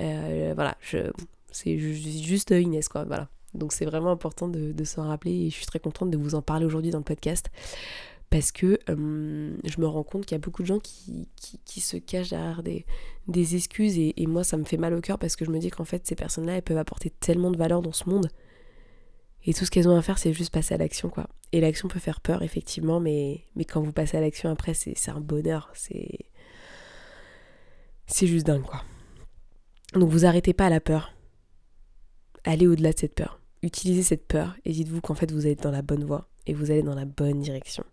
Euh, 0.00 0.52
voilà, 0.54 0.76
je, 0.80 1.10
c'est 1.52 1.78
juste 1.78 2.50
Inès, 2.50 2.88
quoi. 2.88 3.04
Voilà. 3.04 3.28
Donc, 3.52 3.72
c'est 3.72 3.84
vraiment 3.84 4.12
important 4.12 4.48
de 4.48 4.84
s'en 4.84 5.06
rappeler 5.08 5.32
et 5.32 5.50
je 5.50 5.56
suis 5.56 5.66
très 5.66 5.80
contente 5.80 6.10
de 6.10 6.16
vous 6.16 6.34
en 6.34 6.42
parler 6.42 6.64
aujourd'hui 6.64 6.92
dans 6.92 6.98
le 6.98 7.04
podcast 7.04 7.50
parce 8.30 8.52
que 8.52 8.78
je 8.86 9.80
me 9.80 9.86
rends 9.86 10.04
compte 10.04 10.24
qu'il 10.24 10.34
y 10.34 10.40
a 10.40 10.40
beaucoup 10.40 10.62
de 10.62 10.68
gens 10.68 10.78
qui, 10.78 11.28
qui, 11.64 11.80
se 11.80 11.96
cachent 11.96 12.30
derrière 12.30 12.62
des, 12.62 12.86
des 13.26 13.56
excuses 13.56 13.98
et, 13.98 14.14
moi 14.26 14.44
ça 14.44 14.56
me 14.56 14.64
fait 14.64 14.76
mal 14.76 14.94
au 14.94 15.00
cœur 15.00 15.18
parce 15.18 15.36
que 15.36 15.44
je 15.44 15.50
me 15.50 15.58
dis 15.58 15.70
qu'en 15.70 15.84
fait 15.84 16.06
ces 16.06 16.14
personnes-là 16.14 16.56
elles 16.56 16.62
peuvent 16.62 16.78
apporter 16.78 17.10
tellement 17.10 17.50
de 17.50 17.56
valeur 17.56 17.82
dans 17.82 17.92
ce 17.92 18.08
monde 18.08 18.30
et 19.44 19.54
tout 19.54 19.64
ce 19.64 19.70
qu'elles 19.70 19.88
ont 19.88 19.96
à 19.96 20.02
faire, 20.02 20.18
c'est 20.18 20.32
juste 20.32 20.52
passer 20.52 20.74
à 20.74 20.76
l'action, 20.76 21.08
quoi. 21.08 21.26
Et 21.52 21.60
l'action 21.60 21.88
peut 21.88 21.98
faire 21.98 22.20
peur, 22.20 22.42
effectivement, 22.42 23.00
mais, 23.00 23.44
mais 23.56 23.64
quand 23.64 23.80
vous 23.80 23.92
passez 23.92 24.16
à 24.16 24.20
l'action 24.20 24.50
après, 24.50 24.74
c'est 24.74 25.08
un 25.08 25.20
bonheur. 25.20 25.70
C'est. 25.74 26.26
C'est 28.06 28.26
juste 28.26 28.46
dingue, 28.46 28.62
quoi. 28.62 28.82
Donc 29.94 30.10
vous 30.10 30.26
arrêtez 30.26 30.52
pas 30.52 30.66
à 30.66 30.70
la 30.70 30.80
peur. 30.80 31.14
Allez 32.44 32.66
au-delà 32.66 32.92
de 32.92 32.98
cette 32.98 33.14
peur. 33.14 33.40
Utilisez 33.62 34.02
cette 34.02 34.26
peur 34.26 34.56
et 34.64 34.72
dites-vous 34.72 35.00
qu'en 35.00 35.14
fait 35.14 35.30
vous 35.30 35.46
êtes 35.46 35.62
dans 35.62 35.70
la 35.70 35.82
bonne 35.82 36.04
voie 36.04 36.28
et 36.46 36.54
vous 36.54 36.70
allez 36.70 36.82
dans 36.82 36.94
la 36.94 37.04
bonne 37.04 37.40
direction. 37.40 37.84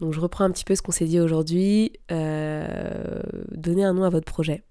Donc 0.00 0.14
je 0.14 0.20
reprends 0.20 0.44
un 0.44 0.50
petit 0.50 0.64
peu 0.64 0.74
ce 0.74 0.82
qu'on 0.82 0.92
s'est 0.92 1.06
dit 1.06 1.20
aujourd'hui. 1.20 1.92
Euh, 2.10 3.22
donnez 3.50 3.84
un 3.84 3.92
nom 3.92 4.04
à 4.04 4.10
votre 4.10 4.24
projet. 4.24 4.64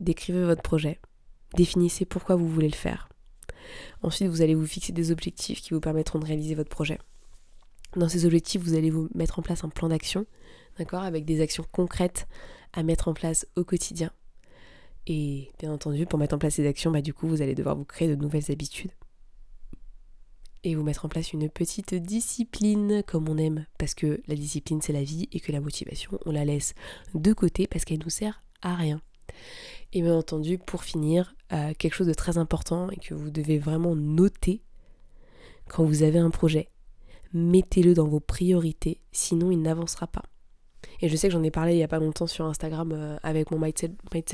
Décrivez 0.00 0.44
votre 0.44 0.62
projet. 0.62 1.00
Définissez 1.56 2.04
pourquoi 2.04 2.36
vous 2.36 2.48
voulez 2.48 2.68
le 2.68 2.74
faire. 2.74 3.08
Ensuite, 4.02 4.28
vous 4.28 4.42
allez 4.42 4.54
vous 4.54 4.66
fixer 4.66 4.92
des 4.92 5.10
objectifs 5.10 5.60
qui 5.60 5.74
vous 5.74 5.80
permettront 5.80 6.18
de 6.18 6.26
réaliser 6.26 6.54
votre 6.54 6.70
projet. 6.70 6.98
Dans 7.96 8.08
ces 8.08 8.26
objectifs, 8.26 8.62
vous 8.62 8.74
allez 8.74 8.90
vous 8.90 9.08
mettre 9.14 9.38
en 9.38 9.42
place 9.42 9.64
un 9.64 9.70
plan 9.70 9.88
d'action, 9.88 10.26
d'accord, 10.78 11.02
avec 11.02 11.24
des 11.24 11.40
actions 11.40 11.64
concrètes 11.72 12.28
à 12.74 12.82
mettre 12.82 13.08
en 13.08 13.14
place 13.14 13.46
au 13.56 13.64
quotidien. 13.64 14.10
Et 15.06 15.50
bien 15.58 15.72
entendu, 15.72 16.04
pour 16.04 16.18
mettre 16.18 16.34
en 16.34 16.38
place 16.38 16.54
ces 16.54 16.66
actions, 16.66 16.90
bah, 16.90 17.00
du 17.00 17.14
coup, 17.14 17.26
vous 17.26 17.40
allez 17.40 17.54
devoir 17.54 17.76
vous 17.76 17.86
créer 17.86 18.08
de 18.08 18.14
nouvelles 18.14 18.50
habitudes. 18.50 18.92
Et 20.64 20.74
vous 20.74 20.82
mettre 20.82 21.04
en 21.04 21.08
place 21.08 21.32
une 21.32 21.48
petite 21.48 21.94
discipline 21.94 23.02
comme 23.06 23.28
on 23.28 23.38
aime, 23.38 23.66
parce 23.78 23.94
que 23.94 24.20
la 24.26 24.34
discipline 24.34 24.80
c'est 24.82 24.92
la 24.92 25.04
vie 25.04 25.28
et 25.32 25.40
que 25.40 25.52
la 25.52 25.60
motivation 25.60 26.18
on 26.26 26.32
la 26.32 26.44
laisse 26.44 26.74
de 27.14 27.32
côté 27.32 27.66
parce 27.66 27.84
qu'elle 27.84 28.00
nous 28.02 28.10
sert 28.10 28.42
à 28.62 28.74
rien. 28.74 29.00
Et 29.92 30.02
bien 30.02 30.16
entendu, 30.16 30.58
pour 30.58 30.84
finir, 30.84 31.34
euh, 31.52 31.72
quelque 31.78 31.94
chose 31.94 32.06
de 32.06 32.14
très 32.14 32.36
important 32.36 32.90
et 32.90 32.96
que 32.96 33.14
vous 33.14 33.30
devez 33.30 33.58
vraiment 33.58 33.96
noter 33.96 34.62
quand 35.68 35.84
vous 35.84 36.02
avez 36.02 36.18
un 36.18 36.30
projet. 36.30 36.68
Mettez-le 37.32 37.94
dans 37.94 38.06
vos 38.06 38.20
priorités, 38.20 39.00
sinon 39.12 39.50
il 39.50 39.62
n'avancera 39.62 40.06
pas. 40.06 40.22
Et 41.00 41.08
je 41.08 41.16
sais 41.16 41.28
que 41.28 41.32
j'en 41.32 41.42
ai 41.42 41.50
parlé 41.50 41.72
il 41.72 41.76
n'y 41.76 41.84
a 41.84 41.88
pas 41.88 41.98
longtemps 41.98 42.26
sur 42.26 42.44
Instagram 42.46 42.92
euh, 42.92 43.16
avec 43.22 43.50
mon 43.50 43.58
Mindset, 43.58 43.92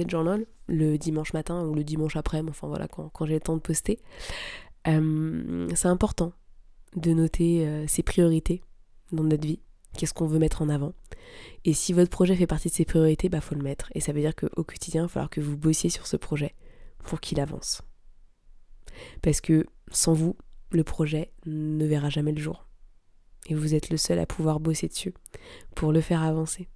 Journal, 0.09 0.47
le 0.67 0.97
dimanche 0.97 1.33
matin 1.33 1.65
ou 1.67 1.75
le 1.75 1.85
dimanche 1.85 2.17
après, 2.17 2.41
enfin 2.49 2.69
voilà, 2.69 2.89
quand, 2.89 3.27
j'ai 3.27 3.35
le 3.35 3.41
temps 3.41 3.57
de 3.57 3.61
poster. 3.61 4.01
Euh, 4.87 5.69
c'est 5.75 5.89
important 5.89 6.33
de 6.97 7.13
noter 7.13 7.87
ses 7.89 8.03
priorités 8.03 8.63
dans 9.11 9.25
notre 9.25 9.47
vie 9.47 9.61
qu'est-ce 9.97 10.15
qu'on 10.15 10.27
veut 10.27 10.39
mettre 10.39 10.63
en 10.63 10.69
avant? 10.69 10.93
Et 11.65 11.73
si 11.73 11.93
votre 11.93 12.11
projet 12.11 12.37
fait 12.37 12.47
partie 12.47 12.69
de 12.69 12.75
ses 12.75 12.85
priorités, 12.85 13.29
bah 13.29 13.41
faut 13.41 13.55
le 13.55 13.63
mettre. 13.63 13.91
Et 13.95 14.01
ça 14.01 14.13
veut 14.13 14.21
dire 14.21 14.35
qu'au 14.35 14.65
quotidien, 14.65 15.03
il 15.03 15.05
va 15.05 15.09
falloir 15.09 15.31
que 15.31 15.41
vous 15.41 15.57
bossiez 15.57 15.91
sur 15.91 16.07
ce 16.07 16.17
projet 16.17 16.55
pour 17.05 17.21
qu'il 17.21 17.41
avance. 17.41 17.83
Parce 19.23 19.41
que 19.41 19.67
sans 19.91 20.13
vous, 20.13 20.37
le 20.71 20.85
projet 20.85 21.33
ne 21.47 21.87
verra 21.87 22.11
jamais 22.11 22.33
le 22.33 22.41
jour. 22.41 22.67
Et 23.47 23.55
vous 23.55 23.75
êtes 23.75 23.91
le 23.91 23.97
seul 23.97 24.19
à 24.19 24.27
pouvoir 24.27 24.61
bosser 24.61 24.89
dessus 24.89 25.15
pour 25.75 25.93
le 25.93 26.01
faire 26.01 26.23
avancer. 26.23 26.69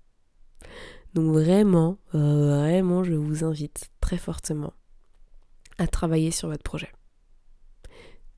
Donc 1.15 1.33
vraiment, 1.33 1.99
vraiment, 2.13 3.03
je 3.05 3.15
vous 3.15 3.45
invite 3.45 3.91
très 4.01 4.19
fortement 4.19 4.75
à 5.79 5.87
travailler 5.87 6.31
sur 6.31 6.49
votre 6.49 6.63
projet. 6.63 6.91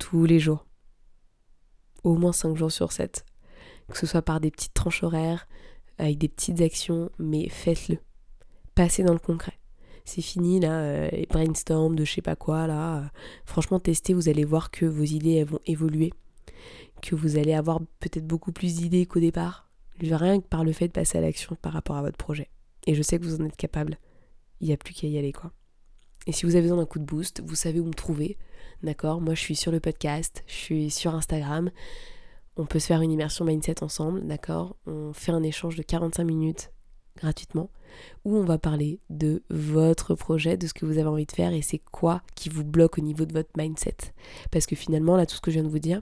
Tous 0.00 0.24
les 0.24 0.40
jours. 0.40 0.66
Au 2.02 2.16
moins 2.16 2.32
5 2.32 2.56
jours 2.56 2.72
sur 2.72 2.90
7 2.90 3.24
que 3.90 3.98
ce 3.98 4.06
soit 4.06 4.22
par 4.22 4.40
des 4.40 4.50
petites 4.50 4.74
tranches 4.74 5.02
horaires, 5.02 5.46
avec 5.98 6.18
des 6.18 6.28
petites 6.28 6.60
actions, 6.60 7.10
mais 7.18 7.48
faites-le. 7.48 7.98
Passez 8.74 9.02
dans 9.02 9.12
le 9.12 9.18
concret. 9.18 9.58
C'est 10.04 10.22
fini 10.22 10.60
là, 10.60 10.80
euh, 10.80 11.10
brainstorm 11.28 11.94
de 11.94 12.04
je 12.04 12.12
sais 12.14 12.22
pas 12.22 12.36
quoi 12.36 12.66
là. 12.66 13.10
franchement, 13.44 13.78
testez, 13.78 14.14
vous 14.14 14.28
allez 14.28 14.44
voir 14.44 14.70
que 14.70 14.86
vos 14.86 15.04
idées 15.04 15.44
vont 15.44 15.60
évoluer, 15.66 16.12
que 17.02 17.14
vous 17.14 17.36
allez 17.36 17.52
avoir 17.52 17.80
peut-être 18.00 18.26
beaucoup 18.26 18.52
plus 18.52 18.76
d'idées 18.76 19.06
qu'au 19.06 19.20
départ, 19.20 19.68
rien 20.00 20.40
que 20.40 20.46
par 20.46 20.64
le 20.64 20.72
fait 20.72 20.88
de 20.88 20.92
passer 20.92 21.18
à 21.18 21.20
l'action 21.20 21.56
par 21.60 21.72
rapport 21.72 21.96
à 21.96 22.02
votre 22.02 22.16
projet. 22.16 22.48
Et 22.86 22.94
je 22.94 23.02
sais 23.02 23.18
que 23.18 23.24
vous 23.24 23.40
en 23.40 23.44
êtes 23.44 23.56
capable. 23.56 23.98
Il 24.60 24.68
n'y 24.68 24.72
a 24.72 24.76
plus 24.76 24.94
qu'à 24.94 25.06
y 25.06 25.18
aller 25.18 25.32
quoi. 25.32 25.52
Et 26.30 26.32
si 26.32 26.46
vous 26.46 26.54
avez 26.54 26.62
besoin 26.62 26.76
d'un 26.76 26.86
coup 26.86 27.00
de 27.00 27.04
boost, 27.04 27.42
vous 27.44 27.56
savez 27.56 27.80
où 27.80 27.84
me 27.84 27.92
trouver. 27.92 28.38
D'accord? 28.84 29.20
Moi 29.20 29.34
je 29.34 29.40
suis 29.40 29.56
sur 29.56 29.72
le 29.72 29.80
podcast, 29.80 30.44
je 30.46 30.52
suis 30.52 30.90
sur 30.92 31.12
Instagram. 31.12 31.72
On 32.56 32.66
peut 32.66 32.78
se 32.78 32.86
faire 32.86 33.02
une 33.02 33.10
immersion 33.10 33.44
mindset 33.44 33.82
ensemble, 33.82 34.24
d'accord? 34.24 34.76
On 34.86 35.12
fait 35.12 35.32
un 35.32 35.42
échange 35.42 35.74
de 35.74 35.82
45 35.82 36.22
minutes 36.22 36.70
gratuitement 37.16 37.68
où 38.24 38.36
on 38.36 38.44
va 38.44 38.58
parler 38.58 39.00
de 39.10 39.42
votre 39.50 40.14
projet, 40.14 40.56
de 40.56 40.68
ce 40.68 40.72
que 40.72 40.86
vous 40.86 40.98
avez 40.98 41.08
envie 41.08 41.26
de 41.26 41.32
faire 41.32 41.52
et 41.52 41.62
c'est 41.62 41.80
quoi 41.90 42.22
qui 42.36 42.48
vous 42.48 42.62
bloque 42.62 42.98
au 42.98 43.02
niveau 43.02 43.24
de 43.24 43.32
votre 43.32 43.50
mindset. 43.56 43.96
Parce 44.52 44.66
que 44.66 44.76
finalement, 44.76 45.16
là, 45.16 45.26
tout 45.26 45.34
ce 45.34 45.40
que 45.40 45.50
je 45.50 45.56
viens 45.56 45.64
de 45.64 45.68
vous 45.68 45.80
dire, 45.80 46.00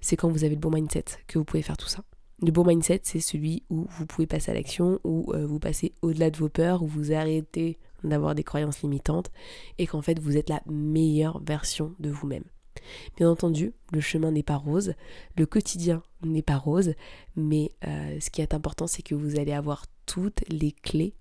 c'est 0.00 0.16
quand 0.16 0.30
vous 0.30 0.44
avez 0.44 0.54
le 0.54 0.60
bon 0.60 0.70
mindset 0.70 1.04
que 1.26 1.38
vous 1.38 1.44
pouvez 1.44 1.62
faire 1.62 1.76
tout 1.76 1.86
ça. 1.86 2.02
Le 2.42 2.50
bon 2.50 2.64
mindset, 2.64 3.00
c'est 3.02 3.20
celui 3.20 3.64
où 3.68 3.86
vous 3.90 4.06
pouvez 4.06 4.26
passer 4.26 4.52
à 4.52 4.54
l'action, 4.54 5.00
où 5.04 5.34
euh, 5.34 5.46
vous 5.46 5.58
passez 5.58 5.92
au-delà 6.00 6.30
de 6.30 6.38
vos 6.38 6.48
peurs, 6.48 6.82
où 6.82 6.86
vous 6.86 7.12
arrêtez 7.12 7.76
d'avoir 8.04 8.34
des 8.34 8.44
croyances 8.44 8.82
limitantes 8.82 9.30
et 9.78 9.86
qu'en 9.86 10.02
fait 10.02 10.18
vous 10.18 10.36
êtes 10.36 10.48
la 10.48 10.62
meilleure 10.66 11.40
version 11.40 11.94
de 11.98 12.10
vous-même. 12.10 12.44
Bien 13.16 13.28
entendu, 13.30 13.72
le 13.92 14.00
chemin 14.00 14.30
n'est 14.30 14.42
pas 14.42 14.56
rose, 14.56 14.94
le 15.36 15.46
quotidien 15.46 16.02
n'est 16.22 16.42
pas 16.42 16.56
rose, 16.56 16.94
mais 17.36 17.72
euh, 17.86 18.18
ce 18.20 18.30
qui 18.30 18.40
est 18.40 18.54
important, 18.54 18.86
c'est 18.86 19.02
que 19.02 19.14
vous 19.14 19.38
allez 19.38 19.52
avoir 19.52 19.86
toutes 20.06 20.42
les 20.48 20.72
clés 20.72 21.14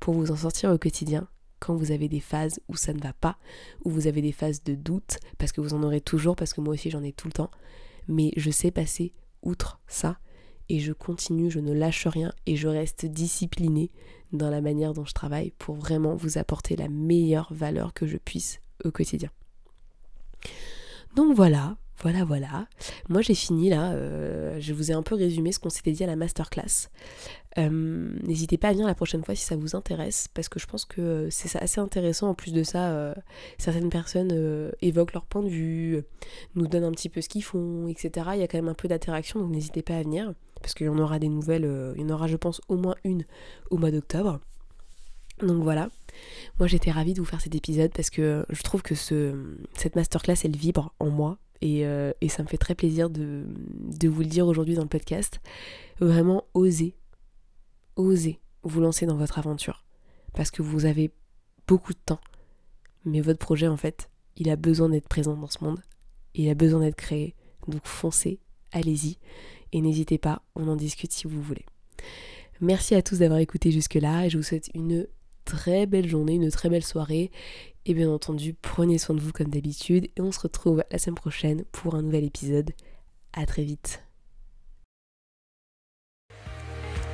pour 0.00 0.14
vous 0.14 0.30
en 0.30 0.36
sortir 0.36 0.70
au 0.70 0.78
quotidien 0.78 1.28
quand 1.60 1.74
vous 1.74 1.92
avez 1.92 2.08
des 2.08 2.20
phases 2.20 2.60
où 2.68 2.76
ça 2.76 2.92
ne 2.92 3.00
va 3.00 3.12
pas, 3.12 3.38
où 3.84 3.90
vous 3.90 4.06
avez 4.06 4.20
des 4.20 4.32
phases 4.32 4.62
de 4.64 4.74
doute, 4.74 5.18
parce 5.38 5.52
que 5.52 5.60
vous 5.60 5.74
en 5.74 5.82
aurez 5.82 6.00
toujours, 6.00 6.36
parce 6.36 6.52
que 6.52 6.60
moi 6.60 6.74
aussi 6.74 6.90
j'en 6.90 7.02
ai 7.02 7.12
tout 7.12 7.28
le 7.28 7.32
temps, 7.32 7.50
mais 8.08 8.32
je 8.36 8.50
sais 8.50 8.70
passer 8.70 9.14
outre 9.42 9.80
ça 9.86 10.18
et 10.68 10.80
je 10.80 10.92
continue, 10.92 11.50
je 11.50 11.60
ne 11.60 11.72
lâche 11.72 12.06
rien 12.06 12.32
et 12.46 12.56
je 12.56 12.68
reste 12.68 13.06
disciplinée 13.06 13.90
dans 14.32 14.50
la 14.50 14.60
manière 14.60 14.94
dont 14.94 15.04
je 15.04 15.14
travaille 15.14 15.52
pour 15.58 15.76
vraiment 15.76 16.16
vous 16.16 16.38
apporter 16.38 16.76
la 16.76 16.88
meilleure 16.88 17.52
valeur 17.52 17.92
que 17.94 18.06
je 18.06 18.16
puisse 18.16 18.60
au 18.84 18.90
quotidien. 18.90 19.30
Donc 21.14 21.34
voilà, 21.36 21.76
voilà, 22.02 22.24
voilà. 22.24 22.66
Moi 23.08 23.22
j'ai 23.22 23.34
fini 23.34 23.70
là, 23.70 23.92
euh, 23.92 24.58
je 24.60 24.74
vous 24.74 24.90
ai 24.90 24.94
un 24.94 25.02
peu 25.02 25.14
résumé 25.14 25.52
ce 25.52 25.60
qu'on 25.60 25.70
s'était 25.70 25.92
dit 25.92 26.02
à 26.02 26.06
la 26.06 26.16
masterclass. 26.16 26.90
Euh, 27.56 28.10
n'hésitez 28.24 28.58
pas 28.58 28.68
à 28.68 28.72
venir 28.72 28.86
la 28.86 28.96
prochaine 28.96 29.22
fois 29.22 29.36
si 29.36 29.44
ça 29.44 29.54
vous 29.54 29.76
intéresse, 29.76 30.26
parce 30.34 30.48
que 30.48 30.58
je 30.58 30.66
pense 30.66 30.84
que 30.84 31.28
c'est 31.30 31.56
assez 31.62 31.80
intéressant. 31.80 32.28
En 32.28 32.34
plus 32.34 32.52
de 32.52 32.64
ça, 32.64 32.90
euh, 32.90 33.14
certaines 33.58 33.90
personnes 33.90 34.72
évoquent 34.82 35.12
leur 35.12 35.24
point 35.24 35.42
de 35.42 35.48
vue, 35.48 36.02
nous 36.56 36.66
donnent 36.66 36.84
un 36.84 36.92
petit 36.92 37.08
peu 37.08 37.20
ce 37.20 37.28
qu'ils 37.28 37.44
font, 37.44 37.86
etc. 37.86 38.30
Il 38.34 38.40
y 38.40 38.42
a 38.42 38.48
quand 38.48 38.58
même 38.58 38.68
un 38.68 38.74
peu 38.74 38.88
d'interaction, 38.88 39.40
donc 39.40 39.50
n'hésitez 39.50 39.82
pas 39.82 39.96
à 39.96 40.02
venir, 40.02 40.34
parce 40.64 40.72
qu'il 40.72 40.86
y 40.86 40.88
en 40.88 40.98
aura 40.98 41.18
des 41.18 41.28
nouvelles, 41.28 41.92
il 41.94 42.00
y 42.00 42.04
en 42.06 42.14
aura 42.14 42.26
je 42.26 42.38
pense 42.38 42.62
au 42.68 42.76
moins 42.78 42.94
une 43.04 43.26
au 43.70 43.76
mois 43.76 43.90
d'octobre. 43.90 44.40
Donc 45.40 45.62
voilà. 45.62 45.90
Moi 46.58 46.68
j'étais 46.68 46.90
ravie 46.90 47.12
de 47.12 47.20
vous 47.20 47.26
faire 47.26 47.42
cet 47.42 47.54
épisode 47.54 47.92
parce 47.92 48.08
que 48.08 48.46
je 48.48 48.62
trouve 48.62 48.80
que 48.80 48.94
ce, 48.94 49.58
cette 49.76 49.94
masterclass 49.94 50.36
elle 50.42 50.56
vibre 50.56 50.94
en 51.00 51.10
moi 51.10 51.36
et, 51.60 51.84
euh, 51.84 52.12
et 52.22 52.30
ça 52.30 52.42
me 52.42 52.48
fait 52.48 52.56
très 52.56 52.74
plaisir 52.74 53.10
de, 53.10 53.44
de 53.46 54.08
vous 54.08 54.20
le 54.20 54.26
dire 54.26 54.46
aujourd'hui 54.46 54.74
dans 54.74 54.84
le 54.84 54.88
podcast. 54.88 55.38
Vraiment 56.00 56.44
osez, 56.54 56.96
osez 57.96 58.40
vous 58.62 58.80
lancer 58.80 59.04
dans 59.04 59.16
votre 59.18 59.38
aventure 59.38 59.84
parce 60.32 60.50
que 60.50 60.62
vous 60.62 60.86
avez 60.86 61.10
beaucoup 61.66 61.92
de 61.92 62.00
temps. 62.06 62.20
Mais 63.04 63.20
votre 63.20 63.38
projet 63.38 63.68
en 63.68 63.76
fait, 63.76 64.08
il 64.38 64.48
a 64.48 64.56
besoin 64.56 64.88
d'être 64.88 65.08
présent 65.08 65.36
dans 65.36 65.48
ce 65.48 65.62
monde. 65.62 65.82
Il 66.34 66.48
a 66.48 66.54
besoin 66.54 66.80
d'être 66.80 66.96
créé. 66.96 67.34
Donc 67.68 67.86
foncez, 67.86 68.40
allez-y 68.72 69.18
et 69.74 69.80
n'hésitez 69.80 70.18
pas, 70.18 70.40
on 70.54 70.68
en 70.68 70.76
discute 70.76 71.12
si 71.12 71.26
vous 71.26 71.42
voulez. 71.42 71.66
Merci 72.60 72.94
à 72.94 73.02
tous 73.02 73.18
d'avoir 73.18 73.40
écouté 73.40 73.72
jusque-là 73.72 74.26
et 74.26 74.30
je 74.30 74.36
vous 74.36 74.44
souhaite 74.44 74.70
une 74.72 75.08
très 75.44 75.86
belle 75.86 76.08
journée, 76.08 76.34
une 76.34 76.50
très 76.50 76.70
belle 76.70 76.84
soirée. 76.84 77.32
Et 77.84 77.92
bien 77.92 78.08
entendu, 78.08 78.54
prenez 78.54 78.98
soin 78.98 79.16
de 79.16 79.20
vous 79.20 79.32
comme 79.32 79.48
d'habitude. 79.48 80.08
Et 80.16 80.20
on 80.20 80.30
se 80.30 80.40
retrouve 80.40 80.84
la 80.92 80.98
semaine 80.98 81.16
prochaine 81.16 81.64
pour 81.72 81.96
un 81.96 82.02
nouvel 82.02 82.24
épisode. 82.24 82.70
À 83.32 83.46
très 83.46 83.64
vite. 83.64 84.03